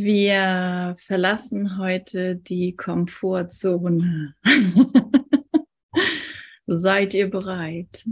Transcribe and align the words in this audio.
Wir 0.00 0.94
verlassen 0.96 1.76
heute 1.76 2.36
die 2.36 2.76
Komfortzone. 2.76 4.36
Seid 6.68 7.14
ihr 7.14 7.28
bereit? 7.28 8.06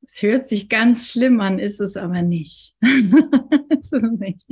Es 0.00 0.22
hört 0.22 0.48
sich 0.48 0.68
ganz 0.68 1.10
schlimm 1.10 1.40
an, 1.40 1.58
ist 1.58 1.80
es 1.80 1.96
aber 1.96 2.22
nicht. 2.22 2.76
ist 3.80 3.92
es 3.92 4.12
nicht. 4.12 4.46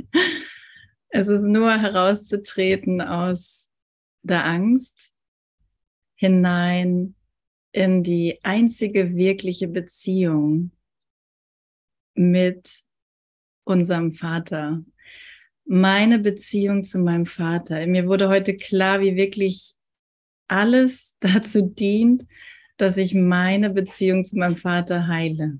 Es 1.07 1.29
ist 1.29 1.45
nur 1.45 1.71
herauszutreten 1.71 2.99
aus 2.99 3.71
der 4.23 4.43
Angst 4.43 5.13
hinein 6.15 7.15
in 7.71 8.03
die 8.03 8.43
einzige 8.43 9.15
wirkliche 9.15 9.69
Beziehung 9.69 10.71
mit 12.13 12.83
unserem 13.63 14.11
Vater. 14.11 14.83
Meine 15.71 16.17
Beziehung 16.17 16.83
zu 16.83 16.97
meinem 16.97 17.27
Vater. 17.27 17.85
Mir 17.85 18.07
wurde 18.07 18.27
heute 18.27 18.57
klar, 18.57 19.01
wie 19.01 19.15
wirklich 19.15 19.75
alles 20.47 21.13
dazu 21.19 21.61
dient, 21.61 22.25
dass 22.77 22.97
ich 22.97 23.13
meine 23.13 23.69
Beziehung 23.69 24.25
zu 24.25 24.35
meinem 24.39 24.57
Vater 24.57 25.05
heile. 25.05 25.59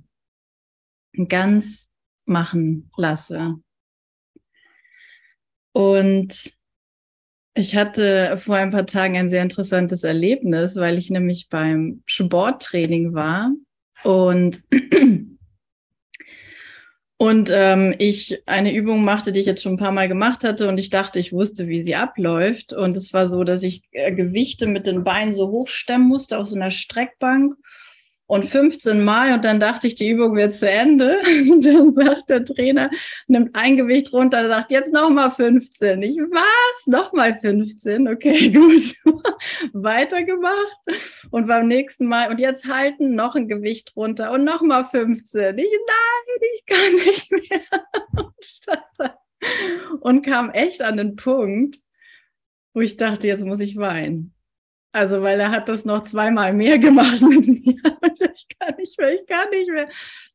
Ganz 1.28 1.92
machen 2.26 2.90
lasse. 2.98 3.60
Und 5.74 6.54
ich 7.54 7.76
hatte 7.76 8.36
vor 8.38 8.56
ein 8.56 8.72
paar 8.72 8.88
Tagen 8.88 9.16
ein 9.16 9.30
sehr 9.30 9.44
interessantes 9.44 10.04
Erlebnis, 10.04 10.76
weil 10.76 10.98
ich 10.98 11.12
nämlich 11.12 11.50
beim 11.50 12.02
Sporttraining 12.08 13.14
war 13.14 13.52
und 14.04 14.64
und 17.22 17.52
ähm, 17.54 17.94
ich 17.98 18.44
eine 18.46 18.74
Übung 18.74 19.04
machte, 19.04 19.34
die 19.34 19.42
ich 19.42 19.46
jetzt 19.46 19.62
schon 19.62 19.74
ein 19.74 19.78
paar 19.78 19.92
Mal 19.92 20.08
gemacht 20.08 20.46
hatte 20.46 20.70
und 20.70 20.80
ich 20.80 20.90
dachte, 20.90 21.20
ich 21.20 21.34
wusste, 21.34 21.68
wie 21.68 21.84
sie 21.84 21.96
abläuft. 21.96 22.72
Und 22.72 22.96
es 22.96 23.14
war 23.14 23.28
so, 23.28 23.44
dass 23.44 23.62
ich 23.62 23.84
äh, 23.92 24.14
Gewichte 24.14 24.68
mit 24.68 24.88
den 24.88 25.04
Beinen 25.04 25.34
so 25.34 25.50
hochstemmen 25.50 26.08
musste 26.08 26.38
auf 26.38 26.48
so 26.48 26.56
einer 26.56 26.72
Streckbank 26.72 27.56
und 28.30 28.46
15 28.46 29.04
Mal 29.04 29.34
und 29.34 29.44
dann 29.44 29.60
dachte 29.60 29.88
ich, 29.88 29.96
die 29.96 30.12
Übung 30.12 30.36
wird 30.36 30.54
zu 30.54 30.70
Ende. 30.70 31.20
Und 31.50 31.66
dann 31.66 31.96
sagt 31.96 32.30
der 32.30 32.46
Trainer, 32.46 32.92
nimmt 33.28 33.56
ein 33.56 33.76
Gewicht 33.76 34.14
runter 34.14 34.44
und 34.44 34.50
sagt, 34.50 34.70
jetzt 34.70 34.94
nochmal 34.94 35.32
15. 35.32 36.02
Ich, 36.04 36.16
was? 36.16 36.86
Nochmal 36.86 37.40
15? 37.42 38.08
Okay, 38.08 38.52
gut. 38.54 38.96
Weitergemacht. 39.74 40.78
Und 41.32 41.48
beim 41.48 41.68
nächsten 41.68 42.06
Mal, 42.06 42.30
und 42.30 42.40
jetzt 42.40 42.68
halten, 42.68 43.16
noch 43.16 43.34
ein 43.36 43.48
Gewicht 43.48 43.94
runter 43.96 44.32
und 44.32 44.44
nochmal 44.44 44.84
15. 44.84 45.58
Ich, 45.58 45.66
nein, 45.66 46.50
ich 46.54 46.66
kann 46.68 46.96
nicht 46.96 47.32
mehr. 47.32 49.16
Und 50.02 50.24
kam 50.24 50.52
echt 50.52 50.82
an 50.82 50.98
den 50.98 51.16
Punkt, 51.16 51.78
wo 52.74 52.82
ich 52.82 52.98
dachte, 52.98 53.28
jetzt 53.28 53.46
muss 53.46 53.62
ich 53.62 53.78
weinen. 53.78 54.36
Also, 54.92 55.22
weil 55.22 55.40
er 55.40 55.52
hat 55.52 55.70
das 55.70 55.86
noch 55.86 56.04
zweimal 56.04 56.52
mehr 56.54 56.80
gemacht 56.80 57.22
mit 57.22 57.48
mir. 57.48 57.76
ich 58.34 58.48
kann 58.58 58.76
nicht 58.78 59.00
mehr, 59.00 59.14
ich 59.14 59.26
kann 59.28 59.50
nicht 59.52 59.70
mehr. 59.70 59.88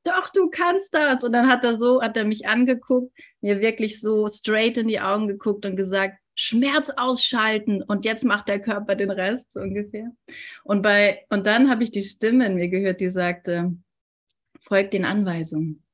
Doch, 0.05 0.29
du 0.29 0.49
kannst 0.49 0.95
das. 0.95 1.25
Und 1.25 1.33
dann 1.33 1.49
hat 1.49 1.65
er 1.65 1.79
so, 1.79 2.01
hat 2.01 2.17
er 2.17 2.25
mich 2.25 2.47
angeguckt, 2.47 3.13
mir 3.41 3.61
wirklich 3.61 4.01
so 4.01 4.29
straight 4.29 4.79
in 4.79 4.87
die 4.87 5.01
Augen 5.01 5.27
geguckt 5.27 5.67
und 5.67 5.75
gesagt, 5.77 6.19
Schmerz 6.37 6.91
ausschalten 6.97 7.83
und 7.83 8.05
jetzt 8.05 8.25
macht 8.25 8.49
der 8.49 8.61
Körper 8.61 8.97
den 8.97 9.11
Rest 9.11 9.53
so 9.53 9.61
ungefähr. 9.61 10.11
Und 10.65 10.83
bei, 10.83 11.25
und 11.31 11.47
dann 11.47 11.71
habe 11.71 11.83
ich 11.83 11.91
die 11.91 12.03
Stimme 12.03 12.47
in 12.47 12.57
mir 12.57 12.69
gehört, 12.69 13.01
die 13.01 13.11
sagte, 13.11 13.77
folgt 14.67 14.95
den 14.95 15.05
Anweisungen. 15.05 15.85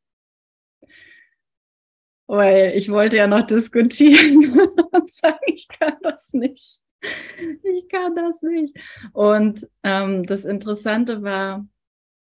Weil 2.26 2.72
ich 2.74 2.90
wollte 2.90 3.16
ja 3.16 3.26
noch 3.26 3.42
diskutieren 3.42 4.60
und 4.92 5.12
sagen, 5.12 5.40
ich 5.46 5.66
kann 5.68 5.96
das 6.02 6.32
nicht 6.32 6.80
ich 7.62 7.88
kann 7.88 8.14
das 8.14 8.40
nicht. 8.42 8.76
Und 9.12 9.68
ähm, 9.82 10.24
das 10.24 10.44
Interessante 10.44 11.22
war, 11.22 11.66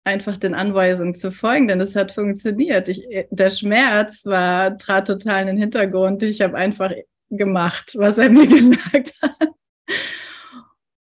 einfach 0.06 0.37
den 0.37 0.54
Anweisungen 0.54 1.14
zu 1.14 1.32
folgen, 1.32 1.66
denn 1.66 1.81
es 1.81 1.97
hat 1.97 2.12
funktioniert. 2.12 2.88
Ich, 2.88 3.04
der 3.31 3.50
Schmerz 3.50 4.25
war, 4.25 4.78
trat 4.78 5.09
total 5.09 5.42
in 5.42 5.47
den 5.48 5.59
Hintergrund. 5.59 6.22
Ich 6.22 6.41
habe 6.41 6.56
einfach 6.56 6.92
gemacht, 7.28 7.94
was 7.97 8.16
er 8.16 8.31
mir 8.31 8.47
gesagt 8.47 9.15
hat. 9.20 9.48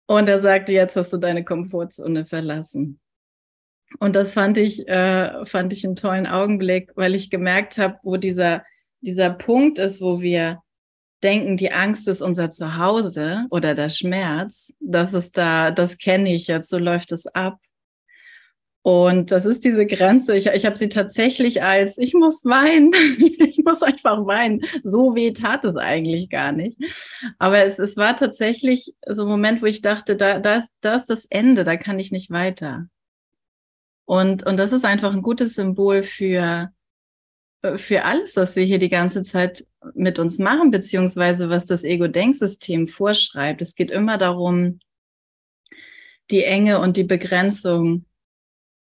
Und 0.08 0.28
er 0.28 0.40
sagte, 0.40 0.74
jetzt 0.74 0.98
hast 0.98 1.14
du 1.14 1.18
deine 1.18 1.46
Komfortzone 1.46 2.26
verlassen. 2.26 3.00
Und 4.00 4.16
das 4.16 4.34
fand 4.34 4.58
ich, 4.58 4.86
äh, 4.90 5.46
fand 5.46 5.72
ich 5.72 5.86
einen 5.86 5.96
tollen 5.96 6.28
Augenblick, 6.28 6.92
weil 6.96 7.16
ich 7.16 7.30
gemerkt 7.30 7.78
habe, 7.78 7.98
wo 8.04 8.18
dieser, 8.18 8.64
dieser 9.00 9.30
Punkt 9.30 9.80
ist, 9.80 10.02
wo 10.02 10.20
wir 10.20 10.62
denken, 11.24 11.58
die 11.58 11.72
Angst 11.72 12.08
ist 12.08 12.22
unser 12.22 12.50
Zuhause 12.50 13.46
oder 13.50 13.74
der 13.76 13.90
Schmerz, 13.90 14.74
das 14.80 15.14
ist 15.14 15.38
da, 15.38 15.72
das 15.72 15.98
kenne 15.98 16.34
ich 16.34 16.48
jetzt, 16.48 16.70
so 16.70 16.78
läuft 16.78 17.12
es 17.12 17.28
ab. 17.28 17.60
Und 18.84 19.32
das 19.32 19.46
ist 19.46 19.64
diese 19.64 19.86
Grenze. 19.86 20.36
Ich, 20.36 20.48
ich 20.48 20.66
habe 20.66 20.76
sie 20.76 20.90
tatsächlich 20.90 21.62
als, 21.62 22.00
ich 22.00 22.16
muss 22.16 22.46
weinen, 22.46 22.92
ich 23.20 23.62
muss 23.64 23.84
einfach 23.84 24.26
weinen. 24.26 24.62
So 24.84 25.16
weh 25.16 25.34
tat 25.34 25.64
es 25.66 25.76
eigentlich 25.76 26.30
gar 26.30 26.52
nicht. 26.52 26.78
Aber 27.38 27.64
es, 27.64 27.78
es 27.78 27.96
war 27.96 28.18
tatsächlich 28.18 28.96
so 29.06 29.24
ein 29.24 29.30
Moment, 29.30 29.62
wo 29.62 29.68
ich 29.68 29.82
dachte, 29.82 30.16
da, 30.16 30.40
da, 30.40 30.64
da 30.82 30.96
ist 30.96 31.12
das 31.12 31.26
Ende, 31.26 31.64
da 31.64 31.78
kann 31.78 32.00
ich 32.00 32.12
nicht 32.12 32.32
weiter. 32.32 32.88
Und, 34.06 34.46
und 34.48 34.58
das 34.58 34.74
ist 34.74 34.84
einfach 34.84 35.14
ein 35.14 35.22
gutes 35.22 35.54
Symbol 35.54 36.02
für, 36.02 36.72
für 37.76 38.04
alles, 38.06 38.36
was 38.38 38.56
wir 38.56 38.64
hier 38.64 38.80
die 38.80 38.90
ganze 38.90 39.22
Zeit 39.24 39.66
mit 39.94 40.18
uns 40.20 40.40
machen, 40.40 40.72
beziehungsweise 40.72 41.50
was 41.50 41.66
das 41.66 41.84
Ego-Denksystem 41.84 42.88
vorschreibt. 42.88 43.62
Es 43.62 43.76
geht 43.76 43.92
immer 43.92 44.18
darum, 44.18 44.80
die 46.32 46.44
Enge 46.44 46.80
und 46.80 46.98
die 46.98 47.04
Begrenzung 47.04 48.06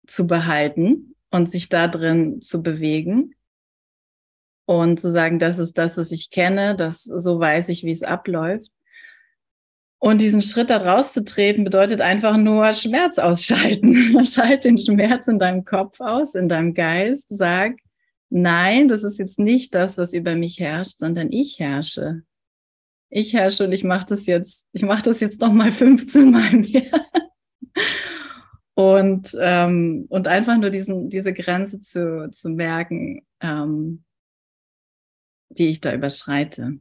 zu 0.07 0.27
behalten 0.27 1.17
und 1.31 1.51
sich 1.51 1.69
da 1.69 1.89
drin 1.89 2.41
zu 2.41 2.63
bewegen 2.63 3.35
und 4.67 5.01
zu 5.01 5.11
sagen, 5.11 5.39
das 5.39 5.59
ist 5.59 5.79
das, 5.79 5.97
was 5.97 6.13
ich 6.13 6.31
kenne, 6.31 6.77
das 6.77 7.03
so 7.03 7.41
weiß 7.41 7.71
ich, 7.71 7.83
wie 7.83 7.91
es 7.91 8.03
abläuft. 8.03 8.71
Und 9.99 10.21
diesen 10.21 10.41
Schritt 10.41 10.71
da 10.71 10.79
rauszutreten 10.79 11.65
bedeutet 11.65 12.01
einfach 12.01 12.37
nur 12.37 12.73
Schmerz 12.73 13.19
ausschalten. 13.19 14.25
Schalt 14.25 14.65
den 14.65 14.79
Schmerz 14.79 15.29
in 15.29 15.39
deinem 15.39 15.65
Kopf 15.65 16.01
aus, 16.01 16.35
in 16.35 16.49
deinem 16.49 16.73
Geist. 16.73 17.27
Sag, 17.29 17.75
nein, 18.31 18.89
das 18.89 19.05
ist 19.05 19.19
jetzt 19.19 19.39
nicht 19.39 19.75
das, 19.75 19.99
was 19.99 20.15
über 20.15 20.35
mich 20.35 20.59
herrscht, 20.59 20.99
sondern 20.99 21.31
ich 21.33 21.59
herrsche. 21.59 22.23
Ich 23.11 23.35
herrsche 23.35 23.65
und 23.65 23.73
ich 23.73 23.85
mache 23.85 24.07
das 24.07 24.27
jetzt, 24.27 24.69
ich 24.73 24.83
mache 24.83 25.03
das 25.03 25.21
jetzt 25.21 25.41
noch 25.41 25.53
mal 25.53 25.73
15 25.73 26.31
Mal 26.31 26.53
mehr. 26.53 27.07
und, 28.75 29.37
ähm, 29.41 30.07
und 30.09 30.29
einfach 30.29 30.57
nur 30.57 30.71
diesen, 30.71 31.11
diese 31.11 31.33
Grenze 31.33 31.81
zu, 31.81 32.31
zu 32.31 32.49
merken, 32.51 33.27
ähm, 33.41 34.05
die 35.51 35.67
ich 35.67 35.81
da 35.81 35.93
überschreite. 35.93 36.79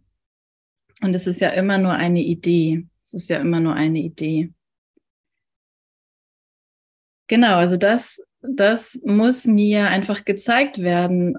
Und 1.02 1.16
es 1.16 1.28
ist 1.28 1.42
ja 1.42 1.50
immer 1.50 1.78
nur 1.78 1.94
eine 1.94 2.22
Idee. 2.22 2.88
Es 3.04 3.14
ist 3.14 3.30
ja 3.30 3.38
immer 3.38 3.60
nur 3.60 3.74
eine 3.74 4.00
Idee. 4.00 4.54
Genau, 7.28 7.58
also 7.58 7.78
das 7.78 8.22
das 8.42 9.00
muss 9.04 9.46
mir 9.46 9.88
einfach 9.88 10.26
gezeigt 10.26 10.80
werden. 10.82 11.38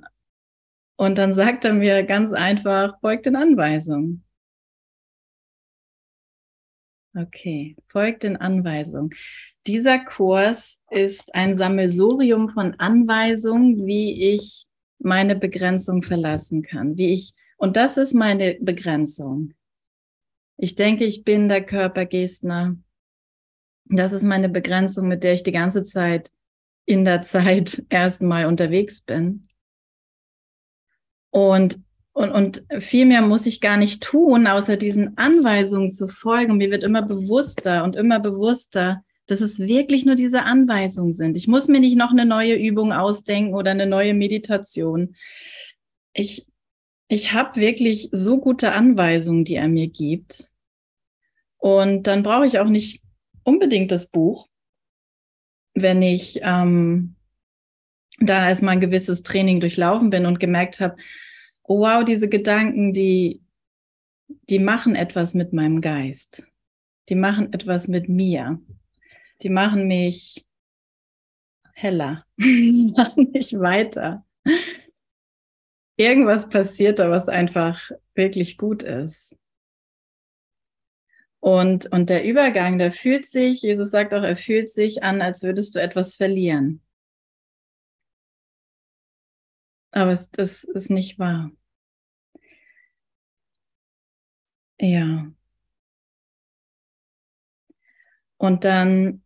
Und 0.96 1.18
dann 1.18 1.32
sagt 1.32 1.64
er 1.64 1.72
mir 1.72 2.02
ganz 2.04 2.32
einfach, 2.32 2.98
folgt 3.00 3.26
den 3.26 3.36
Anweisungen. 3.36 4.24
Okay, 7.16 7.76
folgt 7.86 8.22
den 8.22 8.36
Anweisungen. 8.36 9.10
Dieser 9.66 9.98
Kurs 9.98 10.80
ist 10.90 11.34
ein 11.34 11.54
Sammelsurium 11.54 12.50
von 12.50 12.74
Anweisungen, 12.78 13.86
wie 13.86 14.32
ich 14.32 14.66
meine 14.98 15.34
Begrenzung 15.34 16.02
verlassen 16.02 16.62
kann, 16.62 16.96
wie 16.96 17.12
ich, 17.12 17.32
und 17.56 17.76
das 17.76 17.96
ist 17.96 18.14
meine 18.14 18.58
Begrenzung. 18.60 19.54
Ich 20.56 20.76
denke, 20.76 21.04
ich 21.04 21.24
bin 21.24 21.48
der 21.48 21.64
Körpergestner. 21.64 22.76
Das 23.86 24.12
ist 24.12 24.22
meine 24.22 24.48
Begrenzung, 24.48 25.08
mit 25.08 25.24
der 25.24 25.32
ich 25.32 25.42
die 25.42 25.52
ganze 25.52 25.82
Zeit 25.82 26.30
in 26.90 27.04
der 27.04 27.22
Zeit 27.22 27.84
erstmal 27.88 28.46
unterwegs 28.46 29.00
bin. 29.00 29.48
Und, 31.30 31.78
und, 32.12 32.32
und 32.32 32.64
viel 32.80 33.06
mehr 33.06 33.22
muss 33.22 33.46
ich 33.46 33.60
gar 33.60 33.76
nicht 33.76 34.02
tun, 34.02 34.48
außer 34.48 34.76
diesen 34.76 35.16
Anweisungen 35.16 35.92
zu 35.92 36.08
folgen. 36.08 36.56
Mir 36.56 36.72
wird 36.72 36.82
immer 36.82 37.02
bewusster 37.02 37.84
und 37.84 37.94
immer 37.94 38.18
bewusster, 38.18 39.04
dass 39.26 39.40
es 39.40 39.60
wirklich 39.60 40.04
nur 40.04 40.16
diese 40.16 40.42
Anweisungen 40.42 41.12
sind. 41.12 41.36
Ich 41.36 41.46
muss 41.46 41.68
mir 41.68 41.78
nicht 41.78 41.96
noch 41.96 42.10
eine 42.10 42.26
neue 42.26 42.56
Übung 42.56 42.92
ausdenken 42.92 43.54
oder 43.54 43.70
eine 43.70 43.86
neue 43.86 44.12
Meditation. 44.12 45.14
Ich, 46.12 46.48
ich 47.06 47.32
habe 47.32 47.60
wirklich 47.60 48.08
so 48.10 48.40
gute 48.40 48.72
Anweisungen, 48.72 49.44
die 49.44 49.54
er 49.54 49.68
mir 49.68 49.86
gibt. 49.86 50.50
Und 51.58 52.08
dann 52.08 52.24
brauche 52.24 52.46
ich 52.46 52.58
auch 52.58 52.68
nicht 52.68 53.00
unbedingt 53.44 53.92
das 53.92 54.10
Buch, 54.10 54.49
wenn 55.82 56.02
ich 56.02 56.40
ähm, 56.42 57.16
da 58.18 58.48
erstmal 58.48 58.74
ein 58.74 58.80
gewisses 58.80 59.22
Training 59.22 59.60
durchlaufen 59.60 60.10
bin 60.10 60.26
und 60.26 60.40
gemerkt 60.40 60.80
habe, 60.80 60.96
oh 61.62 61.80
wow, 61.80 62.04
diese 62.04 62.28
Gedanken, 62.28 62.92
die, 62.92 63.42
die 64.48 64.58
machen 64.58 64.94
etwas 64.94 65.34
mit 65.34 65.52
meinem 65.52 65.80
Geist. 65.80 66.44
Die 67.08 67.14
machen 67.14 67.52
etwas 67.52 67.88
mit 67.88 68.08
mir. 68.08 68.60
Die 69.42 69.48
machen 69.48 69.86
mich 69.86 70.44
heller. 71.74 72.26
Die 72.36 72.92
machen 72.94 73.30
mich 73.32 73.58
weiter. 73.58 74.24
Irgendwas 75.96 76.48
passiert 76.48 76.98
da, 76.98 77.10
was 77.10 77.28
einfach 77.28 77.90
wirklich 78.14 78.58
gut 78.58 78.82
ist. 78.82 79.36
Und, 81.40 81.90
und 81.90 82.10
der 82.10 82.24
Übergang, 82.24 82.76
der 82.76 82.92
fühlt 82.92 83.24
sich, 83.26 83.62
Jesus 83.62 83.90
sagt 83.90 84.12
auch, 84.12 84.22
er 84.22 84.36
fühlt 84.36 84.70
sich 84.70 85.02
an, 85.02 85.22
als 85.22 85.42
würdest 85.42 85.74
du 85.74 85.80
etwas 85.80 86.14
verlieren. 86.14 86.82
Aber 89.90 90.12
es, 90.12 90.30
das 90.30 90.64
ist 90.64 90.90
nicht 90.90 91.18
wahr. 91.18 91.50
Ja. 94.78 95.32
Und 98.36 98.64
dann 98.64 99.22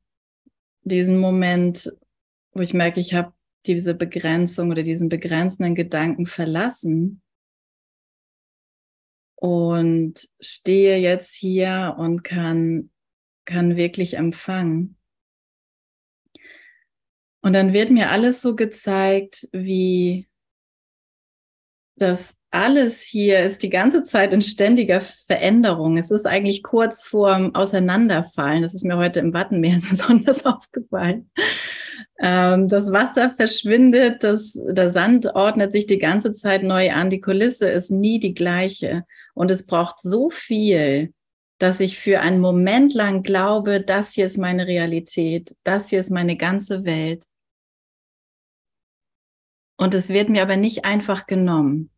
diesen 0.83 1.19
Moment, 1.19 1.93
wo 2.53 2.61
ich 2.61 2.75
merke, 2.75 3.01
ich 3.01 3.15
habe 3.15 3.33
diese 3.67 3.95
Begrenzung 3.95 4.71
oder 4.71 4.83
diesen 4.83 5.09
begrenzenden 5.09 5.75
Gedanken 5.75 6.27
verlassen 6.27 7.24
und 9.45 10.27
stehe 10.41 10.97
jetzt 10.97 11.35
hier 11.35 11.97
und 11.99 12.25
kann, 12.25 12.89
kann 13.45 13.77
wirklich 13.77 14.17
empfangen. 14.17 14.97
Und 17.43 17.53
dann 17.53 17.75
wird 17.75 17.91
mir 17.91 18.11
alles 18.11 18.41
so 18.41 18.57
gezeigt, 18.57 19.47
wie 19.53 20.31
das 21.97 22.39
alles 22.51 23.03
hier 23.03 23.43
ist 23.43 23.63
die 23.63 23.69
ganze 23.69 24.03
Zeit 24.03 24.33
in 24.33 24.41
ständiger 24.41 25.03
Veränderung. 25.03 25.99
Es 25.99 26.11
ist 26.11 26.27
eigentlich 26.27 26.63
kurz 26.63 27.07
vorm 27.07 27.55
Auseinanderfallen. 27.55 28.63
Das 28.63 28.75
ist 28.75 28.85
mir 28.85 28.97
heute 28.97 29.21
im 29.21 29.35
Wattenmeer 29.35 29.79
besonders 29.91 30.47
aufgefallen. 30.47 31.31
Ähm, 32.21 32.69
das 32.69 32.93
Wasser 32.93 33.31
verschwindet, 33.31 34.23
das, 34.23 34.53
der 34.53 34.91
Sand 34.91 35.35
ordnet 35.35 35.73
sich 35.73 35.87
die 35.87 35.99
ganze 35.99 36.33
Zeit 36.33 36.63
neu 36.63 36.93
an. 36.93 37.11
Die 37.11 37.21
Kulisse 37.21 37.69
ist 37.69 37.91
nie 37.91 38.19
die 38.19 38.35
gleiche. 38.35 39.05
Und 39.35 39.51
es 39.51 39.67
braucht 39.67 40.01
so 40.01 40.31
viel, 40.31 41.13
dass 41.59 41.81
ich 41.81 41.99
für 41.99 42.21
einen 42.21 42.41
Moment 42.41 42.95
lang 42.95 43.23
glaube, 43.23 43.81
das 43.81 44.13
hier 44.13 44.27
ist 44.27 44.39
meine 44.39 44.67
Realität, 44.67 45.57
das 45.65 45.89
hier 45.89 45.99
ist 45.99 46.11
meine 46.11 46.37
ganze 46.37 46.85
Welt. 46.85 47.25
Und 49.77 49.95
es 49.95 50.09
wird 50.09 50.29
mir 50.29 50.43
aber 50.43 50.57
nicht 50.57 50.85
einfach 50.85 51.27
genommen, 51.27 51.91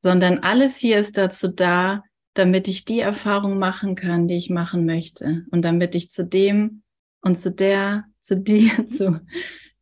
sondern 0.00 0.38
alles 0.38 0.76
hier 0.76 0.98
ist 0.98 1.18
dazu 1.18 1.48
da, 1.48 2.02
damit 2.34 2.68
ich 2.68 2.84
die 2.84 3.00
Erfahrung 3.00 3.58
machen 3.58 3.94
kann, 3.94 4.28
die 4.28 4.36
ich 4.36 4.50
machen 4.50 4.86
möchte 4.86 5.44
und 5.50 5.64
damit 5.64 5.94
ich 5.94 6.10
zu 6.10 6.24
dem 6.24 6.82
und 7.20 7.38
zu 7.38 7.50
der, 7.50 8.04
zu 8.24 8.36
dir, 8.36 8.86
zu 8.86 9.20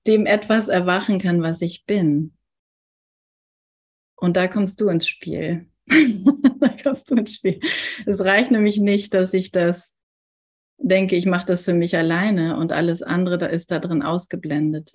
dem 0.07 0.27
etwas 0.27 0.69
erwachen 0.69 1.19
kann, 1.19 1.43
was 1.43 1.63
ich 1.63 1.85
bin. 1.87 2.37
Und 4.17 4.37
da 4.37 4.49
kommst 4.49 4.81
du 4.81 4.89
ins 4.89 5.09
Spiel. 5.09 5.69
da 5.89 6.77
kommst 6.83 7.11
du 7.11 7.17
ins 7.17 7.35
Spiel. 7.35 7.61
Es 8.07 8.21
reicht 8.21 8.51
nämlich 8.51 8.79
nicht, 8.79 9.15
dass 9.15 9.33
ich 9.35 9.51
das 9.51 9.95
denke, 10.79 11.17
ich 11.17 11.27
mache 11.27 11.47
das 11.47 11.65
für 11.65 11.75
mich 11.75 11.97
alleine 11.97 12.57
und 12.57 12.73
alles 12.73 13.03
andere 13.03 13.39
da 13.39 13.47
ist 13.47 13.71
da 13.71 13.79
drin 13.79 14.03
ausgeblendet. 14.03 14.95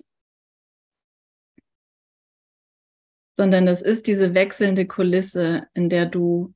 sondern 3.38 3.66
das 3.66 3.82
ist 3.82 4.08
diese 4.08 4.34
wechselnde 4.34 4.84
Kulisse, 4.84 5.68
in 5.72 5.88
der 5.88 6.06
du 6.06 6.54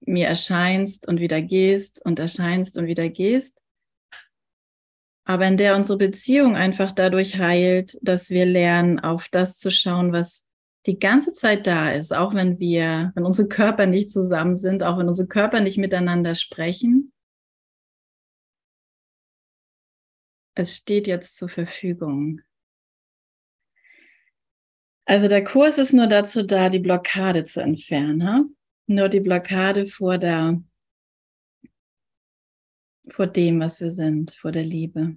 mir 0.00 0.26
erscheinst 0.26 1.06
und 1.06 1.20
wieder 1.20 1.40
gehst 1.40 2.04
und 2.04 2.18
erscheinst 2.18 2.76
und 2.76 2.88
wieder 2.88 3.08
gehst, 3.08 3.56
aber 5.24 5.46
in 5.46 5.56
der 5.56 5.76
unsere 5.76 5.98
Beziehung 5.98 6.54
einfach 6.54 6.92
dadurch 6.92 7.38
heilt, 7.38 7.98
dass 8.02 8.30
wir 8.30 8.44
lernen, 8.44 9.00
auf 9.00 9.28
das 9.28 9.56
zu 9.56 9.70
schauen, 9.70 10.12
was 10.12 10.44
die 10.86 10.98
ganze 10.98 11.32
Zeit 11.32 11.66
da 11.66 11.92
ist, 11.92 12.12
auch 12.12 12.34
wenn 12.34 12.58
wir, 12.58 13.12
wenn 13.14 13.24
unsere 13.24 13.48
Körper 13.48 13.86
nicht 13.86 14.10
zusammen 14.10 14.54
sind, 14.54 14.82
auch 14.82 14.98
wenn 14.98 15.08
unsere 15.08 15.26
Körper 15.28 15.60
nicht 15.60 15.78
miteinander 15.78 16.34
sprechen. 16.34 17.10
Es 20.54 20.76
steht 20.76 21.06
jetzt 21.06 21.36
zur 21.36 21.48
Verfügung. 21.48 22.42
Also 25.06 25.28
der 25.28 25.42
Kurs 25.42 25.78
ist 25.78 25.92
nur 25.92 26.06
dazu 26.06 26.42
da, 26.42 26.68
die 26.68 26.78
Blockade 26.78 27.44
zu 27.44 27.60
entfernen. 27.62 28.26
Ha? 28.26 28.44
Nur 28.86 29.08
die 29.08 29.20
Blockade 29.20 29.86
vor 29.86 30.18
der, 30.18 30.62
vor 33.08 33.26
dem, 33.26 33.60
was 33.60 33.80
wir 33.80 33.90
sind, 33.90 34.32
vor 34.32 34.52
der 34.52 34.64
Liebe. 34.64 35.16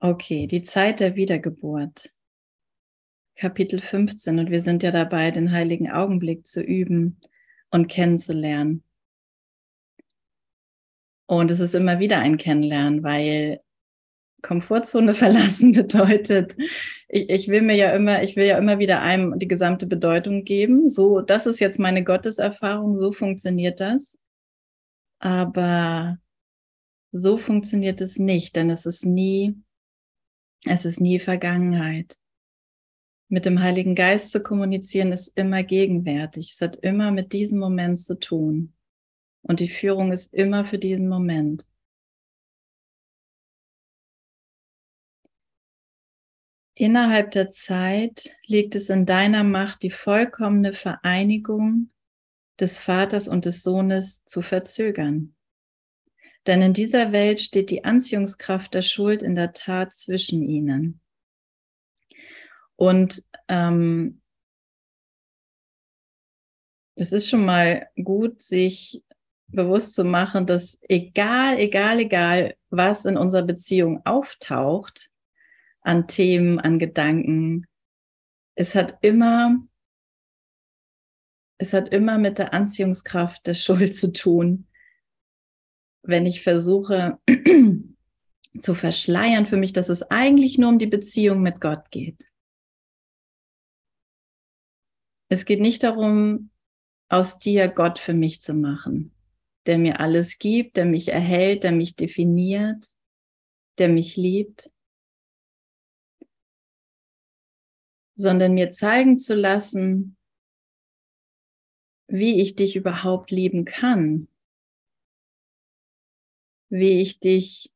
Okay, 0.00 0.46
die 0.46 0.62
Zeit 0.62 1.00
der 1.00 1.16
Wiedergeburt. 1.16 2.12
Kapitel 3.36 3.80
15 3.80 4.38
und 4.40 4.50
wir 4.50 4.62
sind 4.62 4.82
ja 4.82 4.90
dabei, 4.90 5.30
den 5.30 5.52
heiligen 5.52 5.90
Augenblick 5.90 6.46
zu 6.46 6.60
üben 6.60 7.20
und 7.70 7.88
kennenzulernen. 7.88 8.82
Und 11.26 11.50
es 11.50 11.60
ist 11.60 11.74
immer 11.74 11.98
wieder 12.00 12.18
ein 12.18 12.36
Kennenlernen, 12.36 13.02
weil 13.02 13.60
Komfortzone 14.42 15.14
verlassen 15.14 15.72
bedeutet, 15.72 16.56
ich, 17.08 17.30
ich 17.30 17.48
will 17.48 17.62
mir 17.62 17.74
ja 17.74 17.92
immer, 17.92 18.22
ich 18.22 18.36
will 18.36 18.46
ja 18.46 18.58
immer 18.58 18.78
wieder 18.78 19.00
einem 19.00 19.38
die 19.38 19.48
gesamte 19.48 19.86
Bedeutung 19.86 20.44
geben. 20.44 20.88
So, 20.88 21.20
das 21.20 21.46
ist 21.46 21.60
jetzt 21.60 21.78
meine 21.78 22.04
Gotteserfahrung, 22.04 22.96
so 22.96 23.12
funktioniert 23.12 23.80
das. 23.80 24.18
Aber 25.18 26.18
so 27.10 27.38
funktioniert 27.38 28.00
es 28.00 28.18
nicht, 28.18 28.54
denn 28.54 28.70
es 28.70 28.86
ist 28.86 29.04
nie, 29.04 29.56
es 30.64 30.84
ist 30.84 31.00
nie 31.00 31.18
Vergangenheit. 31.18 32.18
Mit 33.30 33.46
dem 33.46 33.60
Heiligen 33.60 33.94
Geist 33.94 34.30
zu 34.30 34.42
kommunizieren 34.42 35.12
ist 35.12 35.36
immer 35.36 35.62
gegenwärtig. 35.62 36.52
Es 36.52 36.60
hat 36.60 36.76
immer 36.76 37.10
mit 37.10 37.32
diesem 37.32 37.58
Moment 37.58 38.00
zu 38.00 38.18
tun. 38.18 38.74
Und 39.42 39.60
die 39.60 39.68
Führung 39.68 40.12
ist 40.12 40.32
immer 40.32 40.64
für 40.64 40.78
diesen 40.78 41.08
Moment. 41.08 41.66
Innerhalb 46.78 47.32
der 47.32 47.50
Zeit 47.50 48.36
liegt 48.46 48.76
es 48.76 48.88
in 48.88 49.04
deiner 49.04 49.42
Macht, 49.42 49.82
die 49.82 49.90
vollkommene 49.90 50.72
Vereinigung 50.72 51.90
des 52.60 52.78
Vaters 52.78 53.26
und 53.26 53.46
des 53.46 53.64
Sohnes 53.64 54.24
zu 54.24 54.42
verzögern. 54.42 55.34
Denn 56.46 56.62
in 56.62 56.74
dieser 56.74 57.10
Welt 57.10 57.40
steht 57.40 57.70
die 57.70 57.82
Anziehungskraft 57.82 58.74
der 58.74 58.82
Schuld 58.82 59.24
in 59.24 59.34
der 59.34 59.54
Tat 59.54 59.92
zwischen 59.92 60.40
ihnen. 60.40 61.00
Und 62.76 63.24
ähm, 63.48 64.22
es 66.94 67.10
ist 67.10 67.28
schon 67.28 67.44
mal 67.44 67.88
gut, 68.00 68.40
sich 68.40 69.02
bewusst 69.48 69.96
zu 69.96 70.04
machen, 70.04 70.46
dass 70.46 70.78
egal, 70.82 71.58
egal, 71.58 71.98
egal, 71.98 72.54
was 72.70 73.04
in 73.04 73.16
unserer 73.16 73.42
Beziehung 73.42 74.06
auftaucht, 74.06 75.10
an 75.82 76.06
Themen, 76.06 76.58
an 76.58 76.78
Gedanken. 76.78 77.66
Es 78.54 78.74
hat 78.74 78.98
immer, 79.02 79.56
es 81.58 81.72
hat 81.72 81.88
immer 81.90 82.18
mit 82.18 82.38
der 82.38 82.52
Anziehungskraft 82.52 83.46
der 83.46 83.54
Schuld 83.54 83.94
zu 83.94 84.12
tun. 84.12 84.68
Wenn 86.02 86.26
ich 86.26 86.42
versuche 86.42 87.18
zu 88.58 88.74
verschleiern 88.74 89.46
für 89.46 89.56
mich, 89.56 89.72
dass 89.72 89.88
es 89.88 90.02
eigentlich 90.02 90.58
nur 90.58 90.70
um 90.70 90.78
die 90.78 90.86
Beziehung 90.86 91.42
mit 91.42 91.60
Gott 91.60 91.90
geht. 91.90 92.28
Es 95.30 95.44
geht 95.44 95.60
nicht 95.60 95.82
darum, 95.82 96.50
aus 97.08 97.38
dir 97.38 97.68
Gott 97.68 97.98
für 97.98 98.14
mich 98.14 98.40
zu 98.40 98.54
machen, 98.54 99.14
der 99.66 99.78
mir 99.78 100.00
alles 100.00 100.38
gibt, 100.38 100.76
der 100.76 100.86
mich 100.86 101.08
erhält, 101.08 101.64
der 101.64 101.72
mich 101.72 101.96
definiert, 101.96 102.86
der 103.78 103.88
mich 103.88 104.16
liebt. 104.16 104.70
Sondern 108.18 108.54
mir 108.54 108.70
zeigen 108.70 109.16
zu 109.16 109.34
lassen, 109.34 110.16
wie 112.08 112.40
ich 112.40 112.56
dich 112.56 112.74
überhaupt 112.74 113.30
lieben 113.30 113.64
kann, 113.64 114.28
wie 116.68 117.00
ich 117.00 117.20
dich 117.20 117.72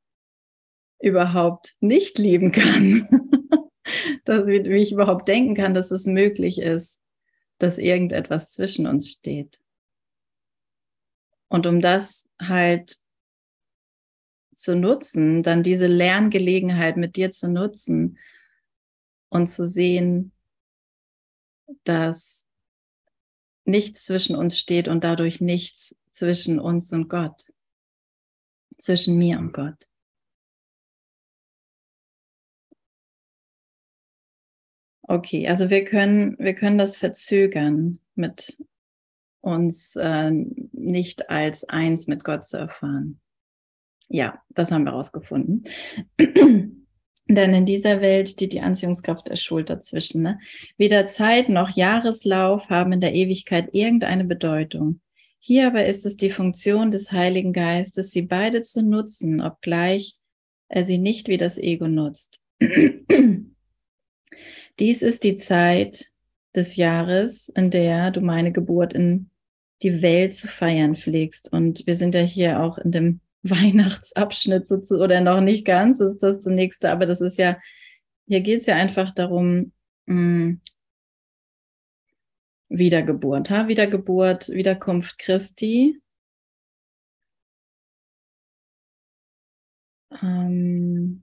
überhaupt 1.01 1.77
nicht 1.81 2.19
lieben 2.19 2.51
kann, 2.51 3.09
dass, 4.25 4.47
wie 4.49 4.59
ich 4.59 4.93
überhaupt 4.93 5.29
denken 5.29 5.55
kann, 5.55 5.75
dass 5.75 5.93
es 5.93 6.07
möglich 6.07 6.61
ist, 6.61 7.01
dass 7.59 7.79
irgendetwas 7.79 8.51
zwischen 8.51 8.89
uns 8.89 9.11
steht. 9.11 9.61
Und 11.49 11.67
um 11.67 11.81
das 11.81 12.29
halt 12.41 12.97
zu 14.53 14.75
nutzen, 14.75 15.45
dann 15.45 15.63
diese 15.63 15.87
Lerngelegenheit 15.87 16.97
mit 16.97 17.15
dir 17.15 17.31
zu 17.31 17.49
nutzen, 17.49 18.19
und 19.33 19.47
zu 19.47 19.67
sehen, 19.67 20.32
dass 21.85 22.47
nichts 23.64 24.05
zwischen 24.05 24.37
uns 24.37 24.59
steht 24.59 24.88
und 24.88 25.05
dadurch 25.05 25.41
nichts 25.41 25.97
zwischen 26.11 26.59
uns 26.59 26.93
und 26.93 27.09
Gott, 27.09 27.50
zwischen 28.79 29.17
mir 29.17 29.38
und 29.38 29.52
Gott. 29.52 29.88
Okay, 35.02 35.49
also 35.49 35.69
wir 35.69 35.85
können, 35.85 36.38
wir 36.38 36.55
können 36.55 36.79
das 36.79 36.97
verzögern, 36.97 37.99
mit 38.14 38.57
uns 39.41 39.97
äh, 39.97 40.31
nicht 40.31 41.29
als 41.29 41.69
eins 41.69 42.07
mit 42.07 42.25
Gott 42.25 42.47
zu 42.47 42.57
erfahren. 42.57 43.21
Ja, 44.09 44.43
das 44.50 44.71
haben 44.71 44.85
wir 44.85 44.93
herausgefunden. 44.93 45.64
Denn 47.35 47.55
in 47.55 47.65
dieser 47.65 48.01
Welt 48.01 48.31
steht 48.31 48.53
die 48.53 48.61
Anziehungskraft 48.61 49.29
der 49.29 49.37
Schuld 49.37 49.71
dazwischen. 49.71 50.23
Ne? 50.23 50.39
Weder 50.77 51.07
Zeit 51.07 51.49
noch 51.49 51.71
Jahreslauf 51.71 52.69
haben 52.69 52.93
in 52.93 53.01
der 53.01 53.15
Ewigkeit 53.15 53.71
irgendeine 53.73 54.25
Bedeutung. 54.25 55.01
Hier 55.39 55.67
aber 55.67 55.87
ist 55.87 56.07
es 56.07 56.17
die 56.17 56.31
Funktion 56.31 56.91
des 56.91 57.11
Heiligen 57.11 57.53
Geistes, 57.53 58.11
sie 58.11 58.23
beide 58.23 58.62
zu 58.62 58.83
nutzen, 58.83 59.41
obgleich 59.41 60.17
er 60.69 60.85
sie 60.85 60.99
nicht 60.99 61.29
wie 61.29 61.37
das 61.37 61.59
Ego 61.59 61.89
nutzt. 61.89 62.39
Dies 64.79 65.03
ist 65.03 65.25
die 65.25 65.37
Zeit 65.37 66.07
des 66.55 66.77
Jahres, 66.77 67.49
in 67.49 67.71
der 67.71 68.11
du 68.11 68.21
meine 68.21 68.53
Geburt 68.53 68.95
in 68.95 69.31
die 69.83 70.01
Welt 70.03 70.35
zu 70.35 70.49
feiern 70.49 70.97
pflegst. 70.97 71.53
Und 71.53 71.87
wir 71.87 71.97
sind 71.97 72.15
ja 72.15 72.21
hier 72.21 72.62
auch 72.62 72.79
in 72.79 72.93
dem 72.93 73.21
Weihnachtsabschnitt 73.51 74.69
sozusagen, 74.69 75.03
oder 75.03 75.21
noch 75.21 75.41
nicht 75.41 75.65
ganz, 75.65 76.01
ist 76.01 76.23
das 76.23 76.39
das 76.39 76.47
nächste, 76.47 76.91
aber 76.91 77.07
das 77.07 77.21
ist 77.21 77.39
ja, 77.39 77.59
hier 78.27 78.41
geht 78.41 78.61
es 78.61 78.67
ja 78.67 78.77
einfach 78.77 79.11
darum, 79.13 79.73
mh, 80.07 80.15
hm, 80.15 80.61
Wiedergeburt, 82.69 83.51
ha? 83.51 83.69
Wiedergeburt, 83.69 84.49
Wiederkunft 84.49 85.19
Christi. 85.19 86.01
Ähm, 90.23 91.23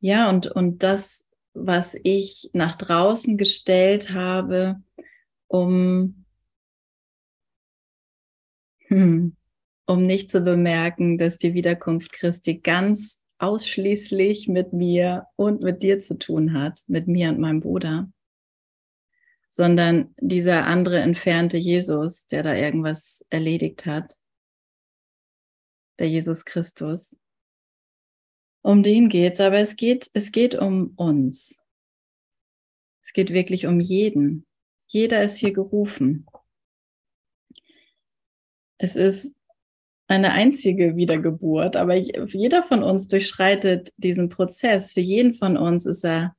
ja, 0.00 0.28
und, 0.28 0.46
und 0.48 0.82
das, 0.82 1.26
was 1.54 1.96
ich 2.02 2.50
nach 2.52 2.74
draußen 2.74 3.38
gestellt 3.38 4.12
habe, 4.12 4.82
um, 5.48 6.24
hm, 8.88 9.36
um 9.86 10.06
nicht 10.06 10.30
zu 10.30 10.40
bemerken, 10.40 11.18
dass 11.18 11.38
die 11.38 11.54
Wiederkunft 11.54 12.12
Christi 12.12 12.58
ganz 12.58 13.24
ausschließlich 13.38 14.48
mit 14.48 14.72
mir 14.72 15.26
und 15.36 15.60
mit 15.60 15.82
dir 15.82 16.00
zu 16.00 16.18
tun 16.18 16.54
hat, 16.54 16.82
mit 16.86 17.08
mir 17.08 17.28
und 17.28 17.40
meinem 17.40 17.60
Bruder, 17.60 18.10
sondern 19.50 20.14
dieser 20.18 20.66
andere 20.66 21.00
entfernte 21.00 21.56
Jesus, 21.56 22.26
der 22.28 22.42
da 22.42 22.54
irgendwas 22.54 23.24
erledigt 23.30 23.86
hat, 23.86 24.18
der 25.98 26.08
Jesus 26.08 26.44
Christus. 26.44 27.16
Um 28.62 28.82
den 28.82 29.08
geht's, 29.08 29.40
aber 29.40 29.58
es 29.58 29.76
geht, 29.76 30.10
es 30.14 30.32
geht 30.32 30.54
um 30.54 30.94
uns. 30.96 31.58
Es 33.02 33.12
geht 33.12 33.30
wirklich 33.30 33.66
um 33.66 33.80
jeden. 33.80 34.46
Jeder 34.86 35.22
ist 35.22 35.36
hier 35.36 35.52
gerufen. 35.52 36.26
Es 38.78 38.96
ist 38.96 39.34
eine 40.06 40.32
einzige 40.32 40.96
Wiedergeburt, 40.96 41.76
aber 41.76 41.94
jeder 41.94 42.62
von 42.62 42.82
uns 42.82 43.08
durchschreitet 43.08 43.90
diesen 43.96 44.28
Prozess. 44.28 44.92
Für 44.92 45.00
jeden 45.00 45.32
von 45.34 45.56
uns 45.56 45.86
ist 45.86 46.04
er 46.04 46.36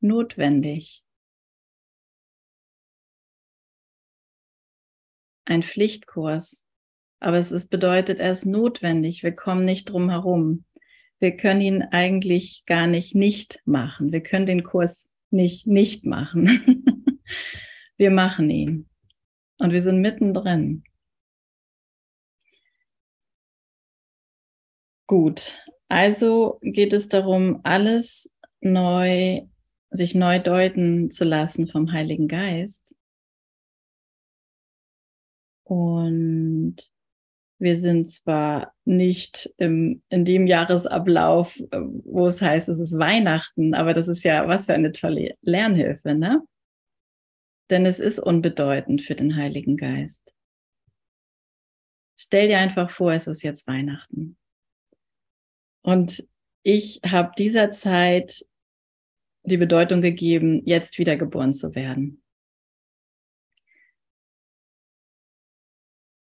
notwendig. 0.00 1.02
Ein 5.44 5.62
Pflichtkurs, 5.62 6.64
aber 7.20 7.38
es 7.38 7.52
ist, 7.52 7.68
bedeutet, 7.68 8.20
er 8.20 8.32
ist 8.32 8.44
notwendig. 8.44 9.22
Wir 9.22 9.32
kommen 9.32 9.64
nicht 9.64 9.90
drum 9.90 10.10
herum 10.10 10.64
wir 11.20 11.36
können 11.36 11.60
ihn 11.60 11.82
eigentlich 11.82 12.64
gar 12.66 12.86
nicht 12.86 13.14
nicht 13.14 13.60
machen. 13.64 14.12
Wir 14.12 14.22
können 14.22 14.46
den 14.46 14.62
Kurs 14.62 15.08
nicht 15.30 15.66
nicht 15.66 16.04
machen. 16.04 17.20
wir 17.96 18.10
machen 18.10 18.48
ihn. 18.50 18.88
Und 19.58 19.72
wir 19.72 19.82
sind 19.82 20.00
mittendrin. 20.00 20.84
Gut, 25.08 25.58
also 25.88 26.58
geht 26.60 26.92
es 26.92 27.08
darum, 27.08 27.60
alles 27.62 28.30
neu, 28.60 29.40
sich 29.90 30.14
neu 30.14 30.38
deuten 30.38 31.10
zu 31.10 31.24
lassen 31.24 31.66
vom 31.66 31.92
Heiligen 31.92 32.28
Geist. 32.28 32.94
Und 35.64 36.76
wir 37.58 37.78
sind 37.78 38.06
zwar 38.06 38.74
nicht 38.84 39.50
im, 39.56 40.02
in 40.10 40.26
dem 40.26 40.46
Jahresablauf, 40.46 41.58
äh, 41.58 41.80
wo 42.04 42.26
es 42.26 42.42
heißt, 42.42 42.68
es 42.68 42.78
ist 42.78 42.98
Weihnachten, 42.98 43.72
aber 43.72 43.94
das 43.94 44.08
ist 44.08 44.24
ja 44.24 44.46
was 44.46 44.66
für 44.66 44.74
eine 44.74 44.92
tolle 44.92 45.36
Lernhilfe, 45.40 46.14
ne? 46.14 46.42
Denn 47.70 47.86
es 47.86 47.98
ist 47.98 48.18
unbedeutend 48.18 49.00
für 49.00 49.14
den 49.14 49.36
Heiligen 49.36 49.78
Geist. 49.78 50.34
Stell 52.18 52.48
dir 52.48 52.58
einfach 52.58 52.90
vor, 52.90 53.12
es 53.12 53.26
ist 53.26 53.42
jetzt 53.42 53.66
Weihnachten. 53.66 54.36
Und 55.82 56.26
ich 56.62 57.00
habe 57.04 57.32
dieser 57.38 57.70
Zeit 57.70 58.44
die 59.42 59.56
Bedeutung 59.56 60.00
gegeben, 60.00 60.62
jetzt 60.66 60.98
wiedergeboren 60.98 61.54
zu 61.54 61.74
werden. 61.74 62.22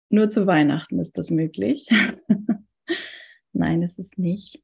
Nur 0.09 0.29
zu 0.29 0.45
Weihnachten 0.45 0.99
ist 0.99 1.17
das 1.17 1.31
möglich. 1.31 1.87
Nein, 3.53 3.81
es 3.81 3.97
ist 3.97 4.17
nicht. 4.17 4.61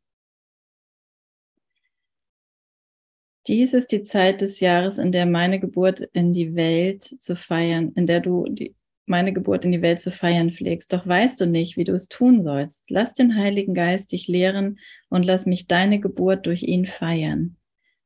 Dies 3.47 3.73
ist 3.73 3.91
die 3.91 4.03
Zeit 4.03 4.41
des 4.41 4.59
Jahres, 4.59 4.99
in 4.99 5.11
der 5.11 5.25
meine 5.25 5.59
Geburt 5.59 6.01
in 6.13 6.33
die 6.33 6.53
Welt 6.53 7.15
zu 7.19 7.35
feiern, 7.35 7.93
in 7.93 8.05
der 8.05 8.19
du 8.19 8.45
die, 8.47 8.75
meine 9.09 9.33
Geburt 9.33 9.65
in 9.65 9.71
die 9.71 9.81
Welt 9.81 10.01
zu 10.01 10.11
feiern 10.11 10.51
pflegst. 10.51 10.93
Doch 10.93 11.05
weißt 11.05 11.41
du 11.41 11.47
nicht, 11.47 11.77
wie 11.77 11.83
du 11.83 11.93
es 11.93 12.07
tun 12.07 12.41
sollst. 12.41 12.89
Lass 12.89 13.13
den 13.13 13.35
Heiligen 13.35 13.73
Geist 13.73 14.11
dich 14.11 14.27
lehren 14.27 14.79
und 15.09 15.25
lass 15.25 15.45
mich 15.45 15.67
deine 15.67 15.99
Geburt 15.99 16.45
durch 16.45 16.63
ihn 16.63 16.85
feiern. 16.85 17.57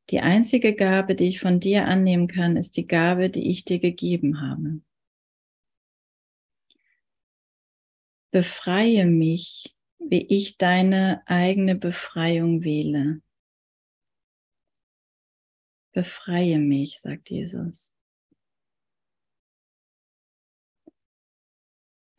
Die 0.10 0.20
einzige 0.20 0.74
Gabe, 0.74 1.16
die 1.16 1.26
ich 1.26 1.40
von 1.40 1.60
dir 1.60 1.86
annehmen 1.86 2.28
kann, 2.28 2.58
ist 2.58 2.76
die 2.78 2.88
Gabe, 2.88 3.30
die 3.30 3.50
ich 3.50 3.64
dir 3.64 3.80
gegeben 3.80 4.42
habe. 4.42 4.82
Befreie 8.32 9.06
mich, 9.06 9.76
wie 10.00 10.26
ich 10.28 10.58
deine 10.58 11.22
eigene 11.28 11.76
Befreiung 11.76 12.64
wähle. 12.64 13.22
Befreie 15.94 16.58
mich, 16.58 17.00
sagt 17.00 17.30
Jesus. 17.30 17.93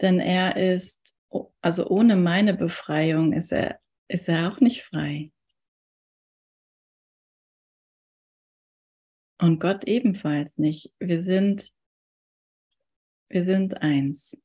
Denn 0.00 0.20
er 0.20 0.56
ist, 0.56 1.14
also 1.60 1.86
ohne 1.88 2.16
meine 2.16 2.54
Befreiung 2.54 3.32
ist 3.32 3.52
er, 3.52 3.80
ist 4.08 4.28
er 4.28 4.52
auch 4.52 4.60
nicht 4.60 4.82
frei. 4.82 5.30
Und 9.40 9.60
Gott 9.60 9.84
ebenfalls 9.84 10.58
nicht. 10.58 10.92
Wir 10.98 11.22
sind, 11.22 11.72
wir 13.28 13.44
sind 13.44 13.82
eins. 13.82 14.40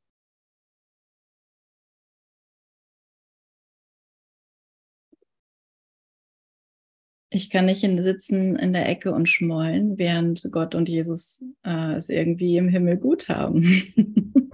Ich 7.32 7.52
kann 7.52 7.66
nicht 7.66 7.84
in, 7.84 8.02
sitzen 8.02 8.56
in 8.56 8.74
der 8.74 8.90
Ecke 8.90 9.14
und 9.14 9.30
schmollen, 9.30 10.00
während 10.00 10.52
Gott 10.52 10.74
und 10.74 10.90
Jesus 10.90 11.44
äh, 11.64 11.94
es 11.94 12.10
irgendwie 12.10 12.58
im 12.58 12.68
Himmel 12.68 12.98
gut 12.98 13.30
haben. 13.30 13.64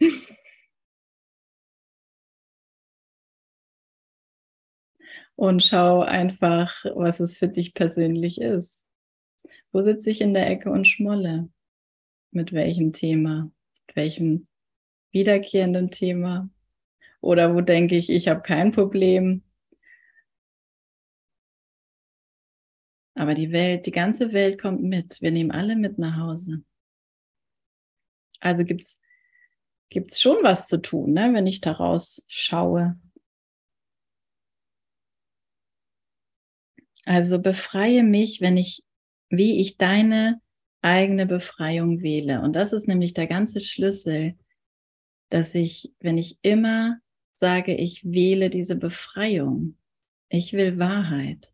und 5.36 5.62
schau 5.62 6.00
einfach, 6.02 6.84
was 6.94 7.20
es 7.20 7.36
für 7.36 7.48
dich 7.48 7.74
persönlich 7.74 8.40
ist. 8.40 8.86
Wo 9.72 9.80
sitze 9.80 10.10
ich 10.10 10.20
in 10.20 10.34
der 10.34 10.48
Ecke 10.50 10.70
und 10.70 10.86
schmolle? 10.86 11.48
Mit 12.32 12.52
welchem 12.52 12.92
Thema? 12.92 13.50
Mit 13.86 13.96
welchem 13.96 14.46
wiederkehrenden 15.12 15.90
Thema? 15.90 16.50
Oder 17.20 17.54
wo 17.54 17.60
denke 17.60 17.96
ich, 17.96 18.10
ich 18.10 18.28
habe 18.28 18.42
kein 18.42 18.72
Problem, 18.72 19.42
Aber 23.20 23.34
die 23.34 23.52
Welt, 23.52 23.84
die 23.84 23.90
ganze 23.90 24.32
Welt 24.32 24.58
kommt 24.58 24.82
mit. 24.82 25.20
Wir 25.20 25.30
nehmen 25.30 25.50
alle 25.50 25.76
mit 25.76 25.98
nach 25.98 26.16
Hause. 26.16 26.64
Also 28.40 28.64
gibt 28.64 28.80
es 28.80 28.98
schon 30.12 30.36
was 30.42 30.68
zu 30.68 30.80
tun, 30.80 31.12
ne, 31.12 31.32
wenn 31.34 31.46
ich 31.46 31.60
daraus 31.60 32.24
schaue. 32.28 32.98
Also 37.04 37.40
befreie 37.40 38.02
mich, 38.02 38.40
wenn 38.40 38.56
ich, 38.56 38.84
wie 39.30 39.60
ich 39.60 39.76
deine 39.78 40.40
eigene 40.82 41.26
Befreiung 41.26 42.02
wähle. 42.02 42.40
Und 42.40 42.56
das 42.56 42.72
ist 42.72 42.86
nämlich 42.88 43.14
der 43.14 43.26
ganze 43.26 43.60
Schlüssel, 43.60 44.36
dass 45.28 45.54
ich, 45.54 45.92
wenn 46.00 46.18
ich 46.18 46.38
immer 46.42 46.98
sage, 47.34 47.74
ich 47.74 48.04
wähle 48.04 48.50
diese 48.50 48.76
Befreiung, 48.76 49.76
ich 50.28 50.52
will 50.52 50.78
Wahrheit. 50.78 51.52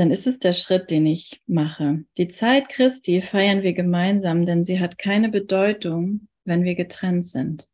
Dann 0.00 0.10
ist 0.10 0.26
es 0.26 0.38
der 0.38 0.54
Schritt, 0.54 0.90
den 0.90 1.04
ich 1.04 1.42
mache. 1.46 2.06
Die 2.16 2.28
Zeit 2.28 2.70
Christi 2.70 3.20
feiern 3.20 3.60
wir 3.60 3.74
gemeinsam, 3.74 4.46
denn 4.46 4.64
sie 4.64 4.80
hat 4.80 4.96
keine 4.96 5.28
Bedeutung, 5.28 6.26
wenn 6.46 6.64
wir 6.64 6.74
getrennt 6.74 7.26
sind. 7.26 7.68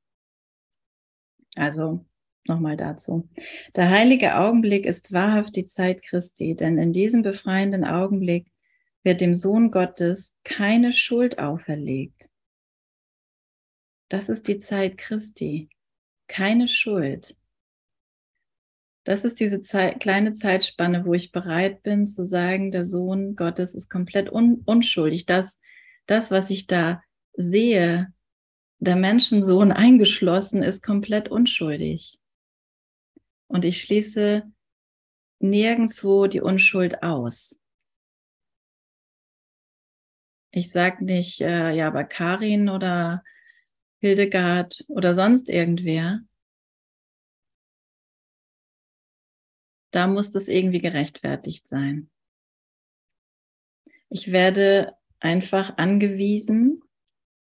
Also 1.54 2.04
nochmal 2.49 2.76
dazu. 2.76 3.28
Der 3.76 3.90
heilige 3.90 4.38
Augenblick 4.38 4.87
ist 4.87 5.12
wahrhaft 5.12 5.54
die 5.54 5.66
Zeit 5.66 6.02
Christi, 6.02 6.56
denn 6.56 6.78
in 6.78 6.92
diesem 6.92 7.23
befreienden 7.23 7.85
Augenblick 7.85 8.50
wird 9.04 9.21
dem 9.21 9.37
Sohn 9.37 9.71
Gottes 9.71 10.35
keine 10.42 10.92
Schuld 10.92 11.38
auferlegt. 11.38 12.28
Das 14.09 14.28
ist 14.28 14.49
die 14.49 14.59
Zeit 14.59 14.99
Christi, 14.99 15.68
keine 16.26 16.66
Schuld. 16.66 17.37
Das 19.07 19.25
ist 19.25 19.39
diese 19.39 19.63
Zeit, 19.63 20.01
kleine 20.01 20.33
Zeitspanne, 20.33 21.07
wo 21.07 21.15
ich 21.15 21.31
bereit 21.31 21.85
bin 21.85 22.09
zu 22.09 22.27
sagen, 22.27 22.73
der 22.73 22.87
Sohn 22.87 23.37
Gottes 23.37 23.77
ist 23.77 23.89
komplett 23.89 24.33
un 24.33 24.63
unschuldig. 24.67 25.27
Das, 25.27 25.61
das, 26.07 26.33
was 26.33 26.51
ich 26.51 26.67
da 26.67 27.05
sehe, 27.35 28.13
der 28.81 28.97
Menschensohn 28.97 29.71
eingeschlossen, 29.71 30.61
ist 30.61 30.83
komplett 30.83 31.29
unschuldig. 31.29 32.19
Und 33.47 33.65
ich 33.65 33.81
schließe 33.81 34.43
nirgendwo 35.39 36.27
die 36.27 36.41
Unschuld 36.41 37.05
aus. 37.05 37.61
Ich 40.51 40.73
sage 40.73 41.05
nicht, 41.05 41.43
äh, 41.43 41.71
ja, 41.71 41.87
aber 41.87 42.03
Karin 42.03 42.69
oder 42.69 43.23
Hildegard 44.01 44.85
oder 44.89 45.15
sonst 45.15 45.49
irgendwer. 45.49 46.23
Da 49.97 50.07
muss 50.07 50.31
das 50.31 50.47
irgendwie 50.47 50.83
gerechtfertigt 50.83 51.67
sein. 51.67 52.11
Ich 54.11 54.31
werde 54.31 54.95
einfach 55.21 55.79
angewiesen, 55.79 56.83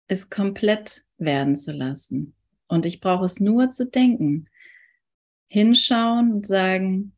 es 0.06 0.30
komplett 0.30 1.04
werden 1.18 1.54
zu 1.54 1.72
lassen. 1.72 2.34
Und 2.66 2.86
ich 2.86 3.00
brauche 3.00 3.26
es 3.26 3.40
nur 3.40 3.68
zu 3.68 3.84
denken 3.86 4.48
hinschauen 5.48 6.32
und 6.32 6.46
sagen, 6.46 7.12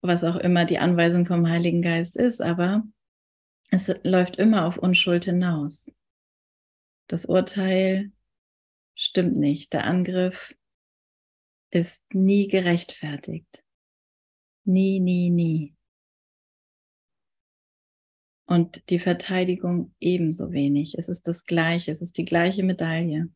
was 0.00 0.24
auch 0.24 0.36
immer 0.36 0.64
die 0.64 0.78
Anweisung 0.78 1.26
vom 1.26 1.46
Heiligen 1.46 1.82
Geist 1.82 2.16
ist, 2.16 2.40
aber 2.40 2.84
es 3.70 3.94
läuft 4.02 4.36
immer 4.36 4.64
auf 4.64 4.78
Unschuld 4.78 5.26
hinaus. 5.26 5.92
Das 7.08 7.26
Urteil 7.26 8.12
stimmt 8.94 9.36
nicht. 9.36 9.74
Der 9.74 9.84
Angriff 9.84 10.56
ist 11.70 12.14
nie 12.14 12.48
gerechtfertigt. 12.48 13.63
Nie, 14.64 15.00
nie, 15.00 15.30
nie. 15.30 15.74
Und 18.46 18.88
die 18.90 18.98
Verteidigung 18.98 19.94
ebenso 20.00 20.52
wenig. 20.52 20.94
Es 20.96 21.08
ist 21.08 21.26
das 21.26 21.44
Gleiche, 21.44 21.92
es 21.92 22.02
ist 22.02 22.18
die 22.18 22.24
gleiche 22.24 22.62
Medaille. 22.62 23.30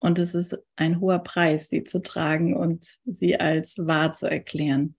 Und 0.00 0.18
es 0.18 0.34
ist 0.34 0.56
ein 0.76 1.00
hoher 1.00 1.18
Preis, 1.18 1.68
sie 1.68 1.84
zu 1.84 2.00
tragen 2.00 2.56
und 2.56 2.84
sie 3.04 3.38
als 3.38 3.78
wahr 3.78 4.12
zu 4.12 4.30
erklären. 4.30 4.96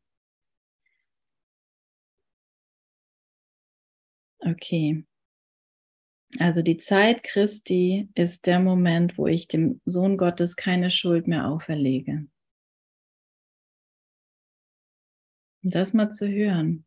Okay. 4.39 5.05
Also 6.37 6.61
die 6.61 6.77
Zeit 6.77 7.23
Christi 7.23 8.09
ist 8.13 8.45
der 8.45 8.59
Moment, 8.59 9.17
wo 9.17 9.25
ich 9.25 9.47
dem 9.47 9.81
Sohn 9.85 10.17
Gottes 10.17 10.55
keine 10.55 10.89
Schuld 10.89 11.27
mehr 11.27 11.47
auferlege. 11.49 12.27
Und 15.69 15.75
das 15.75 15.93
mal 15.93 16.09
zu 16.09 16.27
hören. 16.27 16.83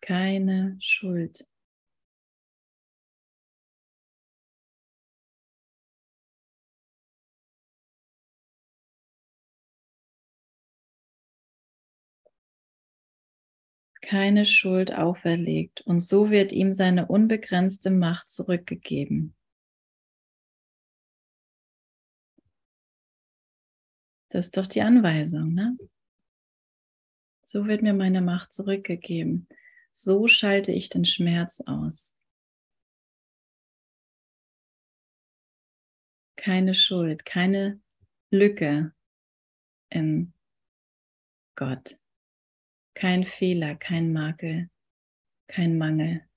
Keine 0.00 0.76
Schuld. 0.80 1.46
keine 14.00 14.46
Schuld 14.46 14.92
auferlegt 14.94 15.82
und 15.82 16.00
so 16.00 16.30
wird 16.30 16.50
ihm 16.50 16.72
seine 16.72 17.06
unbegrenzte 17.06 17.90
Macht 17.90 18.30
zurückgegeben. 18.30 19.37
Das 24.38 24.44
ist 24.44 24.56
doch 24.56 24.68
die 24.68 24.82
Anweisung, 24.82 25.52
ne? 25.52 25.76
So 27.42 27.66
wird 27.66 27.82
mir 27.82 27.92
meine 27.92 28.20
Macht 28.20 28.52
zurückgegeben. 28.52 29.48
So 29.90 30.28
schalte 30.28 30.70
ich 30.70 30.88
den 30.88 31.04
Schmerz 31.04 31.60
aus. 31.66 32.14
Keine 36.36 36.74
Schuld, 36.74 37.24
keine 37.24 37.80
Lücke 38.30 38.94
in 39.90 40.32
Gott. 41.56 41.98
Kein 42.94 43.24
Fehler, 43.24 43.74
kein 43.74 44.12
Makel, 44.12 44.70
kein 45.48 45.76
Mangel. 45.78 46.27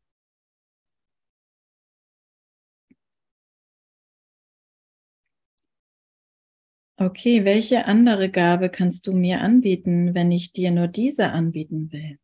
Okay, 7.01 7.45
welche 7.45 7.85
andere 7.85 8.29
Gabe 8.29 8.69
kannst 8.69 9.07
du 9.07 9.13
mir 9.13 9.41
anbieten, 9.41 10.13
wenn 10.13 10.31
ich 10.31 10.51
dir 10.51 10.69
nur 10.69 10.87
diese 10.87 11.29
anbieten 11.31 11.91
will? 11.91 12.19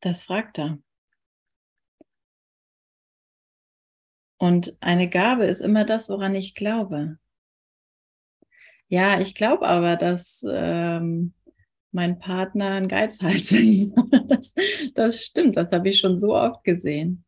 Das 0.00 0.22
fragt 0.22 0.58
er. 0.58 0.80
Und 4.38 4.76
eine 4.80 5.08
Gabe 5.08 5.44
ist 5.44 5.60
immer 5.60 5.84
das, 5.84 6.08
woran 6.08 6.34
ich 6.34 6.56
glaube. 6.56 7.20
Ja, 8.88 9.20
ich 9.20 9.36
glaube 9.36 9.68
aber, 9.68 9.94
dass 9.94 10.44
ähm, 10.50 11.32
mein 11.92 12.18
Partner 12.18 12.72
ein 12.72 12.88
Geizhals 12.88 13.52
ist. 13.52 13.92
das, 14.26 14.54
das 14.96 15.24
stimmt, 15.24 15.56
das 15.56 15.70
habe 15.70 15.90
ich 15.90 16.00
schon 16.00 16.18
so 16.18 16.34
oft 16.34 16.64
gesehen. 16.64 17.24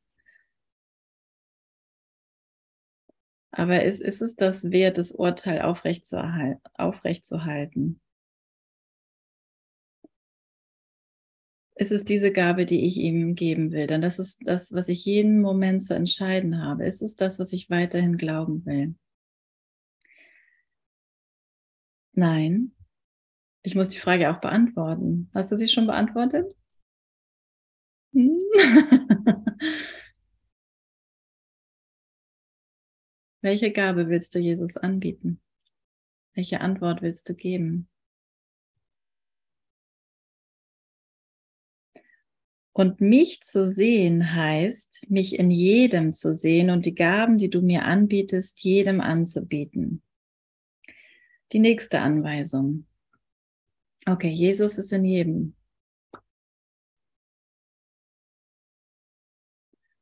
Aber 3.52 3.82
ist, 3.82 4.00
ist 4.00 4.22
es 4.22 4.36
das 4.36 4.70
wert, 4.70 4.98
das 4.98 5.12
Urteil 5.12 5.62
aufrechtzuerhalten? 5.62 6.60
aufrechtzuhalten? 6.74 8.00
Ist 11.74 11.92
es 11.92 12.04
diese 12.04 12.30
Gabe, 12.30 12.66
die 12.66 12.84
ich 12.84 12.98
ihm 12.98 13.34
geben 13.34 13.72
will? 13.72 13.86
Denn 13.86 14.02
das 14.02 14.18
ist 14.18 14.38
das, 14.44 14.72
was 14.74 14.88
ich 14.88 15.04
jeden 15.06 15.40
Moment 15.40 15.82
zu 15.82 15.94
entscheiden 15.94 16.62
habe. 16.62 16.84
Ist 16.84 17.00
es 17.02 17.16
das, 17.16 17.38
was 17.38 17.52
ich 17.52 17.70
weiterhin 17.70 18.18
glauben 18.18 18.64
will? 18.66 18.94
Nein. 22.12 22.72
Ich 23.62 23.74
muss 23.74 23.88
die 23.88 23.98
Frage 23.98 24.30
auch 24.30 24.40
beantworten. 24.40 25.30
Hast 25.34 25.52
du 25.52 25.56
sie 25.56 25.68
schon 25.68 25.86
beantwortet? 25.86 26.56
Hm? 28.14 28.38
Welche 33.42 33.72
Gabe 33.72 34.08
willst 34.08 34.34
du 34.34 34.38
Jesus 34.38 34.76
anbieten? 34.76 35.40
Welche 36.34 36.60
Antwort 36.60 37.02
willst 37.02 37.28
du 37.28 37.34
geben? 37.34 37.88
Und 42.72 43.00
mich 43.00 43.40
zu 43.42 43.70
sehen 43.70 44.34
heißt, 44.34 45.06
mich 45.08 45.38
in 45.38 45.50
jedem 45.50 46.12
zu 46.12 46.32
sehen 46.32 46.70
und 46.70 46.86
die 46.86 46.94
Gaben, 46.94 47.36
die 47.36 47.50
du 47.50 47.62
mir 47.62 47.84
anbietest, 47.84 48.62
jedem 48.62 49.00
anzubieten. 49.00 50.02
Die 51.52 51.58
nächste 51.58 52.00
Anweisung. 52.00 52.86
Okay, 54.06 54.30
Jesus 54.30 54.78
ist 54.78 54.92
in 54.92 55.04
jedem. 55.04 55.56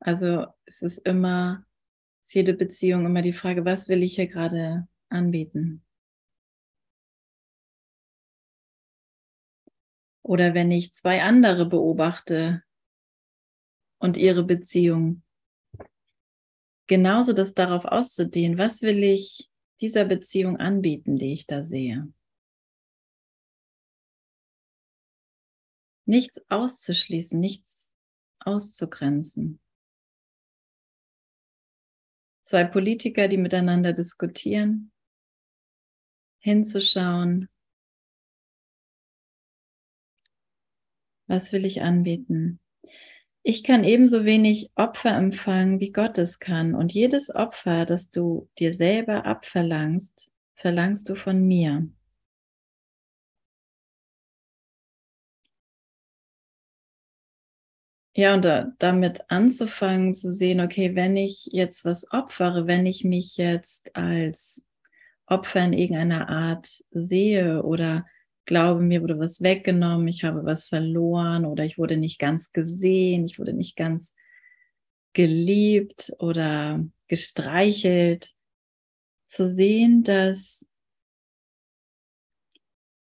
Also 0.01 0.47
es 0.65 0.83
ist 0.83 0.99
immer, 0.99 1.67
ist 2.29 2.35
jede 2.35 2.53
Beziehung 2.53 3.07
immer 3.07 3.23
die 3.23 3.33
Frage, 3.33 3.65
was 3.65 3.89
will 3.89 4.03
ich 4.03 4.17
hier 4.17 4.27
gerade 4.27 4.87
anbieten? 5.09 5.83
Oder 10.23 10.53
wenn 10.53 10.71
ich 10.71 10.93
zwei 10.93 11.23
andere 11.23 11.67
beobachte 11.67 12.63
und 13.97 14.19
ihre 14.19 14.45
Beziehung, 14.45 15.23
genauso 16.87 17.33
das 17.33 17.55
darauf 17.55 17.87
auszudehnen, 17.87 18.59
was 18.59 18.83
will 18.83 19.03
ich 19.03 19.49
dieser 19.81 20.05
Beziehung 20.05 20.59
anbieten, 20.59 21.17
die 21.17 21.33
ich 21.33 21.47
da 21.47 21.63
sehe. 21.63 22.13
Nichts 26.05 26.43
auszuschließen, 26.51 27.41
nichts 27.41 27.95
auszugrenzen. 28.41 29.61
Zwei 32.49 32.65
Politiker, 32.65 33.29
die 33.29 33.37
miteinander 33.37 33.93
diskutieren, 33.93 34.91
hinzuschauen, 36.39 37.51
was 41.27 41.53
will 41.53 41.67
ich 41.67 41.83
anbieten. 41.83 42.59
Ich 43.43 43.65
kann 43.65 43.85
ebenso 43.85 44.25
wenig 44.25 44.71
Opfer 44.77 45.15
empfangen, 45.15 45.79
wie 45.79 45.93
Gott 45.93 46.17
es 46.17 46.39
kann. 46.39 46.75
Und 46.75 46.95
jedes 46.95 47.29
Opfer, 47.35 47.85
das 47.85 48.11
du 48.11 48.49
dir 48.59 48.73
selber 48.73 49.27
abverlangst, 49.27 50.31
verlangst 50.55 51.11
du 51.11 51.17
von 51.17 51.47
mir. 51.47 51.87
Ja, 58.19 58.35
und 58.35 58.45
da, 58.45 58.73
damit 58.81 59.21
anzufangen 59.31 60.13
zu 60.13 60.33
sehen, 60.33 60.61
okay, 60.61 60.97
wenn 60.97 61.17
ich 61.17 61.51
jetzt 61.53 61.85
was 61.85 62.11
opfere, 62.11 62.67
wenn 62.67 62.85
ich 62.85 63.05
mich 63.05 63.37
jetzt 63.37 63.95
als 63.95 64.67
Opfer 65.27 65.65
in 65.65 65.73
irgendeiner 65.73 66.29
Art 66.29 66.83
sehe 66.91 67.63
oder 67.63 68.05
glaube, 68.45 68.81
mir 68.81 69.03
wurde 69.03 69.21
was 69.21 69.41
weggenommen, 69.41 70.09
ich 70.09 70.25
habe 70.25 70.45
was 70.45 70.67
verloren 70.67 71.45
oder 71.45 71.65
ich 71.65 71.79
wurde 71.79 71.97
nicht 71.97 72.19
ganz 72.19 72.51
gesehen, 72.51 73.25
ich 73.25 73.39
wurde 73.39 73.53
nicht 73.53 73.77
ganz 73.77 74.17
geliebt 75.13 76.13
oder 76.19 76.85
gestreichelt, 77.07 78.35
zu 79.29 79.49
sehen, 79.49 80.03
dass, 80.03 80.67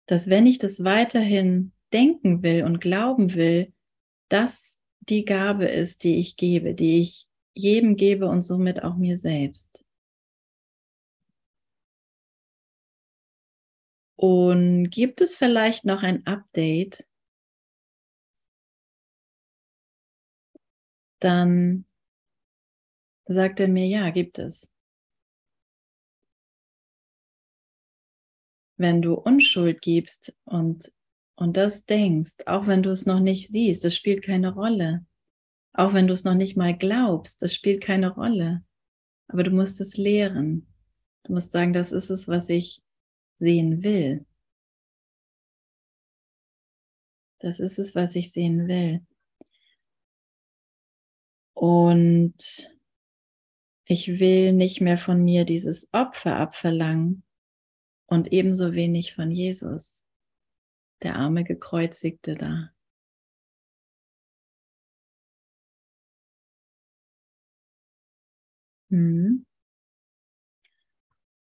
dass 0.05 0.29
wenn 0.29 0.45
ich 0.45 0.59
das 0.59 0.85
weiterhin 0.85 1.73
denken 1.95 2.43
will 2.43 2.65
und 2.65 2.83
glauben 2.83 3.33
will, 3.33 3.73
dass 4.29 4.79
die 5.09 5.25
Gabe 5.25 5.67
ist, 5.67 6.05
die 6.05 6.19
ich 6.19 6.37
gebe, 6.37 6.75
die 6.75 7.01
ich 7.01 7.27
jedem 7.55 7.97
gebe 7.97 8.27
und 8.27 8.43
somit 8.43 8.83
auch 8.83 8.97
mir 8.97 9.19
selbst. 9.19 9.85
Und 14.17 14.91
gibt 14.91 15.21
es 15.21 15.35
vielleicht 15.37 15.85
noch 15.85 16.03
ein 16.03 16.27
Update? 16.27 17.07
Dann 21.21 21.85
sagt 23.27 23.61
er 23.61 23.69
mir, 23.69 23.87
ja, 23.87 24.11
gibt 24.11 24.39
es. 24.39 24.71
Wenn 28.77 29.03
du 29.03 29.15
Unschuld 29.15 29.83
gibst 29.83 30.37
und, 30.45 30.93
und 31.39 31.57
das 31.57 31.85
denkst, 31.85 32.39
auch 32.47 32.67
wenn 32.67 32.83
du 32.83 32.91
es 32.91 33.07
noch 33.07 33.21
nicht 33.21 33.49
siehst, 33.49 33.85
das 33.85 33.95
spielt 33.95 34.25
keine 34.25 34.53
Rolle. 34.55 35.07
Auch 35.73 35.95
wenn 35.95 36.09
du 36.09 36.13
es 36.13 36.25
noch 36.25 36.35
nicht 36.35 36.57
mal 36.57 36.77
glaubst, 36.77 37.41
das 37.43 37.55
spielt 37.55 37.81
keine 37.81 38.13
Rolle. 38.13 38.65
Aber 39.29 39.45
du 39.45 39.53
musst 39.53 39.81
es 39.81 39.97
lehren. 39.97 40.67
Du 41.23 41.35
musst 41.35 41.53
sagen, 41.53 41.73
das 41.73 41.93
ist 41.93 42.11
es, 42.11 42.27
was 42.27 42.49
ich 42.49 42.83
sehen 43.37 43.85
will. 43.85 44.27
Das 47.39 47.61
ist 47.61 47.79
es, 47.79 47.95
was 47.95 48.17
ich 48.17 48.33
sehen 48.33 48.67
will. 48.67 49.07
Und 51.55 52.69
ich 53.85 54.19
will 54.19 54.55
nicht 54.55 54.81
mehr 54.81 54.99
von 54.99 55.23
mir 55.23 55.45
dieses 55.45 55.89
Opfer 55.93 56.35
abverlangen 56.35 57.23
und 58.07 58.33
ebenso 58.33 58.73
wenig 58.73 59.15
von 59.15 59.31
Jesus, 59.31 60.03
der 61.03 61.17
arme 61.17 61.45
Gekreuzigte 61.45 62.35
da. 62.35 62.71
Hm. 68.91 69.45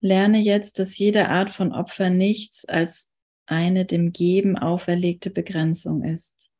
Lerne 0.01 0.39
jetzt, 0.39 0.79
dass 0.79 0.97
jede 0.97 1.29
Art 1.29 1.51
von 1.51 1.73
Opfer 1.73 2.11
nichts 2.11 2.65
als 2.65 3.11
eine 3.47 3.85
dem 3.85 4.13
Geben 4.13 4.57
auferlegte 4.57 5.31
Begrenzung 5.31 6.05
ist. 6.05 6.51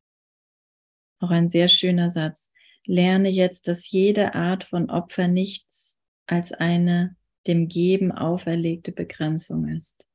Auch 1.21 1.31
ein 1.31 1.49
sehr 1.49 1.69
schöner 1.69 2.11
Satz. 2.11 2.51
Lerne 2.85 3.29
jetzt, 3.29 3.69
dass 3.69 3.91
jede 3.91 4.35
Art 4.35 4.65
von 4.65 4.91
Opfer 4.91 5.29
nichts 5.29 5.99
als 6.27 6.53
eine 6.53 7.17
dem 7.47 7.69
Geben 7.69 8.13
auferlegte 8.13 8.93
Begrenzung 8.93 9.69
ist. 9.69 10.08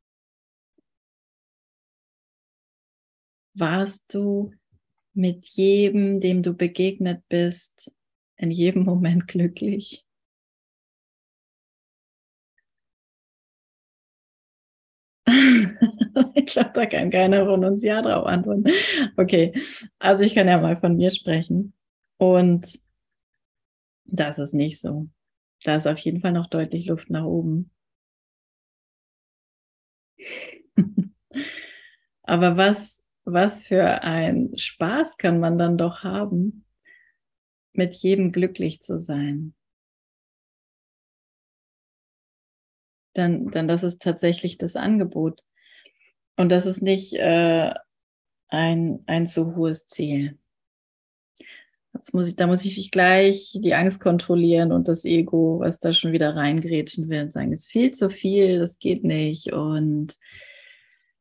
Warst 3.55 4.13
du 4.13 4.51
mit 5.13 5.47
jedem, 5.47 6.19
dem 6.19 6.43
du 6.43 6.53
begegnet 6.53 7.23
bist, 7.29 7.93
in 8.37 8.51
jedem 8.51 8.83
Moment 8.83 9.27
glücklich? 9.27 10.05
ich 16.35 16.45
glaube, 16.47 16.71
da 16.73 16.85
kann 16.85 17.09
keiner 17.11 17.45
von 17.45 17.63
uns 17.65 17.83
Ja 17.83 18.01
drauf 18.01 18.25
antworten. 18.25 18.65
Okay, 19.17 19.53
also 19.99 20.23
ich 20.23 20.35
kann 20.35 20.47
ja 20.47 20.59
mal 20.59 20.77
von 20.77 20.95
mir 20.97 21.11
sprechen. 21.11 21.73
Und 22.17 22.79
das 24.05 24.39
ist 24.39 24.53
nicht 24.53 24.79
so. 24.79 25.09
Da 25.65 25.75
ist 25.75 25.87
auf 25.87 25.99
jeden 25.99 26.21
Fall 26.21 26.31
noch 26.31 26.47
deutlich 26.47 26.85
Luft 26.85 27.09
nach 27.09 27.25
oben. 27.25 27.69
Aber 32.23 32.57
was, 32.57 33.02
was 33.25 33.67
für 33.67 34.03
ein 34.03 34.57
Spaß 34.57 35.17
kann 35.17 35.39
man 35.39 35.57
dann 35.57 35.77
doch 35.77 36.03
haben, 36.03 36.65
mit 37.73 37.93
jedem 37.95 38.31
glücklich 38.31 38.81
zu 38.81 38.99
sein. 38.99 39.53
Dann, 43.13 43.47
dann 43.51 43.67
das 43.67 43.83
ist 43.83 44.01
tatsächlich 44.01 44.57
das 44.57 44.75
Angebot. 44.75 45.41
Und 46.35 46.51
das 46.51 46.65
ist 46.65 46.81
nicht 46.81 47.13
äh, 47.13 47.73
ein, 48.49 49.03
ein 49.05 49.25
zu 49.25 49.55
hohes 49.55 49.87
Ziel. 49.87 50.39
Jetzt 51.93 52.13
muss 52.13 52.27
ich, 52.27 52.35
da 52.35 52.47
muss 52.47 52.65
ich 52.65 52.89
gleich 52.89 53.57
die 53.61 53.75
Angst 53.75 53.99
kontrollieren 53.99 54.71
und 54.71 54.87
das 54.87 55.05
Ego, 55.05 55.59
was 55.59 55.79
da 55.79 55.93
schon 55.93 56.11
wieder 56.11 56.35
reingrätschen 56.35 57.07
will 57.07 57.21
und 57.21 57.31
sagen, 57.31 57.53
es 57.53 57.61
ist 57.61 57.71
viel 57.71 57.91
zu 57.91 58.09
viel, 58.09 58.59
das 58.59 58.79
geht 58.79 59.03
nicht. 59.03 59.53
Und 59.53 60.17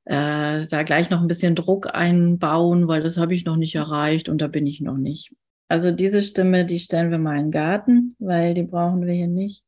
äh, 0.04 0.66
da 0.66 0.82
gleich 0.82 1.10
noch 1.10 1.20
ein 1.20 1.28
bisschen 1.28 1.54
Druck 1.54 1.94
einbauen, 1.94 2.88
weil 2.88 3.02
das 3.02 3.16
habe 3.16 3.34
ich 3.34 3.44
noch 3.44 3.56
nicht 3.56 3.74
erreicht 3.74 4.28
und 4.28 4.40
da 4.40 4.48
bin 4.48 4.66
ich 4.66 4.80
noch 4.80 4.96
nicht. 4.96 5.32
Also 5.68 5.90
diese 5.90 6.22
Stimme, 6.22 6.66
die 6.66 6.78
stellen 6.78 7.10
wir 7.10 7.18
mal 7.18 7.38
in 7.38 7.46
den 7.46 7.50
Garten, 7.50 8.16
weil 8.18 8.54
die 8.54 8.64
brauchen 8.64 9.06
wir 9.06 9.14
hier 9.14 9.28
nicht. 9.28 9.64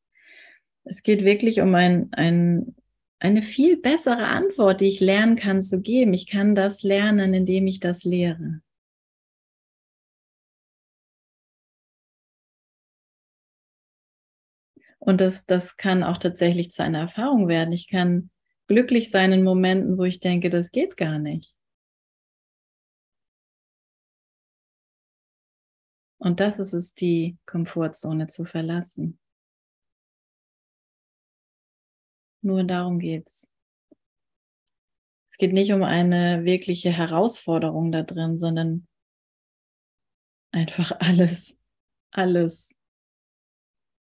Es 0.84 1.02
geht 1.02 1.24
wirklich 1.24 1.60
um 1.60 1.74
ein, 1.74 2.08
ein 2.12 2.74
eine 3.24 3.40
viel 3.40 3.78
bessere 3.78 4.26
Antwort, 4.26 4.82
die 4.82 4.88
ich 4.88 5.00
lernen 5.00 5.36
kann 5.36 5.62
zu 5.62 5.80
geben. 5.80 6.12
Ich 6.12 6.26
kann 6.26 6.54
das 6.54 6.82
lernen, 6.82 7.32
indem 7.32 7.66
ich 7.66 7.80
das 7.80 8.04
lehre. 8.04 8.60
Und 14.98 15.22
das, 15.22 15.46
das 15.46 15.78
kann 15.78 16.02
auch 16.02 16.18
tatsächlich 16.18 16.70
zu 16.70 16.82
einer 16.82 17.00
Erfahrung 17.00 17.48
werden. 17.48 17.72
Ich 17.72 17.88
kann 17.88 18.28
glücklich 18.66 19.10
sein 19.10 19.32
in 19.32 19.44
Momenten, 19.44 19.98
wo 19.98 20.04
ich 20.04 20.20
denke, 20.20 20.50
das 20.50 20.70
geht 20.70 20.96
gar 20.96 21.18
nicht. 21.18 21.54
Und 26.18 26.40
das 26.40 26.58
ist 26.58 26.72
es, 26.72 26.94
die 26.94 27.36
Komfortzone 27.44 28.28
zu 28.28 28.44
verlassen. 28.44 29.18
Nur 32.40 32.64
darum 32.64 32.98
geht's. 32.98 33.50
Es 35.30 35.36
geht 35.36 35.52
nicht 35.52 35.72
um 35.72 35.82
eine 35.82 36.44
wirkliche 36.44 36.90
Herausforderung 36.90 37.90
da 37.90 38.02
drin, 38.02 38.38
sondern 38.38 38.86
einfach 40.52 40.92
alles, 41.00 41.58
alles 42.10 42.74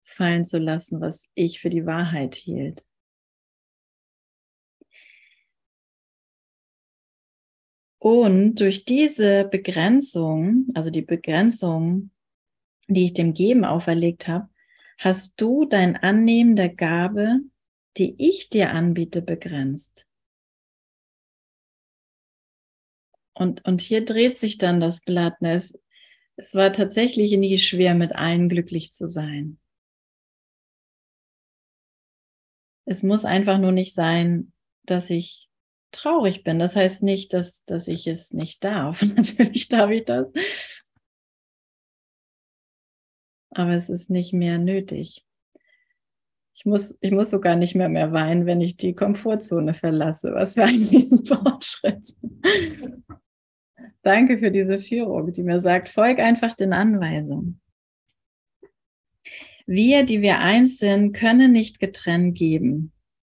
fallen 0.05 0.45
zu 0.45 0.59
lassen, 0.59 1.01
was 1.01 1.31
ich 1.35 1.61
für 1.61 1.71
die 1.71 1.87
Wahrheit 1.87 2.35
hielt. 2.35 2.85
Und 8.03 8.57
durch 8.57 8.85
diese 8.85 9.45
Begrenzung, 9.45 10.67
also 10.75 10.91
die 10.91 11.03
Begrenzung, 11.03 12.11
die 12.89 13.05
ich 13.05 13.13
dem 13.13 13.33
Geben 13.33 13.65
auferlegt 13.65 14.27
habe, 14.27 14.49
hast 14.99 15.41
du 15.41 15.67
dein 15.67 15.97
Annehmen 15.97 16.57
der 16.57 16.69
Gabe 16.69 17.41
die 17.97 18.15
ich 18.19 18.49
dir 18.49 18.71
anbiete, 18.71 19.23
begrenzt. 19.23 20.07
Und, 23.35 23.65
und 23.65 23.81
hier 23.81 24.05
dreht 24.05 24.39
sich 24.39 24.59
dann 24.59 24.81
das 24.81 25.01
Blatt. 25.01 25.41
Ne? 25.41 25.55
Es, 25.55 25.79
es 26.37 26.55
war 26.55 26.73
tatsächlich 26.73 27.33
nie 27.33 27.59
schwer, 27.59 27.95
mit 27.95 28.15
allen 28.15 28.49
glücklich 28.49 28.93
zu 28.93 29.09
sein. 29.09 29.59
Es 32.85 33.03
muss 33.03 33.25
einfach 33.25 33.59
nur 33.59 33.73
nicht 33.73 33.95
sein, 33.95 34.53
dass 34.85 35.09
ich 35.09 35.49
traurig 35.93 36.45
bin. 36.45 36.59
Das 36.59 36.75
heißt 36.75 37.03
nicht, 37.03 37.33
dass, 37.33 37.65
dass 37.65 37.89
ich 37.89 38.07
es 38.07 38.33
nicht 38.33 38.65
darf. 38.65 39.03
Natürlich 39.17 39.69
darf 39.69 39.91
ich 39.91 40.05
das. 40.05 40.27
Aber 43.51 43.73
es 43.73 43.91
ist 43.91 44.11
nicht 44.11 44.33
mehr 44.33 44.59
nötig. 44.59 45.25
Ich 46.55 46.67
muss, 46.67 46.97
ich 47.01 47.13
muss 47.13 47.31
sogar 47.31 47.57
nicht 47.57 47.75
mehr 47.75 47.89
mehr 47.89 48.13
weinen, 48.13 48.47
wenn 48.47 48.61
ich 48.61 48.77
die 48.77 48.95
Komfortzone 48.95 49.75
verlasse. 49.75 50.33
Was 50.35 50.55
für 50.55 50.65
ein 50.65 50.79
Fortschritt. 51.27 52.17
Danke 54.03 54.39
für 54.39 54.51
diese 54.51 54.79
Führung, 54.79 55.33
die 55.33 55.43
mir 55.43 55.61
sagt, 55.61 55.89
folg 55.89 56.19
einfach 56.19 56.55
den 56.55 56.73
Anweisungen. 56.73 57.61
Wir, 59.67 60.05
die 60.05 60.23
wir 60.23 60.41
eins 60.41 60.79
sind, 60.79 61.13
können 61.13 61.53
nicht 61.53 61.79
getrennt 61.79 62.37
geben. 62.37 62.93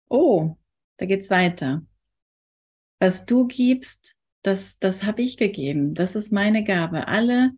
Oh, 0.08 0.56
da 0.98 1.06
geht's 1.06 1.30
weiter. 1.30 1.86
Was 2.98 3.26
du 3.26 3.46
gibst, 3.46 4.14
das, 4.42 4.78
das 4.78 5.02
habe 5.02 5.22
ich 5.22 5.36
gegeben. 5.36 5.94
Das 5.94 6.16
ist 6.16 6.32
meine 6.32 6.64
Gabe. 6.64 7.08
Alle, 7.08 7.52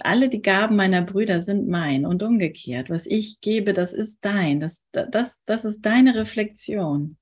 alle 0.00 0.28
die 0.28 0.42
Gaben 0.42 0.76
meiner 0.76 1.02
Brüder 1.02 1.42
sind 1.42 1.68
mein 1.68 2.04
und 2.04 2.22
umgekehrt. 2.22 2.90
Was 2.90 3.06
ich 3.06 3.40
gebe, 3.40 3.72
das 3.72 3.92
ist 3.92 4.24
dein. 4.24 4.60
Das, 4.60 4.84
das, 4.90 5.40
das 5.46 5.64
ist 5.64 5.82
deine 5.82 6.14
Reflexion. 6.14 7.16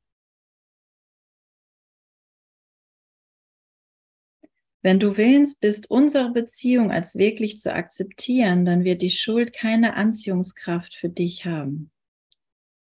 Wenn 4.82 5.00
du 5.00 5.16
willens 5.16 5.54
bist, 5.54 5.90
unsere 5.90 6.30
Beziehung 6.30 6.90
als 6.90 7.16
wirklich 7.16 7.58
zu 7.58 7.72
akzeptieren, 7.72 8.66
dann 8.66 8.84
wird 8.84 9.00
die 9.00 9.10
Schuld 9.10 9.54
keine 9.54 9.94
Anziehungskraft 9.94 10.94
für 10.94 11.08
dich 11.08 11.46
haben. 11.46 11.90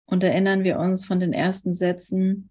Und 0.05 0.23
erinnern 0.23 0.63
wir 0.63 0.79
uns 0.79 1.05
von 1.05 1.19
den 1.19 1.33
ersten 1.33 1.75
Sätzen, 1.75 2.49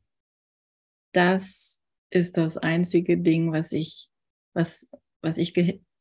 das 1.12 1.80
ist 2.10 2.36
das 2.36 2.56
einzige 2.56 3.18
Ding, 3.18 3.52
was 3.52 3.72
ich, 3.72 4.10
was, 4.54 4.86
was 5.22 5.38
ich 5.38 5.52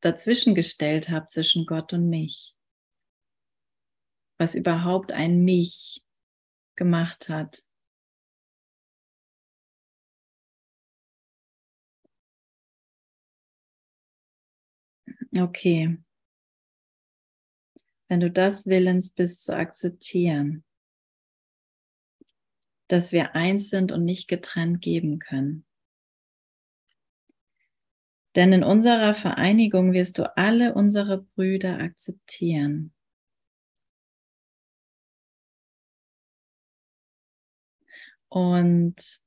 dazwischen 0.02 0.56
gestellt 0.56 1.10
habe 1.10 1.26
zwischen 1.28 1.65
Gott 1.65 1.93
und 1.93 2.10
mich. 2.10 2.56
Was 4.38 4.56
überhaupt 4.56 5.12
ein 5.12 5.43
Mich 5.43 6.04
gemacht 6.76 7.30
hat. 7.30 7.63
Okay. 15.38 15.97
Wenn 18.10 18.19
du 18.19 18.30
das 18.30 18.65
willens 18.65 19.12
bist 19.12 19.45
zu 19.45 19.56
akzeptieren, 19.56 20.65
dass 22.91 23.12
wir 23.12 23.36
eins 23.36 23.69
sind 23.69 23.91
und 23.91 24.06
nicht 24.06 24.27
getrennt 24.27 24.82
geben 24.82 25.19
können. 25.19 25.65
Denn 28.36 28.54
in 28.54 28.63
unserer 28.63 29.13
Vereinigung 29.13 29.91
wirst 29.93 30.17
du 30.17 30.38
alle 30.38 30.73
unsere 30.73 31.23
Brüder 31.36 31.80
akzeptieren. 31.80 32.93
Und 38.30 39.19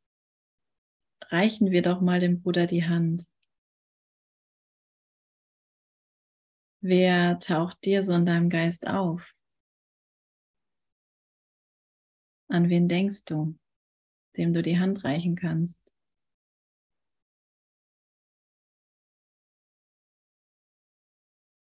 reichen 1.31 1.71
wir 1.71 1.83
doch 1.83 2.01
mal 2.01 2.21
dem 2.21 2.41
Bruder 2.41 2.67
die 2.67 2.87
Hand. 2.87 3.27
Wer 6.81 7.39
taucht 7.39 7.85
dir 7.85 8.03
so 8.03 8.15
in 8.15 8.25
deinem 8.27 8.49
Geist 8.49 8.87
auf? 8.87 9.35
An 12.49 12.69
wen 12.69 12.89
denkst 12.89 13.25
du, 13.25 13.59
dem 14.37 14.53
du 14.53 14.63
die 14.63 14.79
Hand 14.79 15.05
reichen 15.05 15.37
kannst? 15.37 15.79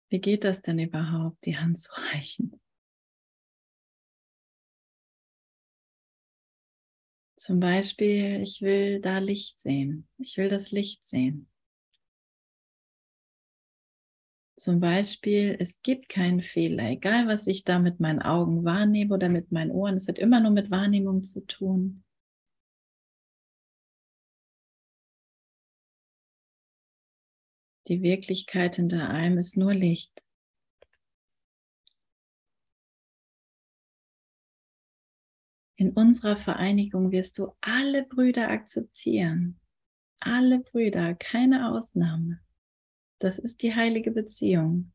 Wie 0.08 0.20
geht 0.20 0.44
das 0.44 0.62
denn 0.62 0.78
überhaupt, 0.78 1.44
die 1.44 1.58
Hand 1.58 1.80
zu 1.80 1.90
reichen? 1.92 2.60
Zum 7.36 7.60
Beispiel, 7.60 8.40
ich 8.42 8.62
will 8.62 9.00
da 9.00 9.18
Licht 9.18 9.60
sehen. 9.60 10.08
Ich 10.18 10.36
will 10.36 10.48
das 10.48 10.70
Licht 10.70 11.04
sehen. 11.04 11.48
Zum 14.58 14.80
Beispiel, 14.80 15.54
es 15.60 15.82
gibt 15.82 16.08
keinen 16.08 16.40
Fehler, 16.40 16.90
egal 16.90 17.26
was 17.26 17.46
ich 17.46 17.64
da 17.64 17.78
mit 17.78 18.00
meinen 18.00 18.22
Augen 18.22 18.64
wahrnehme 18.64 19.14
oder 19.14 19.28
mit 19.28 19.52
meinen 19.52 19.70
Ohren. 19.70 19.96
Es 19.96 20.08
hat 20.08 20.18
immer 20.18 20.40
nur 20.40 20.50
mit 20.50 20.70
Wahrnehmung 20.70 21.22
zu 21.22 21.46
tun. 21.46 22.02
Die 27.88 28.02
Wirklichkeit 28.02 28.76
hinter 28.76 29.10
allem 29.10 29.36
ist 29.36 29.58
nur 29.58 29.74
Licht. 29.74 30.24
In 35.78 35.90
unserer 35.92 36.38
Vereinigung 36.38 37.12
wirst 37.12 37.38
du 37.38 37.54
alle 37.60 38.04
Brüder 38.04 38.48
akzeptieren. 38.48 39.60
Alle 40.18 40.60
Brüder, 40.60 41.14
keine 41.14 41.70
Ausnahme. 41.70 42.40
Das 43.18 43.38
ist 43.38 43.62
die 43.62 43.74
heilige 43.74 44.10
Beziehung. 44.10 44.92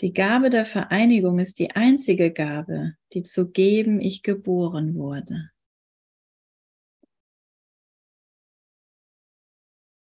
Die 0.00 0.12
Gabe 0.12 0.50
der 0.50 0.66
Vereinigung 0.66 1.38
ist 1.38 1.58
die 1.58 1.70
einzige 1.70 2.32
Gabe, 2.32 2.96
die 3.12 3.22
zu 3.22 3.50
geben 3.50 4.00
ich 4.00 4.22
geboren 4.22 4.96
wurde. 4.96 5.50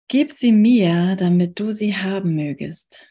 Gib 0.07 0.31
sie 0.31 0.51
mir, 0.51 1.15
damit 1.17 1.59
du 1.59 1.71
sie 1.71 1.95
haben 1.95 2.35
mögest. 2.35 3.07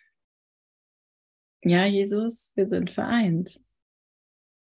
Ja, 1.63 1.87
Jesus, 1.87 2.53
wir 2.57 2.67
sind 2.67 2.91
vereint. 2.91 3.61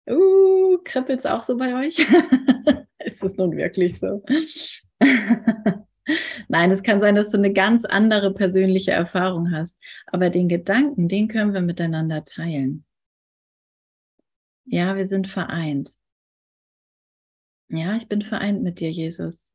Uh, 0.09 0.79
kribbelt's 0.85 1.27
auch 1.27 1.43
so 1.43 1.57
bei 1.57 1.75
euch? 1.87 2.07
Ist 3.05 3.23
es 3.23 3.37
nun 3.37 3.57
wirklich 3.57 3.99
so? 3.99 4.23
Nein, 6.49 6.71
es 6.71 6.83
kann 6.83 7.01
sein, 7.01 7.15
dass 7.15 7.31
du 7.31 7.39
eine 7.39 7.53
ganz 7.53 7.85
andere 7.85 8.35
persönliche 8.35 8.91
Erfahrung 8.91 9.53
hast. 9.53 9.77
Aber 10.07 10.31
den 10.31 10.49
Gedanken, 10.49 11.09
den 11.09 11.29
können 11.29 11.55
wir 11.55 11.63
miteinander 11.63 12.25
teilen. 12.25 12.85
Ja, 14.65 14.97
wir 14.97 15.07
sind 15.07 15.27
vereint. 15.27 15.95
Ja, 17.69 17.97
ich 17.97 18.09
bin 18.09 18.23
vereint 18.23 18.63
mit 18.63 18.81
dir, 18.81 18.91
Jesus. 18.91 19.53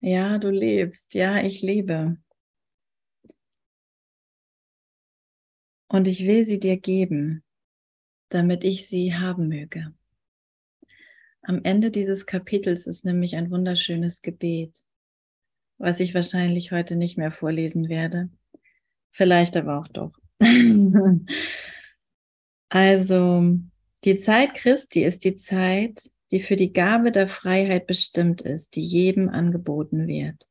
Ja, 0.00 0.38
du 0.38 0.50
lebst. 0.50 1.14
Ja, 1.14 1.42
ich 1.42 1.60
lebe. 1.62 2.16
Und 5.88 6.06
ich 6.06 6.26
will 6.26 6.44
sie 6.44 6.60
dir 6.60 6.76
geben, 6.78 7.44
damit 8.30 8.64
ich 8.64 8.86
sie 8.88 9.14
haben 9.14 9.48
möge. 9.48 9.94
Am 11.42 11.60
Ende 11.64 11.90
dieses 11.90 12.26
Kapitels 12.26 12.86
ist 12.86 13.04
nämlich 13.04 13.36
ein 13.36 13.50
wunderschönes 13.50 14.22
Gebet, 14.22 14.82
was 15.78 16.00
ich 16.00 16.14
wahrscheinlich 16.14 16.72
heute 16.72 16.96
nicht 16.96 17.16
mehr 17.16 17.32
vorlesen 17.32 17.88
werde. 17.88 18.30
Vielleicht 19.10 19.56
aber 19.56 19.78
auch 19.78 19.88
doch. 19.88 20.12
also, 22.68 23.58
die 24.04 24.16
Zeit 24.16 24.54
Christi 24.54 25.02
ist 25.02 25.24
die 25.24 25.36
Zeit, 25.36 26.10
die 26.30 26.40
für 26.40 26.56
die 26.56 26.72
Gabe 26.72 27.10
der 27.10 27.28
Freiheit 27.28 27.86
bestimmt 27.86 28.42
ist, 28.42 28.76
die 28.76 28.82
jedem 28.82 29.28
angeboten 29.28 30.06
wird. 30.06 30.46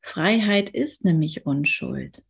Freiheit 0.00 0.70
ist 0.70 1.04
nämlich 1.04 1.46
Unschuld. 1.46 2.24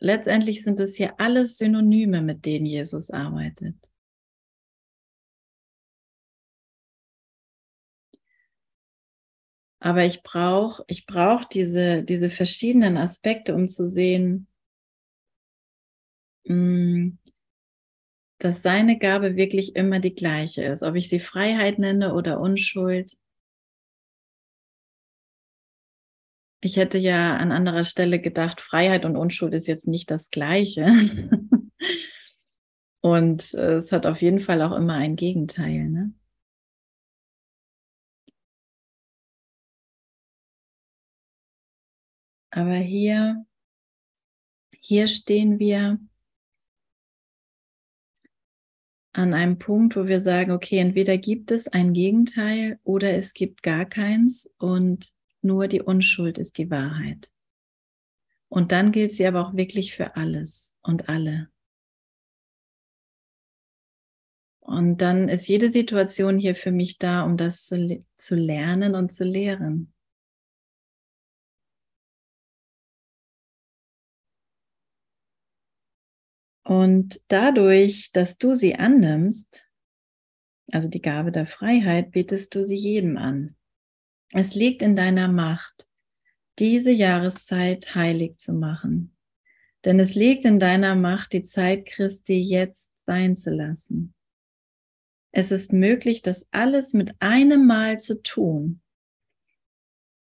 Letztendlich 0.00 0.62
sind 0.62 0.80
es 0.80 0.96
hier 0.96 1.18
alles 1.18 1.58
Synonyme, 1.58 2.22
mit 2.22 2.44
denen 2.44 2.66
Jesus 2.66 3.10
arbeitet. 3.10 3.76
Aber 9.80 10.04
ich 10.04 10.22
brauche 10.22 10.82
ich 10.88 11.06
brauch 11.06 11.44
diese, 11.44 12.02
diese 12.02 12.30
verschiedenen 12.30 12.96
Aspekte, 12.96 13.54
um 13.54 13.68
zu 13.68 13.88
sehen, 13.88 14.48
mm, 16.44 17.10
dass 18.38 18.62
seine 18.62 18.98
Gabe 18.98 19.36
wirklich 19.36 19.76
immer 19.76 20.00
die 20.00 20.14
gleiche 20.14 20.62
ist. 20.62 20.82
Ob 20.82 20.94
ich 20.94 21.08
sie 21.08 21.20
Freiheit 21.20 21.78
nenne 21.78 22.14
oder 22.14 22.40
Unschuld. 22.40 23.16
Ich 26.60 26.76
hätte 26.76 26.98
ja 26.98 27.36
an 27.36 27.52
anderer 27.52 27.84
Stelle 27.84 28.20
gedacht, 28.20 28.60
Freiheit 28.60 29.04
und 29.04 29.16
Unschuld 29.16 29.54
ist 29.54 29.68
jetzt 29.68 29.86
nicht 29.86 30.10
das 30.10 30.30
gleiche. 30.30 30.86
Und 33.00 33.54
äh, 33.54 33.74
es 33.74 33.92
hat 33.92 34.06
auf 34.06 34.22
jeden 34.22 34.40
Fall 34.40 34.60
auch 34.62 34.76
immer 34.76 34.94
ein 34.94 35.16
Gegenteil. 35.16 35.88
Ne? 35.88 36.12
Aber 42.50 42.74
hier, 42.74 43.46
hier 44.80 45.08
stehen 45.08 45.58
wir 45.58 45.98
an 49.12 49.34
einem 49.34 49.58
Punkt, 49.58 49.96
wo 49.96 50.06
wir 50.06 50.20
sagen, 50.20 50.52
okay, 50.52 50.78
entweder 50.78 51.18
gibt 51.18 51.50
es 51.50 51.68
ein 51.68 51.92
Gegenteil 51.92 52.78
oder 52.84 53.14
es 53.14 53.34
gibt 53.34 53.62
gar 53.62 53.84
keins 53.84 54.50
und 54.58 55.12
nur 55.42 55.66
die 55.68 55.82
Unschuld 55.82 56.38
ist 56.38 56.58
die 56.58 56.70
Wahrheit. 56.70 57.30
Und 58.48 58.72
dann 58.72 58.92
gilt 58.92 59.12
sie 59.12 59.26
aber 59.26 59.46
auch 59.46 59.54
wirklich 59.54 59.94
für 59.94 60.16
alles 60.16 60.74
und 60.82 61.08
alle. 61.08 61.50
Und 64.60 64.98
dann 64.98 65.28
ist 65.28 65.48
jede 65.48 65.70
Situation 65.70 66.38
hier 66.38 66.54
für 66.54 66.72
mich 66.72 66.98
da, 66.98 67.22
um 67.22 67.36
das 67.36 67.66
zu, 67.66 68.04
zu 68.14 68.34
lernen 68.36 68.94
und 68.94 69.12
zu 69.12 69.24
lehren. 69.24 69.92
Und 76.68 77.22
dadurch, 77.28 78.12
dass 78.12 78.36
du 78.36 78.52
sie 78.52 78.74
annimmst, 78.74 79.66
also 80.70 80.90
die 80.90 81.00
Gabe 81.00 81.32
der 81.32 81.46
Freiheit, 81.46 82.10
bietest 82.10 82.54
du 82.54 82.62
sie 82.62 82.76
jedem 82.76 83.16
an. 83.16 83.56
Es 84.34 84.54
liegt 84.54 84.82
in 84.82 84.94
deiner 84.94 85.28
Macht, 85.28 85.88
diese 86.58 86.90
Jahreszeit 86.90 87.94
heilig 87.94 88.36
zu 88.36 88.52
machen. 88.52 89.16
Denn 89.86 89.98
es 89.98 90.14
liegt 90.14 90.44
in 90.44 90.58
deiner 90.58 90.94
Macht, 90.94 91.32
die 91.32 91.42
Zeit 91.42 91.86
Christi 91.86 92.38
jetzt 92.38 92.90
sein 93.06 93.38
zu 93.38 93.48
lassen. 93.48 94.12
Es 95.32 95.50
ist 95.50 95.72
möglich, 95.72 96.20
das 96.20 96.48
alles 96.50 96.92
mit 96.92 97.14
einem 97.18 97.66
Mal 97.66 97.98
zu 97.98 98.20
tun, 98.20 98.82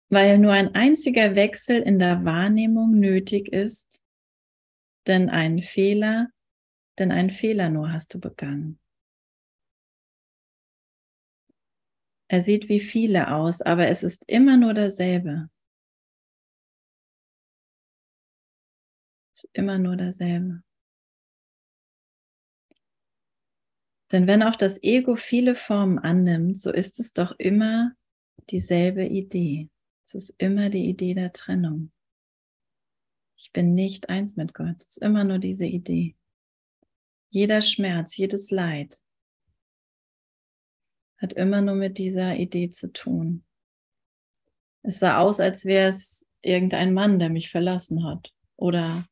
weil 0.08 0.38
nur 0.38 0.52
ein 0.52 0.74
einziger 0.74 1.34
Wechsel 1.34 1.82
in 1.82 1.98
der 1.98 2.24
Wahrnehmung 2.24 2.98
nötig 2.98 3.52
ist, 3.52 4.02
denn 5.06 5.30
ein 5.30 5.62
Fehler, 5.62 6.28
denn 6.98 7.12
ein 7.12 7.30
Fehler 7.30 7.70
nur 7.70 7.92
hast 7.92 8.14
du 8.14 8.20
begangen. 8.20 8.78
Er 12.28 12.42
sieht 12.42 12.68
wie 12.68 12.80
viele 12.80 13.32
aus, 13.34 13.60
aber 13.60 13.88
es 13.88 14.02
ist 14.04 14.24
immer 14.28 14.56
nur 14.56 14.72
derselbe. 14.72 15.50
Es 19.32 19.44
ist 19.44 19.50
immer 19.52 19.78
nur 19.78 19.96
derselbe. 19.96 20.62
Denn 24.12 24.26
wenn 24.26 24.42
auch 24.42 24.56
das 24.56 24.82
Ego 24.82 25.16
viele 25.16 25.54
Formen 25.54 25.98
annimmt, 25.98 26.60
so 26.60 26.72
ist 26.72 27.00
es 27.00 27.12
doch 27.12 27.32
immer 27.38 27.92
dieselbe 28.50 29.04
Idee. 29.04 29.68
Es 30.04 30.14
ist 30.14 30.34
immer 30.38 30.70
die 30.70 30.88
Idee 30.88 31.14
der 31.14 31.32
Trennung. 31.32 31.92
Ich 33.42 33.52
bin 33.52 33.74
nicht 33.74 34.10
eins 34.10 34.36
mit 34.36 34.52
Gott. 34.52 34.82
Es 34.82 34.98
ist 34.98 35.02
immer 35.02 35.24
nur 35.24 35.38
diese 35.38 35.64
Idee. 35.64 36.14
Jeder 37.30 37.62
Schmerz, 37.62 38.14
jedes 38.18 38.50
Leid, 38.50 39.00
hat 41.16 41.32
immer 41.32 41.62
nur 41.62 41.74
mit 41.74 41.96
dieser 41.96 42.36
Idee 42.36 42.68
zu 42.68 42.92
tun. 42.92 43.42
Es 44.82 44.98
sah 44.98 45.20
aus, 45.20 45.40
als 45.40 45.64
wäre 45.64 45.88
es 45.88 46.26
irgendein 46.42 46.92
Mann, 46.92 47.18
der 47.18 47.30
mich 47.30 47.50
verlassen 47.50 48.04
hat. 48.04 48.30
Oder, 48.56 49.08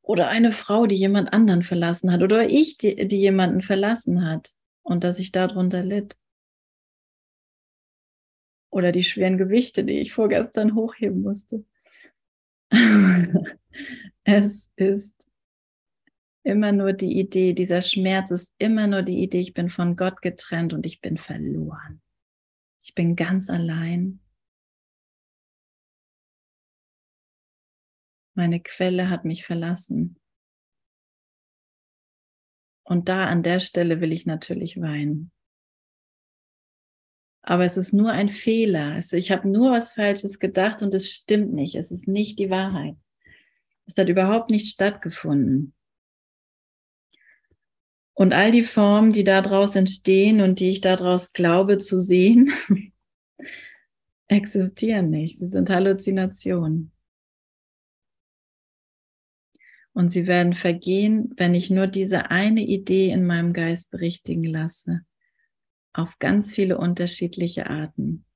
oder 0.00 0.28
eine 0.28 0.50
Frau, 0.50 0.86
die 0.86 0.96
jemand 0.96 1.34
anderen 1.34 1.62
verlassen 1.62 2.10
hat. 2.10 2.22
Oder 2.22 2.48
ich, 2.48 2.78
die, 2.78 3.06
die 3.06 3.18
jemanden 3.18 3.60
verlassen 3.60 4.24
hat. 4.24 4.54
Und 4.80 5.04
dass 5.04 5.18
ich 5.18 5.30
darunter 5.30 5.82
litt. 5.82 6.16
Oder 8.70 8.92
die 8.92 9.04
schweren 9.04 9.36
Gewichte, 9.36 9.84
die 9.84 9.98
ich 9.98 10.14
vorgestern 10.14 10.74
hochheben 10.74 11.20
musste. 11.20 11.66
es 14.24 14.70
ist 14.76 15.28
immer 16.42 16.72
nur 16.72 16.92
die 16.92 17.18
Idee, 17.18 17.52
dieser 17.52 17.82
Schmerz 17.82 18.30
ist 18.30 18.54
immer 18.58 18.86
nur 18.86 19.02
die 19.02 19.22
Idee, 19.22 19.40
ich 19.40 19.54
bin 19.54 19.68
von 19.68 19.96
Gott 19.96 20.22
getrennt 20.22 20.72
und 20.72 20.86
ich 20.86 21.00
bin 21.00 21.16
verloren. 21.16 22.00
Ich 22.82 22.94
bin 22.94 23.16
ganz 23.16 23.50
allein. 23.50 24.20
Meine 28.34 28.60
Quelle 28.60 29.10
hat 29.10 29.24
mich 29.24 29.44
verlassen. 29.44 30.20
Und 32.84 33.08
da 33.08 33.26
an 33.26 33.42
der 33.42 33.58
Stelle 33.58 34.00
will 34.00 34.12
ich 34.12 34.26
natürlich 34.26 34.80
weinen. 34.80 35.32
Aber 37.48 37.64
es 37.64 37.76
ist 37.76 37.92
nur 37.92 38.10
ein 38.10 38.28
Fehler. 38.28 38.94
Also 38.94 39.16
ich 39.16 39.30
habe 39.30 39.48
nur 39.48 39.70
was 39.70 39.92
Falsches 39.92 40.40
gedacht 40.40 40.82
und 40.82 40.92
es 40.94 41.12
stimmt 41.12 41.54
nicht. 41.54 41.76
Es 41.76 41.92
ist 41.92 42.08
nicht 42.08 42.40
die 42.40 42.50
Wahrheit. 42.50 42.96
Es 43.86 43.96
hat 43.96 44.08
überhaupt 44.08 44.50
nicht 44.50 44.66
stattgefunden. 44.66 45.72
Und 48.14 48.32
all 48.32 48.50
die 48.50 48.64
Formen, 48.64 49.12
die 49.12 49.22
daraus 49.22 49.76
entstehen 49.76 50.40
und 50.40 50.58
die 50.58 50.70
ich 50.70 50.80
daraus 50.80 51.32
glaube 51.32 51.78
zu 51.78 52.02
sehen, 52.02 52.52
existieren 54.26 55.10
nicht. 55.10 55.38
Sie 55.38 55.46
sind 55.46 55.70
Halluzinationen. 55.70 56.90
Und 59.92 60.08
sie 60.08 60.26
werden 60.26 60.52
vergehen, 60.52 61.32
wenn 61.36 61.54
ich 61.54 61.70
nur 61.70 61.86
diese 61.86 62.32
eine 62.32 62.62
Idee 62.62 63.10
in 63.10 63.24
meinem 63.24 63.52
Geist 63.52 63.92
berichtigen 63.92 64.42
lasse. 64.42 65.02
Auf 65.96 66.18
ganz 66.18 66.52
viele 66.52 66.76
unterschiedliche 66.76 67.70
Arten. 67.70 68.26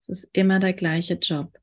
Es 0.00 0.08
ist 0.08 0.30
immer 0.32 0.60
der 0.60 0.72
gleiche 0.72 1.14
Job. 1.14 1.58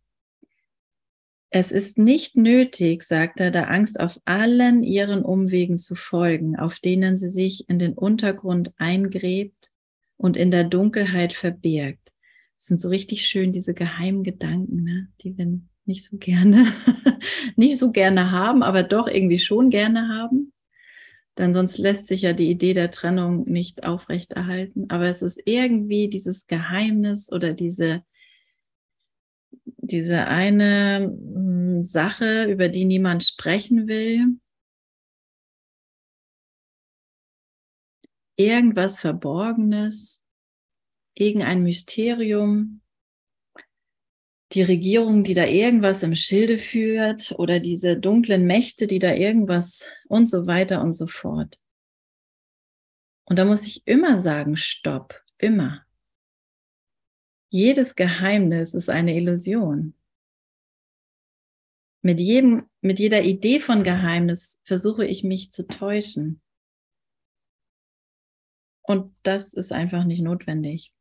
Es 1.49 1.71
ist 1.71 1.97
nicht 1.97 2.36
nötig, 2.36 3.03
sagt 3.03 3.39
er, 3.39 3.49
der 3.49 3.71
Angst 3.71 4.01
auf 4.01 4.19
allen 4.25 4.83
ihren 4.83 5.23
Umwegen 5.23 5.79
zu 5.79 5.95
folgen, 5.95 6.57
auf 6.57 6.79
denen 6.79 7.17
sie 7.17 7.29
sich 7.29 7.69
in 7.69 7.79
den 7.79 7.93
Untergrund 7.93 8.73
eingräbt 8.77 9.71
und 10.17 10.36
in 10.36 10.51
der 10.51 10.65
Dunkelheit 10.65 11.31
verbirgt. 11.31 12.12
Das 12.57 12.65
sind 12.65 12.81
so 12.81 12.89
richtig 12.89 13.25
schön 13.25 13.53
diese 13.53 13.73
geheimen 13.73 14.23
Gedanken, 14.23 14.83
ne? 14.83 15.07
die 15.21 15.38
wir 15.38 15.59
nicht 15.86 16.03
so 16.03 16.17
gerne, 16.17 16.65
nicht 17.55 17.77
so 17.77 17.91
gerne 17.91 18.31
haben, 18.31 18.62
aber 18.62 18.83
doch 18.83 19.07
irgendwie 19.07 19.39
schon 19.39 19.69
gerne 19.69 20.09
haben. 20.09 20.52
Denn 21.38 21.54
sonst 21.54 21.78
lässt 21.78 22.08
sich 22.08 22.22
ja 22.22 22.34
die 22.34 22.50
Idee 22.50 22.74
der 22.74 22.91
Trennung 22.91 23.46
nicht 23.46 23.84
aufrechterhalten. 23.86 24.86
Aber 24.89 25.06
es 25.06 25.22
ist 25.22 25.41
irgendwie 25.46 26.08
dieses 26.08 26.48
Geheimnis 26.48 27.32
oder 27.32 27.54
diese 27.54 28.04
diese 29.78 30.28
eine 30.28 31.12
hm, 31.12 31.84
Sache, 31.84 32.46
über 32.46 32.69
die 32.69 32.86
niemand 32.86 33.24
sprechen 33.24 33.88
will, 33.88 34.39
irgendwas 38.36 39.00
Verborgenes, 39.00 40.24
irgendein 41.13 41.63
Mysterium, 41.63 42.82
die 44.53 44.61
Regierung, 44.61 45.23
die 45.23 45.33
da 45.33 45.45
irgendwas 45.45 46.03
im 46.03 46.15
Schilde 46.15 46.57
führt 46.57 47.33
oder 47.37 47.59
diese 47.59 47.97
dunklen 47.97 48.45
Mächte, 48.45 48.87
die 48.87 48.99
da 48.99 49.13
irgendwas 49.13 49.87
und 50.07 50.29
so 50.29 50.45
weiter 50.45 50.81
und 50.81 50.93
so 50.93 51.07
fort. 51.07 51.59
Und 53.25 53.39
da 53.39 53.45
muss 53.45 53.65
ich 53.65 53.87
immer 53.87 54.19
sagen, 54.19 54.57
stopp, 54.57 55.23
immer. 55.37 55.85
Jedes 57.49 57.95
Geheimnis 57.95 58.73
ist 58.73 58.89
eine 58.89 59.15
Illusion. 59.15 59.95
Mit, 62.01 62.19
jedem, 62.19 62.67
mit 62.81 62.99
jeder 62.99 63.23
Idee 63.23 63.60
von 63.60 63.83
Geheimnis 63.83 64.60
versuche 64.65 65.06
ich 65.06 65.23
mich 65.23 65.51
zu 65.51 65.67
täuschen. 65.67 66.41
Und 68.81 69.15
das 69.23 69.54
ist 69.54 69.71
einfach 69.71 70.04
nicht 70.04 70.21
notwendig. 70.21 70.93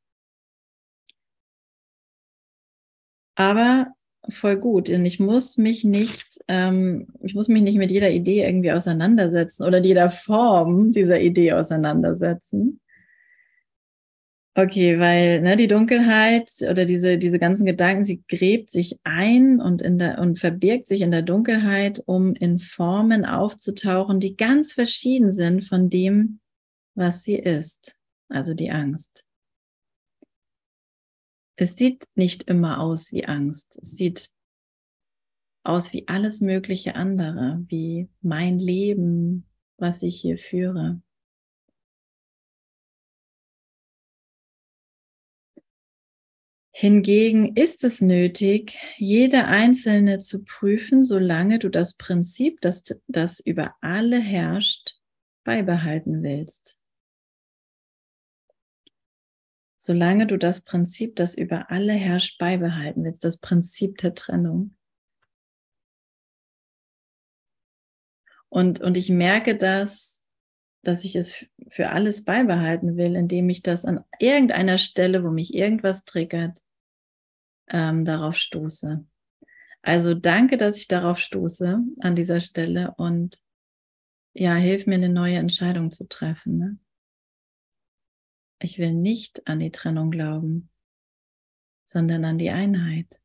Aber 3.35 3.89
voll 4.29 4.57
gut. 4.57 4.89
Und 4.89 5.05
ich 5.05 5.19
muss 5.19 5.59
mich 5.59 5.85
nicht, 5.85 6.39
ähm, 6.49 7.09
ich 7.23 7.35
muss 7.35 7.49
mich 7.49 7.63
nicht 7.63 7.79
mit 7.79 7.91
jeder 7.91 8.11
Idee 8.11 8.45
irgendwie 8.45 8.73
auseinandersetzen 8.73 9.65
oder 9.65 9.79
jeder 9.79 10.11
Form 10.11 10.93
dieser 10.93 11.21
Idee 11.21 11.53
auseinandersetzen, 11.53 12.81
Okay, 14.55 14.99
weil 14.99 15.41
ne, 15.41 15.57
die 15.57 15.67
Dunkelheit 15.67 16.51
oder 16.61 16.85
diese, 16.85 17.17
diese 17.17 17.39
ganzen 17.39 17.65
Gedanken, 17.65 18.05
sie 18.05 18.23
gräbt 18.29 18.71
sich 18.71 18.99
ein 19.03 19.63
und, 19.63 19.81
in 19.81 19.97
der, 19.97 20.19
und 20.19 20.39
verbirgt 20.39 20.89
sich 20.89 21.01
in 21.01 21.11
der 21.11 21.23
Dunkelheit, 21.23 22.03
um 22.05 22.35
in 22.35 22.59
Formen 22.59 23.25
aufzutauchen, 23.25 24.21
die 24.21 24.37
ganz 24.37 24.75
verschieden 24.75 25.33
sind 25.33 25.65
von 25.65 25.89
dem, 25.89 26.41
was 26.95 27.23
sie 27.23 27.37
ist, 27.37 27.97
also 28.29 28.53
die 28.53 28.71
Angst. 28.71 29.25
Es 31.57 31.77
sieht 31.77 32.07
nicht 32.15 32.45
immer 32.45 32.81
aus 32.81 33.13
wie 33.13 33.27
Angst. 33.27 33.79
Es 33.81 33.93
sieht 33.93 34.31
aus 35.65 35.93
wie 35.93 36.09
alles 36.09 36.41
mögliche 36.41 36.95
andere, 36.95 37.65
wie 37.69 38.09
mein 38.21 38.59
Leben, 38.59 39.47
was 39.77 40.03
ich 40.03 40.21
hier 40.21 40.39
führe. 40.39 41.01
Hingegen 46.75 47.55
ist 47.55 47.85
es 47.85 48.01
nötig, 48.01 48.77
jede 48.97 49.45
einzelne 49.45 50.19
zu 50.19 50.43
prüfen, 50.43 51.05
solange 51.05 51.59
du 51.59 51.69
das 51.69 51.95
Prinzip, 51.95 52.61
das, 52.61 52.83
das 53.07 53.41
über 53.41 53.77
alle 53.83 54.19
herrscht, 54.19 54.97
beibehalten 55.45 56.23
willst. 56.23 56.77
Solange 59.85 60.29
du 60.29 60.39
das 60.39 60.61
Prinzip, 60.61 61.17
das 61.17 61.35
über 61.35 61.73
alle 61.73 61.93
herrscht, 61.93 62.39
beibehalten 62.39 63.03
willst, 63.03 63.25
das 63.25 63.39
Prinzip 63.39 63.99
der 63.99 64.15
Trennung. 64.15 64.77
Und, 68.49 68.81
und 68.81 68.97
ich 68.97 69.11
merke 69.11 69.57
das, 69.57 70.23
dass 70.85 71.05
ich 71.05 71.17
es 71.17 71.47
für 71.69 71.89
alles 71.89 72.25
beibehalten 72.25 72.97
will, 72.97 73.17
indem 73.17 73.49
ich 73.49 73.61
das 73.61 73.85
an 73.85 74.05
irgendeiner 74.21 74.79
Stelle, 74.79 75.25
wo 75.25 75.31
mich 75.31 75.53
irgendwas 75.53 76.05
triggert, 76.05 76.63
ähm, 77.69 78.05
darauf 78.05 78.37
stoße. 78.37 79.05
Also 79.83 80.15
danke, 80.15 80.59
dass 80.59 80.77
ich 80.77 80.87
darauf 80.87 81.19
stoße 81.19 81.81
an 81.99 82.15
dieser 82.15 82.39
Stelle 82.39 82.95
und 82.99 83.43
ja, 84.33 84.55
hilf 84.55 84.87
mir 84.87 84.95
eine 84.95 85.09
neue 85.09 85.39
Entscheidung 85.39 85.91
zu 85.91 86.07
treffen. 86.07 86.57
Ne? 86.57 86.79
Ich 88.63 88.79
will 88.79 88.93
nicht 88.93 89.47
an 89.49 89.59
die 89.59 89.73
Trennung 89.73 90.13
glauben, 90.13 90.71
sondern 91.85 92.25
an 92.25 92.39
die 92.39 92.51
Einheit, 92.51 93.21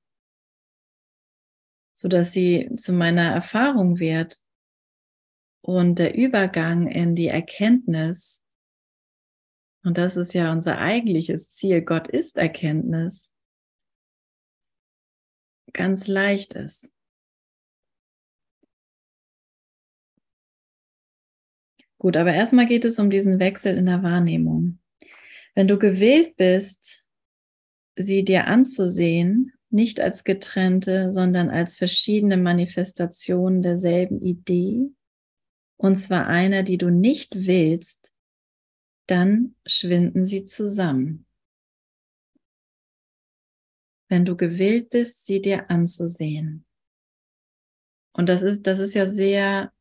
sodass 1.93 2.31
sie 2.31 2.71
zu 2.75 2.91
meiner 2.91 3.29
Erfahrung 3.29 3.99
wird 3.99 4.41
und 5.61 5.99
der 5.99 6.15
Übergang 6.15 6.87
in 6.87 7.15
die 7.15 7.27
Erkenntnis, 7.27 8.43
und 9.83 9.99
das 9.99 10.17
ist 10.17 10.33
ja 10.33 10.51
unser 10.51 10.79
eigentliches 10.79 11.51
Ziel, 11.51 11.83
Gott 11.83 12.07
ist 12.07 12.37
Erkenntnis, 12.37 13.31
ganz 15.71 16.07
leicht 16.07 16.55
ist. 16.55 16.91
Gut, 21.99 22.17
aber 22.17 22.33
erstmal 22.33 22.65
geht 22.65 22.85
es 22.85 22.97
um 22.97 23.11
diesen 23.11 23.39
Wechsel 23.39 23.77
in 23.77 23.85
der 23.85 24.01
Wahrnehmung. 24.01 24.79
Wenn 25.57 25.67
du 25.67 25.79
gewillt 25.79 26.35
bist, 26.35 27.03
sie 27.95 28.23
dir 28.23 28.45
anzusehen, 28.45 29.53
nicht 29.71 29.99
als 29.99 30.23
getrennte, 30.23 31.11
sondern 31.11 31.49
als 31.49 31.75
verschiedene 31.75 32.37
Manifestationen 32.37 33.63
derselben 33.63 34.21
Idee, 34.21 34.91
und 35.77 35.95
zwar 35.95 36.27
einer, 36.27 36.61
die 36.61 36.77
du 36.77 36.91
nicht 36.91 37.47
willst, 37.47 38.13
dann 39.07 39.55
schwinden 39.65 40.27
sie 40.27 40.45
zusammen. 40.45 41.25
Wenn 44.09 44.25
du 44.25 44.37
gewillt 44.37 44.91
bist, 44.91 45.25
sie 45.25 45.41
dir 45.41 45.71
anzusehen. 45.71 46.67
Und 48.13 48.29
das 48.29 48.43
ist, 48.43 48.67
das 48.67 48.77
ist 48.77 48.93
ja 48.93 49.09
sehr, 49.09 49.73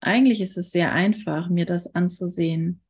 eigentlich 0.00 0.40
ist 0.40 0.56
es 0.56 0.70
sehr 0.70 0.94
einfach, 0.94 1.50
mir 1.50 1.66
das 1.66 1.94
anzusehen, 1.94 2.82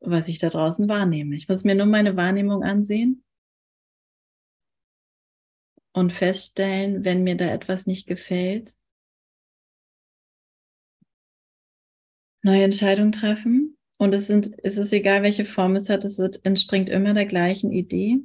was 0.00 0.28
ich 0.28 0.38
da 0.38 0.48
draußen 0.48 0.88
wahrnehme. 0.88 1.36
Ich 1.36 1.48
muss 1.48 1.64
mir 1.64 1.74
nur 1.74 1.86
meine 1.86 2.16
Wahrnehmung 2.16 2.62
ansehen 2.62 3.22
und 5.92 6.12
feststellen, 6.12 7.04
wenn 7.04 7.22
mir 7.22 7.36
da 7.36 7.46
etwas 7.46 7.86
nicht 7.86 8.06
gefällt, 8.06 8.74
neue 12.42 12.64
Entscheidungen 12.64 13.12
treffen. 13.12 13.76
Und 13.98 14.14
es, 14.14 14.26
sind, 14.26 14.56
es 14.62 14.78
ist 14.78 14.92
egal, 14.94 15.22
welche 15.22 15.44
Form 15.44 15.76
es 15.76 15.90
hat, 15.90 16.04
es 16.06 16.18
entspringt 16.18 16.88
immer 16.88 17.12
der 17.12 17.26
gleichen 17.26 17.70
Idee. 17.70 18.20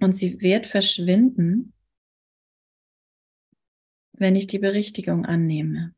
Und 0.00 0.14
sie 0.14 0.38
wird 0.40 0.66
verschwinden, 0.66 1.72
wenn 4.12 4.36
ich 4.36 4.46
die 4.46 4.58
Berichtigung 4.58 5.24
annehme. 5.24 5.94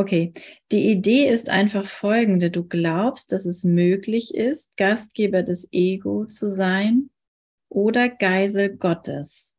Okay, 0.00 0.32
die 0.72 0.90
Idee 0.90 1.28
ist 1.28 1.50
einfach 1.50 1.84
folgende. 1.84 2.50
Du 2.50 2.66
glaubst, 2.66 3.32
dass 3.32 3.44
es 3.44 3.64
möglich 3.64 4.34
ist, 4.34 4.74
Gastgeber 4.78 5.42
des 5.42 5.68
Ego 5.72 6.24
zu 6.24 6.48
sein 6.48 7.10
oder 7.68 8.08
Geisel 8.08 8.78
Gottes. 8.78 9.54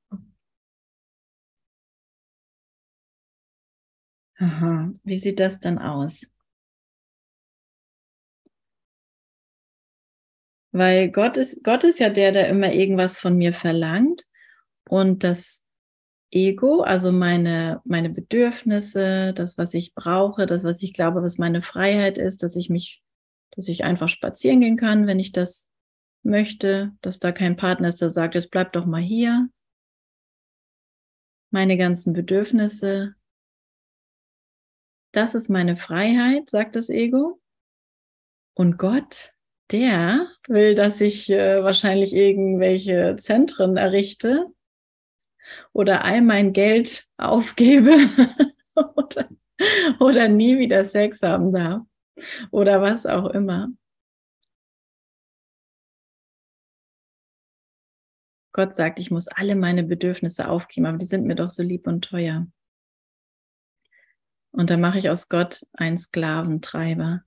Aha, 4.39 4.91
wie 5.03 5.19
sieht 5.19 5.39
das 5.39 5.59
dann 5.59 5.77
aus? 5.77 6.31
Weil 10.71 11.11
Gott 11.11 11.37
ist, 11.37 11.63
Gott 11.63 11.83
ist 11.83 11.99
ja 11.99 12.09
der, 12.09 12.31
der 12.31 12.49
immer 12.49 12.73
irgendwas 12.73 13.15
von 13.15 13.37
mir 13.37 13.53
verlangt. 13.53 14.23
Und 14.89 15.23
das 15.23 15.61
Ego, 16.31 16.81
also 16.81 17.11
meine, 17.11 17.81
meine 17.83 18.09
Bedürfnisse, 18.09 19.33
das, 19.33 19.57
was 19.57 19.73
ich 19.73 19.93
brauche, 19.93 20.45
das, 20.45 20.63
was 20.63 20.81
ich 20.81 20.93
glaube, 20.93 21.21
was 21.21 21.37
meine 21.37 21.61
Freiheit 21.61 22.17
ist, 22.17 22.41
dass 22.41 22.55
ich 22.55 22.69
mich, 22.69 23.03
dass 23.51 23.67
ich 23.67 23.83
einfach 23.83 24.07
spazieren 24.07 24.61
gehen 24.61 24.77
kann, 24.77 25.07
wenn 25.07 25.19
ich 25.19 25.33
das 25.33 25.69
möchte, 26.23 26.93
dass 27.01 27.19
da 27.19 27.33
kein 27.33 27.57
Partner 27.57 27.89
ist, 27.89 28.01
der 28.01 28.09
sagt, 28.09 28.35
jetzt 28.35 28.49
bleib 28.49 28.71
doch 28.71 28.85
mal 28.85 29.01
hier. 29.01 29.49
Meine 31.49 31.77
ganzen 31.77 32.13
Bedürfnisse, 32.13 33.15
das 35.11 35.35
ist 35.35 35.49
meine 35.49 35.75
Freiheit, 35.75 36.49
sagt 36.49 36.77
das 36.77 36.89
Ego. 36.89 37.41
Und 38.53 38.77
Gott, 38.77 39.33
der 39.71 40.29
will, 40.47 40.75
dass 40.75 41.01
ich 41.01 41.29
äh, 41.29 41.61
wahrscheinlich 41.61 42.15
irgendwelche 42.15 43.17
Zentren 43.17 43.75
errichte 43.75 44.45
oder 45.73 46.03
all 46.03 46.21
mein 46.21 46.53
Geld 46.53 47.07
aufgebe 47.17 47.91
oder, 48.75 49.29
oder 49.99 50.27
nie 50.27 50.59
wieder 50.59 50.85
Sex 50.85 51.21
haben 51.21 51.51
darf 51.53 51.81
oder 52.51 52.81
was 52.81 53.05
auch 53.05 53.27
immer. 53.27 53.69
Gott 58.53 58.75
sagt, 58.75 58.99
ich 58.99 59.11
muss 59.11 59.27
alle 59.29 59.55
meine 59.55 59.83
Bedürfnisse 59.83 60.49
aufgeben, 60.49 60.85
aber 60.85 60.97
die 60.97 61.05
sind 61.05 61.25
mir 61.25 61.35
doch 61.35 61.49
so 61.49 61.63
lieb 61.63 61.87
und 61.87 62.03
teuer. 62.03 62.47
Und 64.51 64.69
da 64.69 64.75
mache 64.75 64.99
ich 64.99 65.09
aus 65.09 65.29
Gott 65.29 65.65
einen 65.73 65.97
Sklaventreiber 65.97 67.23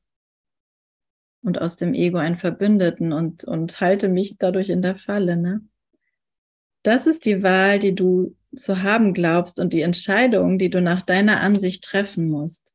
und 1.43 1.61
aus 1.61 1.77
dem 1.77 1.95
Ego 1.95 2.19
einen 2.19 2.37
Verbündeten 2.37 3.15
und, 3.15 3.45
und 3.45 3.81
halte 3.81 4.09
mich 4.09 4.37
dadurch 4.39 4.69
in 4.69 4.83
der 4.83 4.97
Falle. 4.97 5.39
Ne? 5.39 5.67
Das 6.85 7.07
ist 7.07 7.25
die 7.25 7.43
Wahl, 7.43 7.79
die 7.79 7.95
du 7.95 8.37
zu 8.55 8.83
haben 8.83 9.15
glaubst 9.15 9.59
und 9.59 9.73
die 9.73 9.81
Entscheidung, 9.81 10.59
die 10.59 10.69
du 10.69 10.83
nach 10.83 11.01
deiner 11.01 11.41
Ansicht 11.41 11.83
treffen 11.83 12.29
musst. 12.29 12.73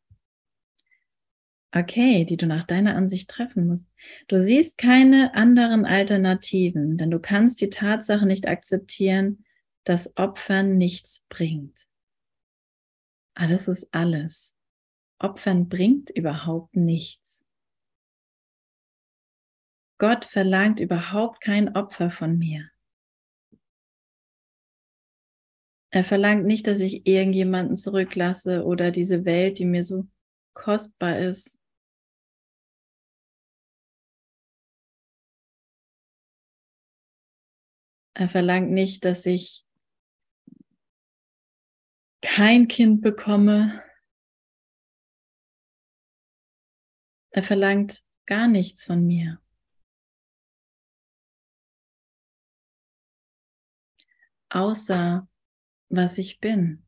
Okay, 1.72 2.26
die 2.26 2.36
du 2.36 2.48
nach 2.48 2.64
deiner 2.64 2.96
Ansicht 2.96 3.30
treffen 3.30 3.68
musst. 3.68 3.88
Du 4.28 4.42
siehst 4.42 4.80
keine 4.80 5.36
anderen 5.36 5.86
Alternativen, 5.86 6.98
denn 6.98 7.12
du 7.12 7.20
kannst 7.20 7.62
die 7.62 7.70
Tatsache 7.70 8.26
nicht 8.26 8.48
akzeptieren, 8.48 9.46
dass 9.84 10.18
Opfern 10.18 10.78
nichts 10.78 11.26
bringt. 11.30 11.86
Ah, 13.36 13.46
das 13.46 13.68
ist 13.68 13.94
alles. 13.94 14.56
Opfern 15.20 15.70
bringt 15.70 16.10
überhaupt 16.10 16.76
nichts. 16.76 17.46
Gott 20.00 20.26
verlangt 20.26 20.80
überhaupt 20.80 21.42
kein 21.42 21.76
Opfer 21.76 22.10
von 22.10 22.40
mir. 22.40 22.72
Er 25.92 26.04
verlangt 26.04 26.46
nicht, 26.46 26.68
dass 26.68 26.82
ich 26.82 27.08
irgendjemanden 27.08 27.76
zurücklasse 27.76 28.64
oder 28.64 28.92
diese 28.92 29.26
Welt, 29.26 29.58
die 29.58 29.66
mir 29.66 29.84
so 29.84 30.08
kostbar 30.54 31.18
ist. 31.20 31.58
Er 38.14 38.28
verlangt 38.28 38.72
nicht, 38.72 39.06
dass 39.06 39.26
ich 39.26 39.66
kein 42.22 42.68
Kind 42.68 43.02
bekomme. 43.02 43.82
Er 47.32 47.44
verlangt 47.44 48.04
gar 48.26 48.48
nichts 48.48 48.84
von 48.84 49.08
mir. 49.08 49.42
Außer 54.50 55.29
was 55.90 56.18
ich 56.18 56.40
bin. 56.40 56.84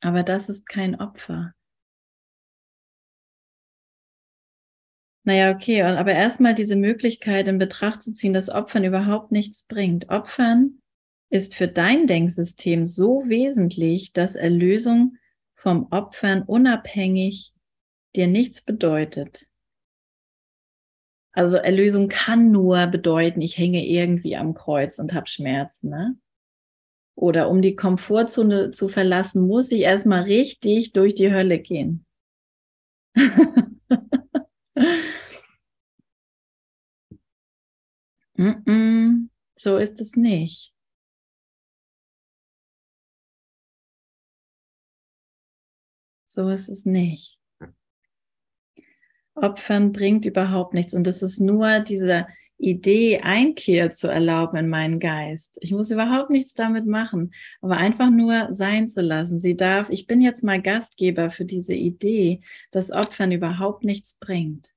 Aber 0.00 0.22
das 0.22 0.48
ist 0.48 0.68
kein 0.68 1.00
Opfer. 1.00 1.54
Naja, 5.24 5.54
okay, 5.54 5.82
aber 5.82 6.12
erstmal 6.12 6.54
diese 6.54 6.76
Möglichkeit 6.76 7.48
in 7.48 7.58
Betracht 7.58 8.02
zu 8.02 8.14
ziehen, 8.14 8.32
dass 8.32 8.48
Opfern 8.48 8.84
überhaupt 8.84 9.30
nichts 9.30 9.64
bringt. 9.64 10.08
Opfern 10.08 10.80
ist 11.30 11.54
für 11.54 11.68
dein 11.68 12.06
Denksystem 12.06 12.86
so 12.86 13.24
wesentlich, 13.26 14.12
dass 14.12 14.36
Erlösung 14.36 15.16
vom 15.54 15.88
Opfern 15.90 16.42
unabhängig 16.42 17.52
dir 18.16 18.26
nichts 18.26 18.62
bedeutet. 18.62 19.46
Also 21.32 21.58
Erlösung 21.58 22.08
kann 22.08 22.50
nur 22.50 22.86
bedeuten, 22.86 23.42
ich 23.42 23.58
hänge 23.58 23.86
irgendwie 23.86 24.34
am 24.34 24.54
Kreuz 24.54 24.98
und 24.98 25.12
habe 25.12 25.28
Schmerzen. 25.28 25.90
Ne? 25.90 26.16
Oder 27.18 27.50
um 27.50 27.60
die 27.62 27.74
Komfortzone 27.74 28.70
zu 28.70 28.88
verlassen, 28.88 29.44
muss 29.44 29.72
ich 29.72 29.80
erstmal 29.80 30.22
richtig 30.22 30.92
durch 30.92 31.16
die 31.16 31.32
Hölle 31.32 31.58
gehen. 31.58 32.06
so 39.56 39.78
ist 39.78 40.00
es 40.00 40.14
nicht. 40.14 40.72
So 46.26 46.48
ist 46.48 46.68
es 46.68 46.84
nicht. 46.84 47.36
Opfern 49.34 49.90
bringt 49.90 50.24
überhaupt 50.24 50.72
nichts. 50.72 50.94
Und 50.94 51.08
es 51.08 51.22
ist 51.22 51.40
nur 51.40 51.80
diese 51.80 52.28
Idee, 52.58 53.20
Einkehr 53.20 53.92
zu 53.92 54.08
erlauben 54.08 54.56
in 54.58 54.68
meinen 54.68 54.98
Geist. 54.98 55.56
Ich 55.60 55.72
muss 55.72 55.90
überhaupt 55.90 56.30
nichts 56.30 56.54
damit 56.54 56.86
machen, 56.86 57.32
aber 57.60 57.76
einfach 57.76 58.10
nur 58.10 58.48
sein 58.52 58.88
zu 58.88 59.00
lassen. 59.00 59.38
Sie 59.38 59.56
darf, 59.56 59.90
ich 59.90 60.06
bin 60.06 60.20
jetzt 60.20 60.42
mal 60.42 60.60
Gastgeber 60.60 61.30
für 61.30 61.44
diese 61.44 61.74
Idee, 61.74 62.40
dass 62.72 62.90
Opfern 62.90 63.30
überhaupt 63.32 63.84
nichts 63.84 64.14
bringt. 64.14 64.72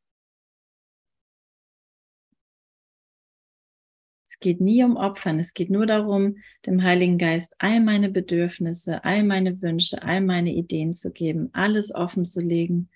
Es 4.25 4.39
geht 4.39 4.61
nie 4.61 4.84
um 4.84 4.95
Opfern, 4.95 5.39
es 5.39 5.53
geht 5.53 5.69
nur 5.69 5.86
darum, 5.88 6.38
dem 6.65 6.84
Heiligen 6.84 7.17
Geist 7.17 7.55
all 7.57 7.79
meine 7.82 8.09
Bedürfnisse, 8.09 9.03
all 9.03 9.23
meine 9.23 9.61
Wünsche, 9.61 10.03
all 10.03 10.21
meine 10.21 10.53
Ideen 10.53 10.93
zu 10.93 11.11
geben, 11.11 11.49
alles 11.53 11.93
offen 11.93 12.25
zu 12.25 12.41
legen. 12.41 12.89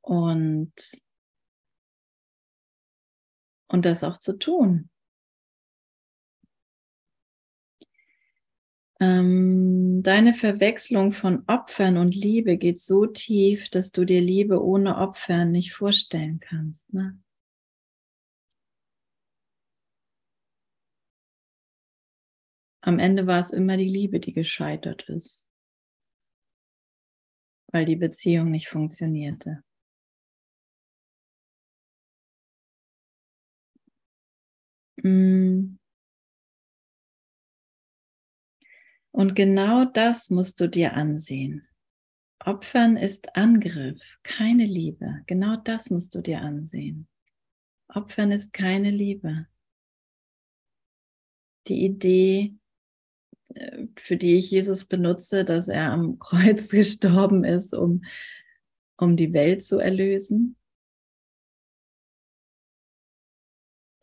Und 0.00 0.72
und 3.74 3.84
das 3.84 4.04
auch 4.04 4.18
zu 4.18 4.38
tun. 4.38 4.88
Ähm, 9.00 10.00
deine 10.04 10.32
Verwechslung 10.34 11.10
von 11.10 11.42
Opfern 11.48 11.96
und 11.96 12.14
Liebe 12.14 12.56
geht 12.56 12.78
so 12.78 13.06
tief, 13.06 13.68
dass 13.70 13.90
du 13.90 14.04
dir 14.04 14.20
Liebe 14.20 14.62
ohne 14.62 14.98
Opfern 14.98 15.50
nicht 15.50 15.72
vorstellen 15.72 16.38
kannst. 16.38 16.94
Ne? 16.94 17.20
Am 22.80 23.00
Ende 23.00 23.26
war 23.26 23.40
es 23.40 23.50
immer 23.50 23.76
die 23.76 23.88
Liebe, 23.88 24.20
die 24.20 24.32
gescheitert 24.32 25.08
ist, 25.08 25.48
weil 27.72 27.86
die 27.86 27.96
Beziehung 27.96 28.52
nicht 28.52 28.68
funktionierte. 28.68 29.64
Und 35.04 35.76
genau 39.34 39.84
das 39.84 40.30
musst 40.30 40.60
du 40.60 40.68
dir 40.68 40.94
ansehen. 40.94 41.68
Opfern 42.44 42.96
ist 42.96 43.36
Angriff, 43.36 44.00
keine 44.22 44.64
Liebe. 44.64 45.22
Genau 45.26 45.56
das 45.56 45.90
musst 45.90 46.14
du 46.14 46.20
dir 46.20 46.40
ansehen. 46.40 47.06
Opfern 47.88 48.32
ist 48.32 48.52
keine 48.52 48.90
Liebe. 48.90 49.46
Die 51.68 51.84
Idee, 51.84 52.54
äh, 53.54 53.86
für 53.96 54.16
die 54.16 54.36
ich 54.36 54.50
Jesus 54.50 54.84
benutze, 54.84 55.44
dass 55.44 55.68
er 55.68 55.92
am 55.92 56.18
Kreuz 56.18 56.70
gestorben 56.70 57.44
ist, 57.44 57.74
um, 57.74 58.04
um 58.96 59.16
die 59.16 59.32
Welt 59.32 59.64
zu 59.64 59.78
erlösen, 59.78 60.56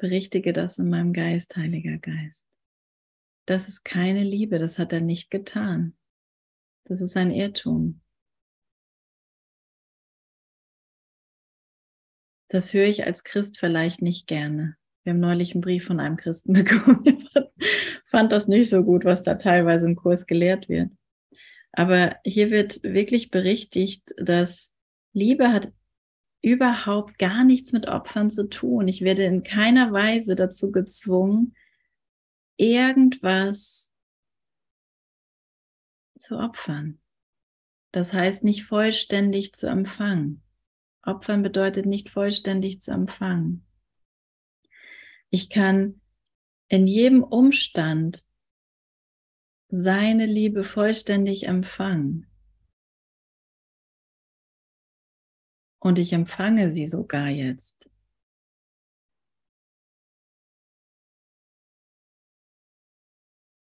Berichtige 0.02 0.52
das 0.52 0.80
in 0.80 0.90
meinem 0.90 1.14
Geist, 1.14 1.56
Heiliger 1.56 2.00
Geist. 2.00 2.48
Das 3.46 3.68
ist 3.68 3.84
keine 3.84 4.24
Liebe, 4.24 4.58
das 4.58 4.80
hat 4.80 4.94
er 4.94 5.02
nicht 5.02 5.30
getan. 5.30 5.96
Das 6.86 7.02
ist 7.02 7.16
ein 7.16 7.30
Irrtum. 7.30 8.02
Das 12.50 12.74
höre 12.74 12.88
ich 12.88 13.06
als 13.06 13.24
Christ 13.24 13.60
vielleicht 13.60 14.02
nicht 14.02 14.26
gerne. 14.26 14.76
Wir 15.04 15.14
haben 15.14 15.20
neulich 15.20 15.54
einen 15.54 15.62
Brief 15.62 15.86
von 15.86 16.00
einem 16.00 16.18
Christen 16.18 16.54
bekommen. 16.54 17.04
Ich 17.06 18.10
fand 18.10 18.32
das 18.32 18.48
nicht 18.48 18.72
so 18.72 18.84
gut, 18.84 19.06
was 19.06 19.22
da 19.22 19.36
teilweise 19.36 19.86
im 19.86 19.96
Kurs 19.96 20.26
gelehrt 20.26 20.68
wird. 20.68 20.90
Aber 21.74 22.16
hier 22.26 22.50
wird 22.50 22.82
wirklich 22.82 23.30
berichtigt, 23.30 24.16
dass 24.18 24.72
Liebe 25.14 25.54
hat 25.54 25.72
überhaupt 26.42 27.18
gar 27.20 27.44
nichts 27.44 27.72
mit 27.72 27.88
Opfern 27.88 28.32
zu 28.32 28.50
tun. 28.50 28.88
Ich 28.88 29.02
werde 29.02 29.24
in 29.24 29.44
keiner 29.44 29.94
Weise 29.94 30.36
dazu 30.36 30.72
gezwungen, 30.72 31.56
irgendwas 32.58 33.94
zu 36.18 36.38
opfern. 36.38 37.00
Das 37.92 38.14
heißt 38.14 38.44
nicht 38.44 38.64
vollständig 38.64 39.54
zu 39.54 39.68
empfangen. 39.68 40.44
Opfern 41.04 41.44
bedeutet 41.44 41.86
nicht 41.86 42.10
vollständig 42.10 42.80
zu 42.80 42.92
empfangen. 42.92 43.66
Ich 45.30 45.50
kann 45.50 46.02
in 46.68 46.88
jedem 46.88 47.24
Umstand 47.24 48.26
seine 49.70 50.26
Liebe 50.26 50.64
vollständig 50.64 51.48
empfangen. 51.48 52.31
Und 55.84 55.98
ich 55.98 56.14
empfange 56.14 56.72
sie 56.72 56.86
sogar 56.86 57.30
jetzt. 57.30 57.90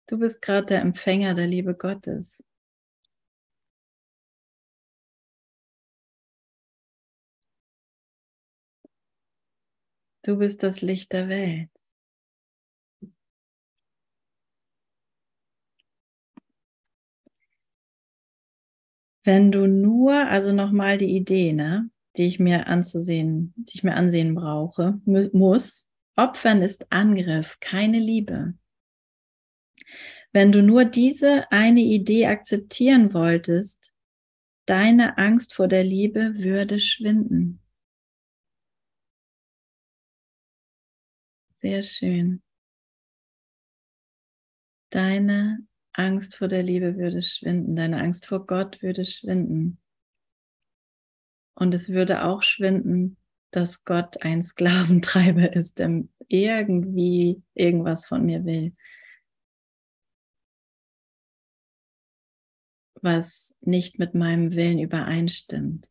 Du 0.06 0.18
bist 0.18 0.42
gerade 0.42 0.66
der 0.66 0.80
Empfänger 0.82 1.34
der 1.34 1.46
Liebe 1.46 1.74
Gottes. 1.74 2.44
Du 10.22 10.36
bist 10.36 10.62
das 10.62 10.82
Licht 10.82 11.12
der 11.12 11.28
Welt. 11.28 11.70
Wenn 19.24 19.50
du 19.52 19.66
nur, 19.66 20.14
also 20.14 20.52
nochmal 20.52 20.98
die 20.98 21.16
Idee, 21.16 21.54
ne? 21.54 21.90
Die 22.16 22.26
ich 22.26 22.40
mir 22.40 22.66
anzusehen, 22.66 23.54
die 23.56 23.74
ich 23.74 23.84
mir 23.84 23.94
ansehen 23.94 24.34
brauche, 24.34 25.00
muss. 25.04 25.88
Opfern 26.16 26.62
ist 26.62 26.90
Angriff, 26.92 27.58
keine 27.60 27.98
Liebe. 27.98 28.54
Wenn 30.32 30.52
du 30.52 30.62
nur 30.62 30.84
diese 30.84 31.50
eine 31.50 31.80
Idee 31.80 32.26
akzeptieren 32.26 33.14
wolltest, 33.14 33.92
deine 34.66 35.18
Angst 35.18 35.54
vor 35.54 35.66
der 35.66 35.82
Liebe 35.82 36.38
würde 36.38 36.78
schwinden. 36.78 37.60
Sehr 41.52 41.82
schön. 41.82 42.42
Deine 44.90 45.66
Angst 45.92 46.36
vor 46.36 46.48
der 46.48 46.62
Liebe 46.62 46.96
würde 46.96 47.22
schwinden, 47.22 47.76
deine 47.76 48.00
Angst 48.00 48.26
vor 48.26 48.46
Gott 48.46 48.82
würde 48.82 49.04
schwinden. 49.04 49.79
Und 51.60 51.74
es 51.74 51.90
würde 51.90 52.24
auch 52.24 52.42
schwinden, 52.42 53.18
dass 53.50 53.84
Gott 53.84 54.22
ein 54.22 54.42
Sklaventreiber 54.42 55.52
ist, 55.54 55.78
der 55.78 56.04
irgendwie 56.26 57.42
irgendwas 57.54 58.06
von 58.06 58.24
mir 58.24 58.44
will. 58.44 58.72
was 63.02 63.56
nicht 63.62 63.98
mit 63.98 64.14
meinem 64.14 64.54
Willen 64.54 64.78
übereinstimmt. 64.78 65.88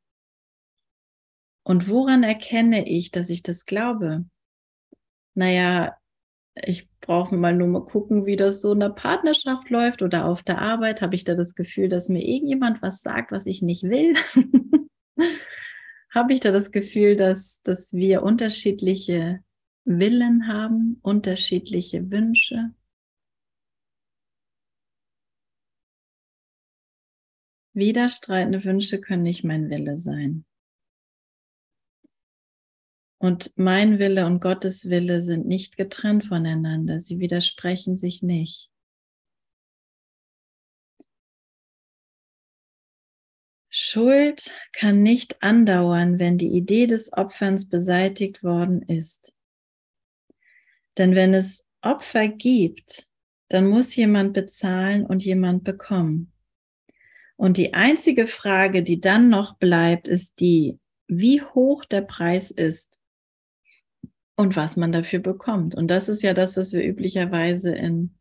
Und 1.64 1.90
woran 1.90 2.22
erkenne 2.22 2.88
ich, 2.88 3.10
dass 3.10 3.32
ich 3.32 3.42
das 3.42 3.66
glaube? 3.66 4.26
Naja, 5.34 5.98
ich 6.54 6.88
brauche 7.02 7.36
mal 7.36 7.56
nur 7.56 7.68
mal 7.68 7.84
gucken, 7.84 8.28
wie 8.28 8.36
das 8.36 8.62
so 8.62 8.74
in 8.74 8.80
der 8.80 8.90
Partnerschaft 8.90 9.72
läuft 9.72 10.04
oder 10.04 10.26
auf 10.26 10.44
der 10.44 10.60
Arbeit. 10.60 11.02
Habe 11.02 11.16
ich 11.16 11.24
da 11.24 11.34
das 11.34 11.56
Gefühl, 11.56 11.90
dass 11.90 12.10
mir 12.10 12.24
irgendjemand 12.24 12.84
was 12.84 13.02
sagt, 13.02 13.32
was 13.32 13.48
ich 13.48 13.64
nicht 13.64 13.84
will? 13.84 14.16
habe 16.12 16.34
ich 16.34 16.40
da 16.40 16.52
das 16.52 16.72
Gefühl, 16.72 17.16
dass, 17.16 17.62
dass 17.62 17.94
wir 17.94 18.24
unterschiedliche 18.24 19.44
Willen 19.86 20.48
haben, 20.48 21.00
unterschiedliche 21.02 22.12
Wünsche. 22.12 22.74
Widerstreitende 27.74 28.64
Wünsche 28.66 29.00
können 29.00 29.24
nicht 29.24 29.44
mein 29.44 29.70
Wille 29.70 29.98
sein. 29.98 30.46
Und 33.22 33.52
mein 33.58 34.00
Wille 34.00 34.26
und 34.26 34.42
Gottes 34.42 34.90
Wille 34.90 35.22
sind 35.22 35.46
nicht 35.46 35.76
getrennt 35.76 36.26
voneinander. 36.26 37.00
Sie 37.00 37.20
widersprechen 37.20 37.98
sich 37.98 38.24
nicht. 38.24 38.70
Schuld 43.80 44.54
kann 44.74 45.02
nicht 45.02 45.42
andauern, 45.42 46.20
wenn 46.20 46.38
die 46.38 46.50
Idee 46.50 46.88
des 46.88 47.14
Opferns 47.14 47.70
beseitigt 47.70 48.44
worden 48.44 48.82
ist. 48.82 49.34
Denn 50.98 51.16
wenn 51.16 51.34
es 51.34 51.66
Opfer 51.82 52.28
gibt, 52.28 53.08
dann 53.48 53.68
muss 53.68 53.96
jemand 53.96 54.34
bezahlen 54.34 55.06
und 55.06 55.24
jemand 55.24 55.64
bekommen. 55.64 56.34
Und 57.38 57.58
die 57.58 57.74
einzige 57.74 58.28
Frage, 58.28 58.84
die 58.84 59.00
dann 59.00 59.30
noch 59.30 59.58
bleibt, 59.58 60.08
ist 60.08 60.40
die, 60.40 60.78
wie 61.08 61.42
hoch 61.42 61.86
der 61.86 62.02
Preis 62.02 62.52
ist, 62.52 63.00
und 64.40 64.56
was 64.56 64.78
man 64.78 64.94
dafür 64.94 65.20
bekommt. 65.20 65.76
Und 65.76 65.92
das 65.92 66.08
ist 66.08 66.24
ja 66.24 66.34
das, 66.34 66.56
was 66.56 66.72
wir 66.72 66.82
üblicherweise 66.82 67.76
in 67.76 68.16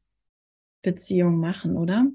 Beziehungen 0.82 1.38
machen, 1.38 1.76
oder? 1.76 2.10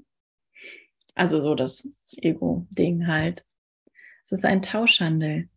Also 1.14 1.40
so 1.40 1.54
das 1.54 1.88
Ego-Ding 2.22 3.06
halt. 3.06 3.44
Es 4.22 4.32
ist 4.32 4.44
ein 4.44 4.62
Tauschhandel. 4.62 5.48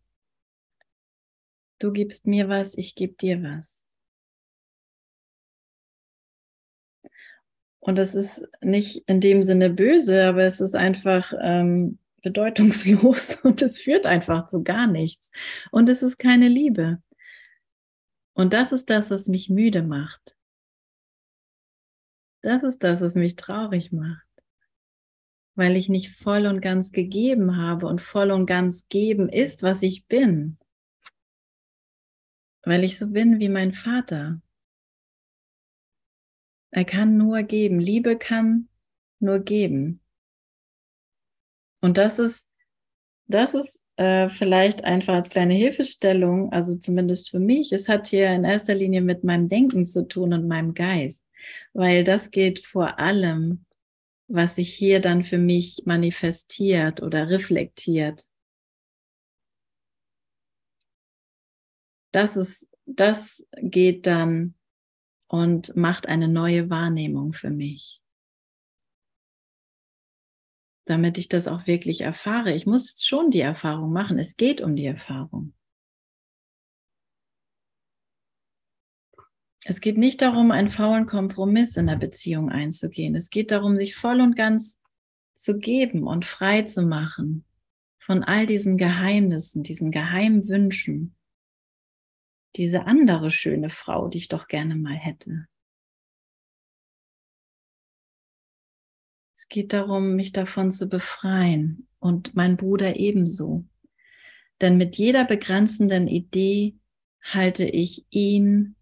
Du 1.78 1.92
gibst 1.92 2.26
mir 2.26 2.48
was, 2.48 2.76
ich 2.76 2.94
gebe 2.94 3.14
dir 3.14 3.42
was. 3.42 3.84
Und 7.80 7.96
das 7.96 8.14
ist 8.14 8.46
nicht 8.60 9.04
in 9.06 9.20
dem 9.20 9.42
Sinne 9.42 9.70
böse, 9.70 10.26
aber 10.26 10.42
es 10.42 10.60
ist 10.60 10.74
einfach 10.74 11.32
ähm, 11.40 11.98
bedeutungslos 12.22 13.36
und 13.42 13.62
es 13.62 13.78
führt 13.78 14.06
einfach 14.06 14.46
zu 14.46 14.62
gar 14.62 14.86
nichts. 14.86 15.30
Und 15.70 15.88
es 15.88 16.02
ist 16.02 16.18
keine 16.18 16.48
Liebe. 16.48 17.02
Und 18.34 18.52
das 18.52 18.72
ist 18.72 18.90
das, 18.90 19.10
was 19.10 19.28
mich 19.28 19.48
müde 19.48 19.82
macht. 19.82 20.36
Das 22.42 22.62
ist 22.62 22.84
das, 22.84 23.00
was 23.00 23.14
mich 23.14 23.36
traurig 23.36 23.90
macht, 23.90 24.27
weil 25.58 25.76
ich 25.76 25.88
nicht 25.88 26.10
voll 26.10 26.46
und 26.46 26.60
ganz 26.60 26.92
gegeben 26.92 27.56
habe 27.56 27.86
und 27.86 28.00
voll 28.00 28.30
und 28.30 28.46
ganz 28.46 28.88
geben 28.88 29.28
ist, 29.28 29.64
was 29.64 29.82
ich 29.82 30.06
bin, 30.06 30.56
weil 32.62 32.84
ich 32.84 32.96
so 32.96 33.08
bin 33.08 33.40
wie 33.40 33.48
mein 33.48 33.72
Vater. 33.72 34.40
Er 36.70 36.84
kann 36.84 37.16
nur 37.16 37.42
geben. 37.42 37.80
Liebe 37.80 38.16
kann 38.16 38.68
nur 39.18 39.40
geben. 39.40 40.00
Und 41.80 41.98
das 41.98 42.20
ist, 42.20 42.46
das 43.26 43.54
ist 43.54 43.82
äh, 43.96 44.28
vielleicht 44.28 44.84
einfach 44.84 45.14
als 45.14 45.28
kleine 45.28 45.54
Hilfestellung, 45.54 46.52
also 46.52 46.76
zumindest 46.76 47.30
für 47.30 47.40
mich, 47.40 47.72
es 47.72 47.88
hat 47.88 48.06
hier 48.06 48.30
in 48.30 48.44
erster 48.44 48.76
Linie 48.76 49.00
mit 49.00 49.24
meinem 49.24 49.48
Denken 49.48 49.86
zu 49.86 50.06
tun 50.06 50.32
und 50.34 50.46
meinem 50.46 50.74
Geist, 50.74 51.24
weil 51.72 52.04
das 52.04 52.30
geht 52.30 52.60
vor 52.60 53.00
allem, 53.00 53.64
was 54.28 54.56
sich 54.56 54.74
hier 54.74 55.00
dann 55.00 55.24
für 55.24 55.38
mich 55.38 55.82
manifestiert 55.86 57.02
oder 57.02 57.30
reflektiert. 57.30 58.26
Das 62.12 62.36
ist, 62.36 62.70
das 62.86 63.46
geht 63.60 64.06
dann 64.06 64.54
und 65.28 65.76
macht 65.76 66.06
eine 66.06 66.28
neue 66.28 66.70
Wahrnehmung 66.70 67.32
für 67.32 67.50
mich 67.50 68.00
damit 70.88 71.18
ich 71.18 71.28
das 71.28 71.46
auch 71.46 71.66
wirklich 71.66 72.00
erfahre. 72.00 72.52
Ich 72.52 72.66
muss 72.66 73.04
schon 73.04 73.30
die 73.30 73.40
Erfahrung 73.40 73.92
machen. 73.92 74.18
Es 74.18 74.36
geht 74.36 74.60
um 74.60 74.74
die 74.74 74.86
Erfahrung. 74.86 75.52
Es 79.70 79.82
geht 79.82 79.98
nicht 79.98 80.22
darum, 80.22 80.50
einen 80.50 80.70
faulen 80.70 81.04
Kompromiss 81.04 81.76
in 81.76 81.88
der 81.88 81.96
Beziehung 81.96 82.48
einzugehen. 82.48 83.14
Es 83.14 83.28
geht 83.28 83.50
darum, 83.50 83.76
sich 83.76 83.96
voll 83.96 84.22
und 84.22 84.34
ganz 84.34 84.80
zu 85.34 85.58
geben 85.58 86.04
und 86.04 86.24
frei 86.24 86.62
zu 86.62 86.80
machen 86.80 87.44
von 87.98 88.24
all 88.24 88.46
diesen 88.46 88.78
Geheimnissen, 88.78 89.62
diesen 89.62 89.90
geheimen 89.90 90.48
Wünschen. 90.48 91.14
Diese 92.56 92.86
andere 92.86 93.30
schöne 93.30 93.68
Frau, 93.68 94.08
die 94.08 94.16
ich 94.16 94.28
doch 94.28 94.48
gerne 94.48 94.74
mal 94.74 94.96
hätte. 94.96 95.46
Es 99.36 99.48
geht 99.48 99.74
darum, 99.74 100.16
mich 100.16 100.32
davon 100.32 100.72
zu 100.72 100.88
befreien 100.88 101.88
und 101.98 102.34
mein 102.34 102.56
Bruder 102.56 102.96
ebenso. 102.96 103.66
Denn 104.62 104.78
mit 104.78 104.96
jeder 104.96 105.26
begrenzenden 105.26 106.08
Idee 106.08 106.78
halte 107.20 107.66
ich 107.66 108.06
ihn 108.08 108.74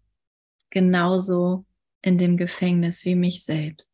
genauso 0.77 1.65
in 2.03 2.19
dem 2.19 2.37
Gefängnis 2.37 3.03
wie 3.03 3.15
mich 3.15 3.43
selbst. 3.43 3.91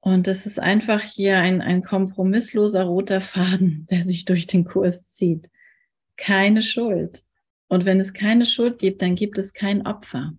Und 0.00 0.26
es 0.26 0.46
ist 0.46 0.58
einfach 0.58 1.02
hier 1.02 1.36
ein, 1.36 1.60
ein 1.60 1.82
kompromissloser 1.82 2.84
roter 2.84 3.20
Faden, 3.20 3.86
der 3.90 4.00
sich 4.02 4.24
durch 4.24 4.46
den 4.46 4.64
Kurs 4.64 5.06
zieht. 5.10 5.50
Keine 6.16 6.62
Schuld. 6.62 7.22
Und 7.68 7.84
wenn 7.84 8.00
es 8.00 8.14
keine 8.14 8.46
Schuld 8.46 8.78
gibt, 8.78 9.02
dann 9.02 9.14
gibt 9.16 9.36
es 9.36 9.52
kein 9.52 9.86
Opfer. 9.86 10.32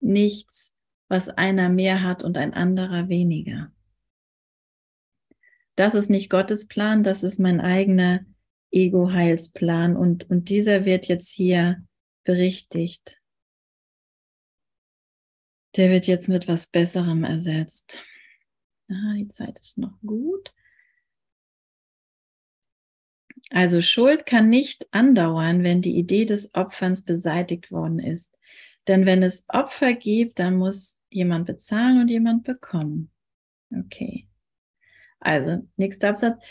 Nichts, 0.00 0.74
was 1.08 1.30
einer 1.30 1.70
mehr 1.70 2.02
hat 2.02 2.22
und 2.22 2.36
ein 2.36 2.52
anderer 2.52 3.08
weniger. 3.08 3.72
Das 5.80 5.94
ist 5.94 6.10
nicht 6.10 6.28
Gottes 6.28 6.68
Plan, 6.68 7.02
das 7.02 7.22
ist 7.22 7.38
mein 7.40 7.58
eigener 7.58 8.26
Ego-Heilsplan 8.70 9.96
und, 9.96 10.28
und 10.28 10.50
dieser 10.50 10.84
wird 10.84 11.06
jetzt 11.08 11.30
hier 11.30 11.82
berichtigt. 12.22 13.18
Der 15.76 15.88
wird 15.88 16.06
jetzt 16.06 16.28
mit 16.28 16.48
was 16.48 16.66
Besserem 16.66 17.24
ersetzt. 17.24 18.02
Ah, 18.90 19.14
die 19.16 19.28
Zeit 19.28 19.58
ist 19.58 19.78
noch 19.78 19.98
gut. 20.04 20.52
Also 23.48 23.80
Schuld 23.80 24.26
kann 24.26 24.50
nicht 24.50 24.86
andauern, 24.90 25.62
wenn 25.62 25.80
die 25.80 25.96
Idee 25.96 26.26
des 26.26 26.52
Opferns 26.52 27.02
beseitigt 27.02 27.72
worden 27.72 28.00
ist. 28.00 28.36
Denn 28.86 29.06
wenn 29.06 29.22
es 29.22 29.46
Opfer 29.48 29.94
gibt, 29.94 30.40
dann 30.40 30.56
muss 30.56 30.98
jemand 31.08 31.46
bezahlen 31.46 32.02
und 32.02 32.10
jemand 32.10 32.44
bekommen. 32.44 33.10
Okay. 33.74 34.26
Also, 35.20 35.66
nächster 35.76 36.10
Absatz. 36.10 36.42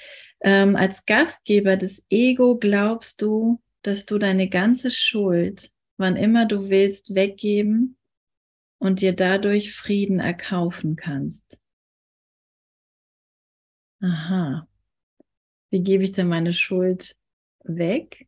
Ähm, 0.42 0.76
als 0.76 1.06
Gastgeber 1.06 1.76
des 1.76 2.06
Ego 2.10 2.58
glaubst 2.58 3.22
du, 3.22 3.62
dass 3.82 4.06
du 4.06 4.18
deine 4.18 4.48
ganze 4.48 4.92
Schuld, 4.92 5.72
wann 5.98 6.16
immer 6.16 6.46
du 6.46 6.70
willst, 6.70 7.16
weggeben 7.16 7.98
und 8.78 9.02
dir 9.02 9.14
dadurch 9.14 9.74
Frieden 9.76 10.20
erkaufen 10.20 10.96
kannst. 10.96 11.60
Aha. 14.02 14.68
Wie 15.70 15.82
gebe 15.82 16.04
ich 16.04 16.12
denn 16.12 16.28
meine 16.28 16.54
Schuld 16.54 17.16
weg? 17.64 18.28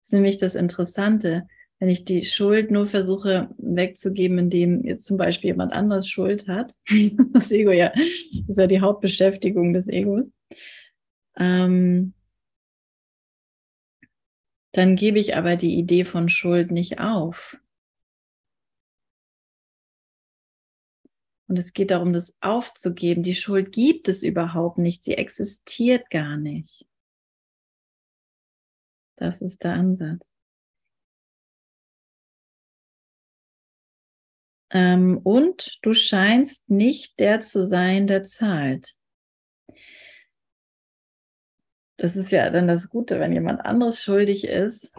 Das 0.00 0.08
ist 0.08 0.12
nämlich 0.12 0.36
das 0.36 0.54
Interessante. 0.54 1.48
Wenn 1.78 1.88
ich 1.90 2.04
die 2.04 2.24
Schuld 2.24 2.70
nur 2.70 2.86
versuche 2.86 3.50
wegzugeben, 3.58 4.38
indem 4.38 4.82
jetzt 4.84 5.04
zum 5.04 5.18
Beispiel 5.18 5.48
jemand 5.48 5.72
anderes 5.72 6.08
Schuld 6.08 6.48
hat, 6.48 6.74
das 7.32 7.50
Ego 7.50 7.70
ja, 7.70 7.92
ist 8.48 8.58
ja 8.58 8.66
die 8.66 8.80
Hauptbeschäftigung 8.80 9.74
des 9.74 9.88
Egos, 9.88 10.24
ähm, 11.36 12.14
dann 14.72 14.96
gebe 14.96 15.18
ich 15.18 15.36
aber 15.36 15.56
die 15.56 15.78
Idee 15.78 16.04
von 16.04 16.28
Schuld 16.28 16.70
nicht 16.70 16.98
auf. 16.98 17.56
Und 21.48 21.58
es 21.58 21.72
geht 21.72 21.90
darum, 21.90 22.12
das 22.12 22.36
aufzugeben. 22.40 23.22
Die 23.22 23.34
Schuld 23.34 23.72
gibt 23.72 24.08
es 24.08 24.22
überhaupt 24.22 24.78
nicht. 24.78 25.04
Sie 25.04 25.14
existiert 25.14 26.10
gar 26.10 26.36
nicht. 26.36 26.86
Das 29.16 29.40
ist 29.40 29.62
der 29.62 29.74
Ansatz. 29.74 30.35
Ähm, 34.76 35.16
und 35.24 35.78
du 35.80 35.94
scheinst 35.94 36.68
nicht 36.68 37.18
der 37.18 37.40
zu 37.40 37.66
sein, 37.66 38.06
der 38.06 38.24
zahlt. 38.24 38.94
Das 41.96 42.14
ist 42.14 42.30
ja 42.30 42.50
dann 42.50 42.68
das 42.68 42.90
Gute, 42.90 43.18
wenn 43.18 43.32
jemand 43.32 43.64
anderes 43.64 44.02
schuldig 44.02 44.44
ist. 44.44 44.92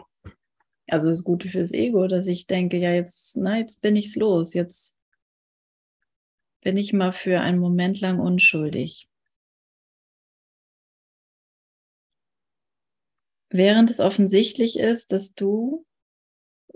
Also 0.88 1.06
das 1.06 1.22
Gute 1.22 1.48
fürs 1.48 1.70
Ego, 1.70 2.08
dass 2.08 2.26
ich 2.26 2.48
denke, 2.48 2.76
ja, 2.78 2.92
jetzt, 2.92 3.36
na, 3.36 3.58
jetzt 3.58 3.80
bin 3.80 3.94
ich's 3.94 4.16
los. 4.16 4.52
Jetzt 4.52 4.96
bin 6.60 6.76
ich 6.76 6.92
mal 6.92 7.12
für 7.12 7.38
einen 7.38 7.60
Moment 7.60 8.00
lang 8.00 8.18
unschuldig. 8.18 9.08
Während 13.48 13.90
es 13.90 14.00
offensichtlich 14.00 14.76
ist, 14.76 15.12
dass 15.12 15.34
du, 15.34 15.86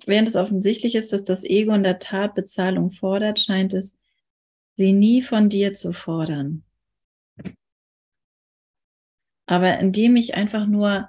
während 0.07 0.29
es 0.29 0.37
offensichtlich 0.37 0.95
ist, 0.95 1.13
dass 1.13 1.25
das 1.25 1.45
Ego 1.45 1.73
in 1.75 1.83
der 1.83 1.99
Tat 1.99 2.35
Bezahlung 2.35 2.93
fordert, 2.93 3.41
scheint 3.41 3.75
es, 3.75 3.97
sie 4.75 4.93
nie 4.93 5.23
von 5.23 5.49
dir 5.49 5.75
zu 5.75 5.93
fordern. 5.93 6.65
Aber 9.47 9.79
indem 9.79 10.17
ich 10.17 10.35
einfach 10.35 10.67
nur 10.67 11.09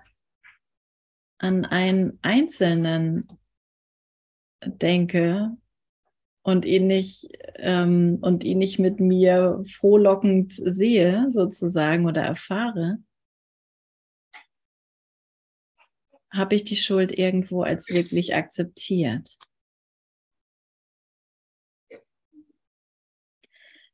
an 1.37 1.65
einen 1.65 2.19
Einzelnen 2.21 3.27
denke 4.65 5.55
und 6.41 6.65
ihn 6.65 6.87
nicht 6.87 7.29
ähm, 7.55 8.19
und 8.21 8.43
ihn 8.43 8.57
nicht 8.57 8.79
mit 8.79 8.99
mir 8.99 9.63
frohlockend 9.65 10.53
sehe, 10.53 11.27
sozusagen, 11.31 12.05
oder 12.05 12.21
erfahre, 12.21 12.97
habe 16.33 16.55
ich 16.55 16.63
die 16.63 16.75
Schuld 16.75 17.17
irgendwo 17.17 17.61
als 17.61 17.89
wirklich 17.89 18.35
akzeptiert. 18.35 19.37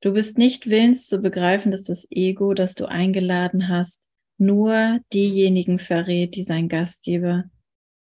Du 0.01 0.13
bist 0.13 0.37
nicht 0.37 0.69
willens 0.69 1.07
zu 1.07 1.19
begreifen, 1.19 1.71
dass 1.71 1.83
das 1.83 2.07
Ego, 2.09 2.53
das 2.53 2.75
du 2.75 2.85
eingeladen 2.85 3.67
hast, 3.67 4.01
nur 4.37 5.01
diejenigen 5.11 5.77
verrät, 5.77 6.35
die 6.35 6.43
sein 6.43 6.69
Gastgeber 6.69 7.43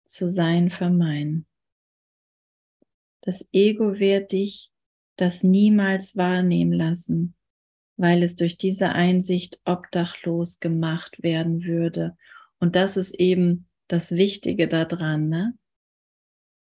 zu 0.05 0.29
sein 0.29 0.71
vermeinen. 0.71 1.47
Das 3.21 3.47
Ego 3.53 4.01
wird 4.01 4.33
dich 4.33 4.73
das 5.15 5.45
niemals 5.45 6.17
wahrnehmen 6.17 6.73
lassen, 6.73 7.37
weil 7.97 8.25
es 8.25 8.35
durch 8.35 8.57
diese 8.57 8.89
Einsicht 8.89 9.61
obdachlos 9.65 10.59
gemacht 10.59 11.23
werden 11.23 11.63
würde. 11.65 12.17
Und 12.59 12.75
das 12.75 12.97
ist 12.97 13.15
eben 13.15 13.69
das 13.89 14.13
Wichtige 14.13 14.69
daran. 14.69 15.29
Ne? 15.29 15.59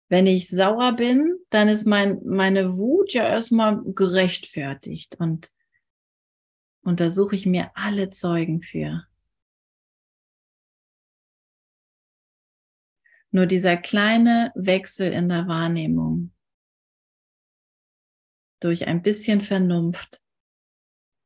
Wenn 0.08 0.26
ich 0.26 0.48
sauer 0.48 0.94
bin, 0.96 1.38
dann 1.50 1.68
ist 1.68 1.86
mein, 1.86 2.20
meine 2.24 2.76
Wut 2.76 3.12
ja 3.12 3.26
erstmal 3.28 3.82
gerechtfertigt 3.82 5.16
und, 5.18 5.50
und 6.82 7.00
da 7.00 7.10
suche 7.10 7.34
ich 7.34 7.46
mir 7.46 7.70
alle 7.74 8.10
Zeugen 8.10 8.62
für. 8.62 9.06
Nur 13.30 13.46
dieser 13.46 13.78
kleine 13.78 14.52
Wechsel 14.54 15.10
in 15.10 15.30
der 15.30 15.48
Wahrnehmung 15.48 16.34
durch 18.60 18.86
ein 18.86 19.02
bisschen 19.02 19.40
Vernunft, 19.40 20.22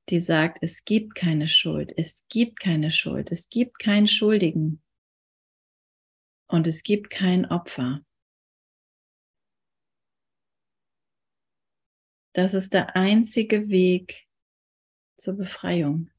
die 0.09 0.21
sagt, 0.21 0.59
es 0.63 0.85
gibt 0.85 1.17
keine 1.17 1.49
Schuld, 1.49 1.93
es 1.97 2.25
gibt 2.29 2.61
keine 2.61 2.93
Schuld, 2.93 3.33
es 3.33 3.49
gibt 3.49 3.81
keinen 3.81 4.07
Schuldigen 4.07 4.81
und 6.49 6.67
es 6.67 6.83
gibt 6.83 7.11
kein 7.11 7.47
Opfer. 7.47 8.01
Das 12.33 12.53
ist 12.53 12.75
der 12.75 12.97
einzige 12.97 13.69
Weg 13.69 14.27
zur 15.17 15.35
Befreiung. 15.35 16.11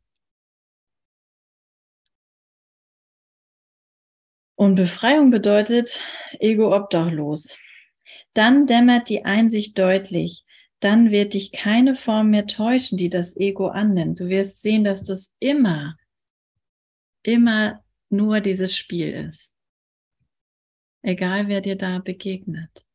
Und 4.55 4.73
Befreiung 4.75 5.29
bedeutet 5.29 6.01
ego 6.39 6.75
obdachlos. 6.75 7.55
Dann 8.33 8.65
dämmert 8.65 9.09
die 9.09 9.23
Einsicht 9.25 9.77
deutlich. 9.77 10.43
Dann 10.79 11.11
wird 11.11 11.35
dich 11.35 11.51
keine 11.51 11.95
Form 11.95 12.31
mehr 12.31 12.47
täuschen, 12.47 12.97
die 12.97 13.09
das 13.09 13.37
Ego 13.37 13.67
annimmt. 13.67 14.19
Du 14.19 14.27
wirst 14.27 14.61
sehen, 14.61 14.83
dass 14.83 15.03
das 15.03 15.33
immer, 15.39 15.95
immer 17.23 17.83
nur 18.09 18.41
dieses 18.41 18.75
Spiel 18.75 19.11
ist. 19.11 19.56
Egal 21.07 21.47
wer 21.47 21.61
dir 21.61 21.77
da 21.77 21.99
begegnet. 21.99 22.85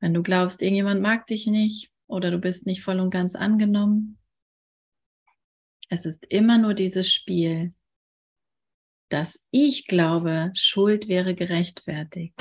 Wenn 0.00 0.12
du 0.12 0.24
glaubst, 0.24 0.60
irgendjemand 0.60 1.00
mag 1.00 1.24
dich 1.28 1.46
nicht 1.46 1.92
oder 2.08 2.32
du 2.32 2.38
bist 2.38 2.66
nicht 2.66 2.82
voll 2.82 2.98
und 2.98 3.10
ganz 3.10 3.36
angenommen, 3.36 4.18
es 5.88 6.04
ist 6.04 6.26
immer 6.28 6.58
nur 6.58 6.74
dieses 6.74 7.12
Spiel, 7.12 7.74
dass 9.08 9.40
ich 9.52 9.86
glaube, 9.86 10.50
Schuld 10.54 11.06
wäre 11.06 11.36
gerechtfertigt. 11.36 12.34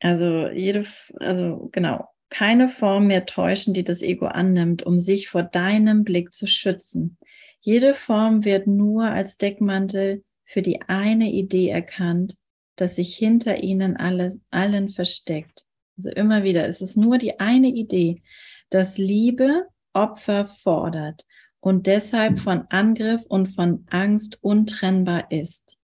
Also 0.00 0.48
jede, 0.48 0.86
also 1.18 1.70
genau, 1.72 2.14
keine 2.36 2.68
Form 2.68 3.06
mehr 3.06 3.24
täuschen, 3.24 3.72
die 3.72 3.82
das 3.82 4.02
Ego 4.02 4.26
annimmt, 4.26 4.82
um 4.82 4.98
sich 5.00 5.30
vor 5.30 5.42
deinem 5.42 6.04
Blick 6.04 6.34
zu 6.34 6.46
schützen. 6.46 7.16
Jede 7.60 7.94
Form 7.94 8.44
wird 8.44 8.66
nur 8.66 9.04
als 9.04 9.38
Deckmantel 9.38 10.22
für 10.44 10.60
die 10.60 10.82
eine 10.82 11.30
Idee 11.30 11.70
erkannt, 11.70 12.36
dass 12.76 12.96
sich 12.96 13.16
hinter 13.16 13.62
ihnen 13.62 13.96
alle, 13.96 14.38
allen 14.50 14.90
versteckt. 14.90 15.64
Also 15.96 16.10
immer 16.10 16.44
wieder, 16.44 16.68
es 16.68 16.82
ist 16.82 16.98
nur 16.98 17.16
die 17.16 17.40
eine 17.40 17.68
Idee, 17.68 18.20
dass 18.68 18.98
Liebe 18.98 19.68
Opfer 19.94 20.46
fordert 20.46 21.24
und 21.60 21.86
deshalb 21.86 22.38
von 22.38 22.66
Angriff 22.68 23.22
und 23.28 23.46
von 23.46 23.86
Angst 23.88 24.36
untrennbar 24.42 25.30
ist. 25.30 25.78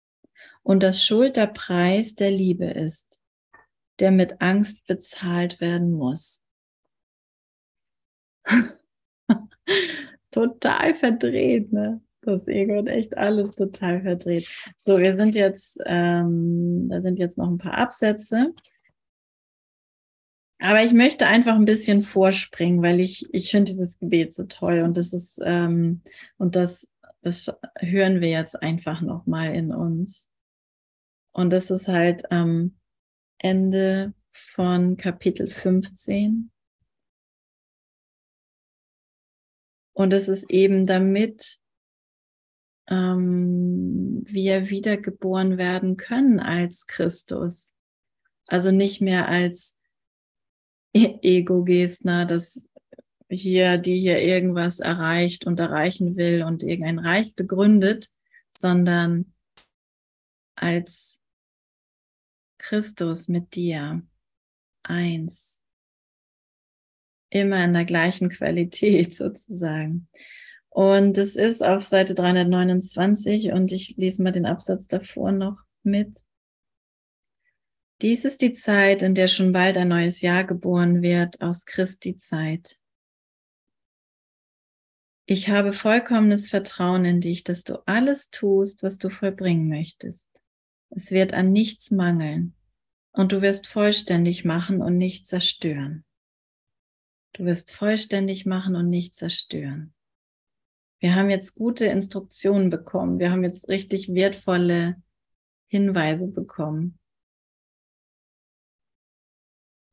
Und 0.63 0.83
dass 0.83 1.01
Schuld 1.01 1.37
der 1.37 1.47
Preis 1.47 2.15
der 2.15 2.31
Liebe 2.31 2.65
ist, 2.65 3.10
der 4.01 4.11
mit 4.11 4.41
Angst 4.41 4.85
bezahlt 4.87 5.61
werden 5.61 5.93
muss. 5.93 6.43
total 10.31 10.95
verdreht, 10.95 11.71
ne? 11.71 12.01
Das 12.21 12.47
Ego 12.47 12.77
hat 12.77 12.87
echt 12.87 13.17
alles 13.17 13.51
total 13.55 14.01
verdreht. 14.01 14.47
So, 14.77 14.99
wir 14.99 15.17
sind 15.17 15.33
jetzt, 15.33 15.79
ähm, 15.85 16.87
da 16.89 17.01
sind 17.01 17.17
jetzt 17.17 17.37
noch 17.37 17.49
ein 17.49 17.57
paar 17.57 17.77
Absätze. 17.77 18.53
Aber 20.59 20.83
ich 20.83 20.93
möchte 20.93 21.25
einfach 21.25 21.55
ein 21.55 21.65
bisschen 21.65 22.03
vorspringen, 22.03 22.83
weil 22.83 22.99
ich, 22.99 23.27
ich 23.33 23.49
finde 23.49 23.71
dieses 23.71 23.97
Gebet 23.97 24.35
so 24.35 24.43
toll 24.43 24.81
und 24.81 24.97
das 24.97 25.13
ist, 25.13 25.39
ähm, 25.43 26.03
und 26.37 26.55
das, 26.55 26.87
das 27.23 27.51
hören 27.79 28.21
wir 28.21 28.29
jetzt 28.29 28.61
einfach 28.61 29.01
nochmal 29.01 29.55
in 29.55 29.73
uns. 29.73 30.27
Und 31.31 31.51
das 31.51 31.71
ist 31.71 31.87
halt 31.87 32.31
am 32.31 32.75
Ende 33.41 34.13
von 34.31 34.97
Kapitel 34.97 35.49
15. 35.49 36.51
Und 39.93 40.13
es 40.13 40.29
ist 40.29 40.49
eben 40.49 40.85
damit 40.85 41.59
ähm, 42.87 44.23
wir 44.25 44.69
wiedergeboren 44.69 45.57
werden 45.57 45.97
können 45.97 46.39
als 46.39 46.85
Christus. 46.85 47.73
Also 48.47 48.71
nicht 48.71 49.01
mehr 49.01 49.27
als 49.27 49.75
Ego-Gestner, 50.93 52.25
das 52.25 52.67
hier, 53.29 53.77
die 53.77 53.97
hier 53.97 54.21
irgendwas 54.21 54.81
erreicht 54.81 55.47
und 55.47 55.59
erreichen 55.59 56.17
will 56.17 56.43
und 56.43 56.63
irgendein 56.63 56.99
Reich 56.99 57.33
begründet, 57.33 58.09
sondern 58.49 59.33
als 60.55 61.20
Christus 62.61 63.27
mit 63.27 63.55
dir 63.55 64.01
eins. 64.83 65.61
Immer 67.29 67.63
in 67.63 67.73
der 67.73 67.85
gleichen 67.85 68.29
Qualität 68.29 69.15
sozusagen. 69.17 70.07
Und 70.69 71.17
es 71.17 71.35
ist 71.35 71.63
auf 71.63 71.85
Seite 71.85 72.15
329 72.15 73.51
und 73.51 73.71
ich 73.73 73.97
lese 73.97 74.23
mal 74.23 74.31
den 74.31 74.45
Absatz 74.45 74.87
davor 74.87 75.31
noch 75.33 75.57
mit. 75.83 76.17
Dies 78.01 78.25
ist 78.25 78.41
die 78.41 78.53
Zeit, 78.53 79.01
in 79.01 79.13
der 79.13 79.27
schon 79.27 79.51
bald 79.51 79.77
ein 79.77 79.89
neues 79.89 80.21
Jahr 80.21 80.43
geboren 80.43 81.01
wird 81.01 81.41
aus 81.41 81.65
Christi 81.65 82.15
Zeit. 82.15 82.79
Ich 85.25 85.49
habe 85.49 85.73
vollkommenes 85.73 86.49
Vertrauen 86.49 87.05
in 87.05 87.21
dich, 87.21 87.43
dass 87.43 87.63
du 87.63 87.85
alles 87.85 88.31
tust, 88.31 88.81
was 88.81 88.97
du 88.97 89.09
vollbringen 89.09 89.67
möchtest. 89.67 90.30
Es 90.91 91.11
wird 91.11 91.33
an 91.33 91.51
nichts 91.51 91.91
mangeln 91.91 92.55
und 93.11 93.31
du 93.31 93.41
wirst 93.41 93.67
vollständig 93.67 94.45
machen 94.45 94.81
und 94.81 94.97
nicht 94.97 95.25
zerstören. 95.25 96.05
Du 97.33 97.45
wirst 97.45 97.71
vollständig 97.71 98.45
machen 98.45 98.75
und 98.75 98.89
nicht 98.89 99.15
zerstören. 99.15 99.93
Wir 100.99 101.15
haben 101.15 101.29
jetzt 101.29 101.55
gute 101.55 101.85
Instruktionen 101.85 102.69
bekommen. 102.69 103.19
Wir 103.19 103.31
haben 103.31 103.43
jetzt 103.43 103.67
richtig 103.69 104.13
wertvolle 104.13 105.01
Hinweise 105.67 106.27
bekommen 106.27 106.99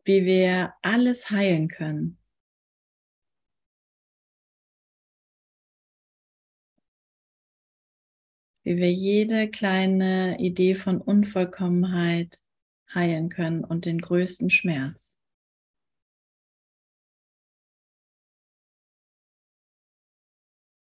wie 0.09 0.24
wir 0.24 0.72
alles 0.80 1.30
heilen 1.30 1.68
können. 1.68 2.18
Wie 8.68 8.76
wir 8.76 8.92
jede 8.92 9.48
kleine 9.48 10.38
Idee 10.38 10.74
von 10.74 11.00
Unvollkommenheit 11.00 12.42
heilen 12.92 13.30
können 13.30 13.64
und 13.64 13.86
den 13.86 13.98
größten 13.98 14.50
Schmerz. 14.50 15.16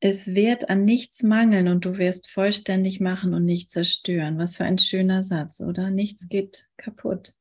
Es 0.02 0.36
wird 0.36 0.70
an 0.70 0.84
nichts 0.84 1.24
mangeln 1.24 1.70
und 1.70 1.86
du 1.86 1.98
wirst 1.98 2.30
vollständig 2.30 3.00
machen 3.00 3.34
und 3.34 3.46
nicht 3.46 3.70
zerstören. 3.70 4.38
Was 4.38 4.58
für 4.58 4.66
ein 4.66 4.78
schöner 4.78 5.24
Satz, 5.24 5.62
oder? 5.62 5.92
Nichts 5.92 6.28
geht 6.28 6.68
kaputt. 6.76 7.38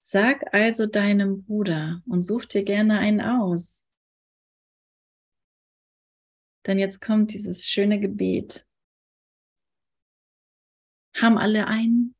Sag 0.00 0.52
also 0.52 0.86
deinem 0.86 1.44
Bruder 1.44 2.02
und 2.08 2.22
such 2.22 2.46
dir 2.46 2.64
gerne 2.64 2.98
einen 2.98 3.20
aus. 3.20 3.84
Denn 6.66 6.80
jetzt 6.80 7.00
kommt 7.00 7.32
dieses 7.32 7.70
schöne 7.70 8.00
Gebet. 8.00 8.66
Haben 11.14 11.38
alle 11.38 11.66
einen? 11.66 12.14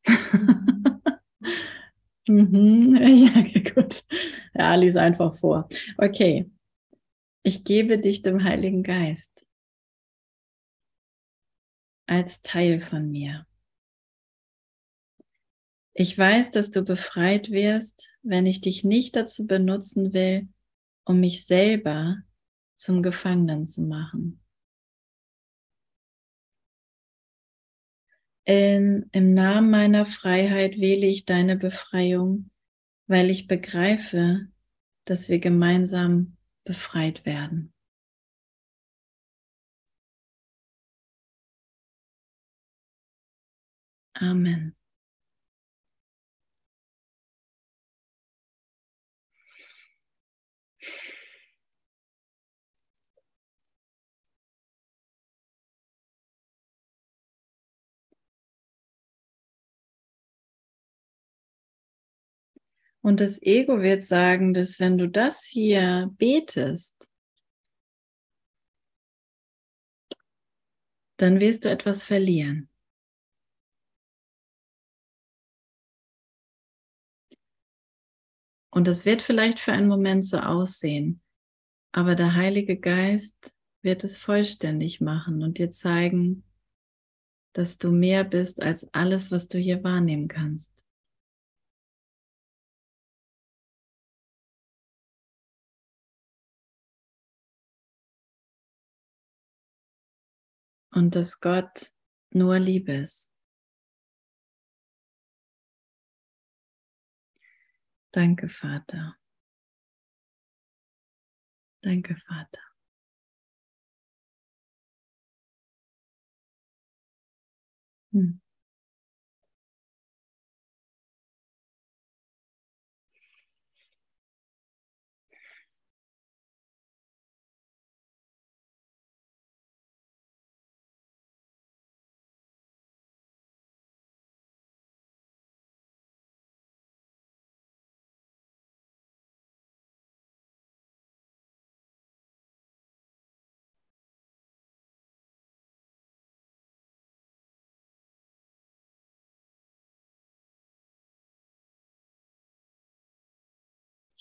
mhm. 2.28 2.96
Ja, 3.04 3.72
gut. 3.74 4.04
Ja, 4.54 4.74
lies 4.74 4.96
einfach 4.96 5.36
vor. 5.38 5.68
Okay. 5.98 6.50
Ich 7.42 7.64
gebe 7.64 7.98
dich 7.98 8.22
dem 8.22 8.42
Heiligen 8.42 8.82
Geist 8.82 9.46
als 12.06 12.42
Teil 12.42 12.80
von 12.80 13.10
mir. 13.10 13.46
Ich 15.94 16.16
weiß, 16.18 16.50
dass 16.50 16.70
du 16.70 16.82
befreit 16.82 17.50
wirst, 17.50 18.10
wenn 18.22 18.46
ich 18.46 18.60
dich 18.60 18.82
nicht 18.82 19.14
dazu 19.14 19.46
benutzen 19.46 20.12
will, 20.12 20.48
um 21.04 21.20
mich 21.20 21.46
selber 21.46 22.18
zum 22.74 23.02
Gefangenen 23.02 23.66
zu 23.66 23.82
machen. 23.82 24.43
In, 28.46 29.08
Im 29.12 29.32
Namen 29.32 29.70
meiner 29.70 30.04
Freiheit 30.04 30.78
wähle 30.78 31.06
ich 31.06 31.24
deine 31.24 31.56
Befreiung, 31.56 32.50
weil 33.06 33.30
ich 33.30 33.46
begreife, 33.46 34.48
dass 35.06 35.28
wir 35.28 35.38
gemeinsam 35.38 36.36
befreit 36.64 37.24
werden. 37.24 37.72
Amen. 44.14 44.76
Und 63.04 63.20
das 63.20 63.40
Ego 63.42 63.82
wird 63.82 64.02
sagen, 64.02 64.54
dass 64.54 64.80
wenn 64.80 64.96
du 64.96 65.10
das 65.10 65.44
hier 65.44 66.10
betest, 66.16 67.10
dann 71.18 71.38
wirst 71.38 71.66
du 71.66 71.70
etwas 71.70 72.02
verlieren. 72.02 72.70
Und 78.70 78.88
das 78.88 79.04
wird 79.04 79.20
vielleicht 79.20 79.60
für 79.60 79.72
einen 79.72 79.86
Moment 79.86 80.24
so 80.24 80.38
aussehen, 80.38 81.20
aber 81.92 82.14
der 82.14 82.34
Heilige 82.34 82.78
Geist 82.78 83.54
wird 83.82 84.02
es 84.02 84.16
vollständig 84.16 85.02
machen 85.02 85.42
und 85.42 85.58
dir 85.58 85.70
zeigen, 85.70 86.42
dass 87.52 87.76
du 87.76 87.92
mehr 87.92 88.24
bist 88.24 88.62
als 88.62 88.88
alles, 88.94 89.30
was 89.30 89.46
du 89.48 89.58
hier 89.58 89.84
wahrnehmen 89.84 90.26
kannst. 90.26 90.83
Und 100.94 101.14
dass 101.16 101.40
Gott 101.40 101.90
nur 102.30 102.58
Liebe 102.58 102.92
ist. 102.94 103.28
Danke, 108.14 108.48
Vater. 108.48 109.16
Danke, 111.84 112.16
Vater. 112.26 112.62
Hm. 118.12 118.43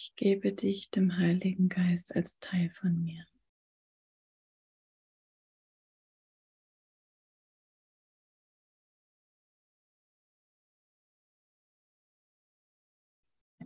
Ich 0.06 0.18
gebe 0.18 0.52
dich 0.52 0.90
dem 0.90 1.18
Heiligen 1.18 1.70
Geist 1.70 2.14
als 2.14 2.38
Teil 2.40 2.70
von 2.72 3.02
mir. 3.06 3.26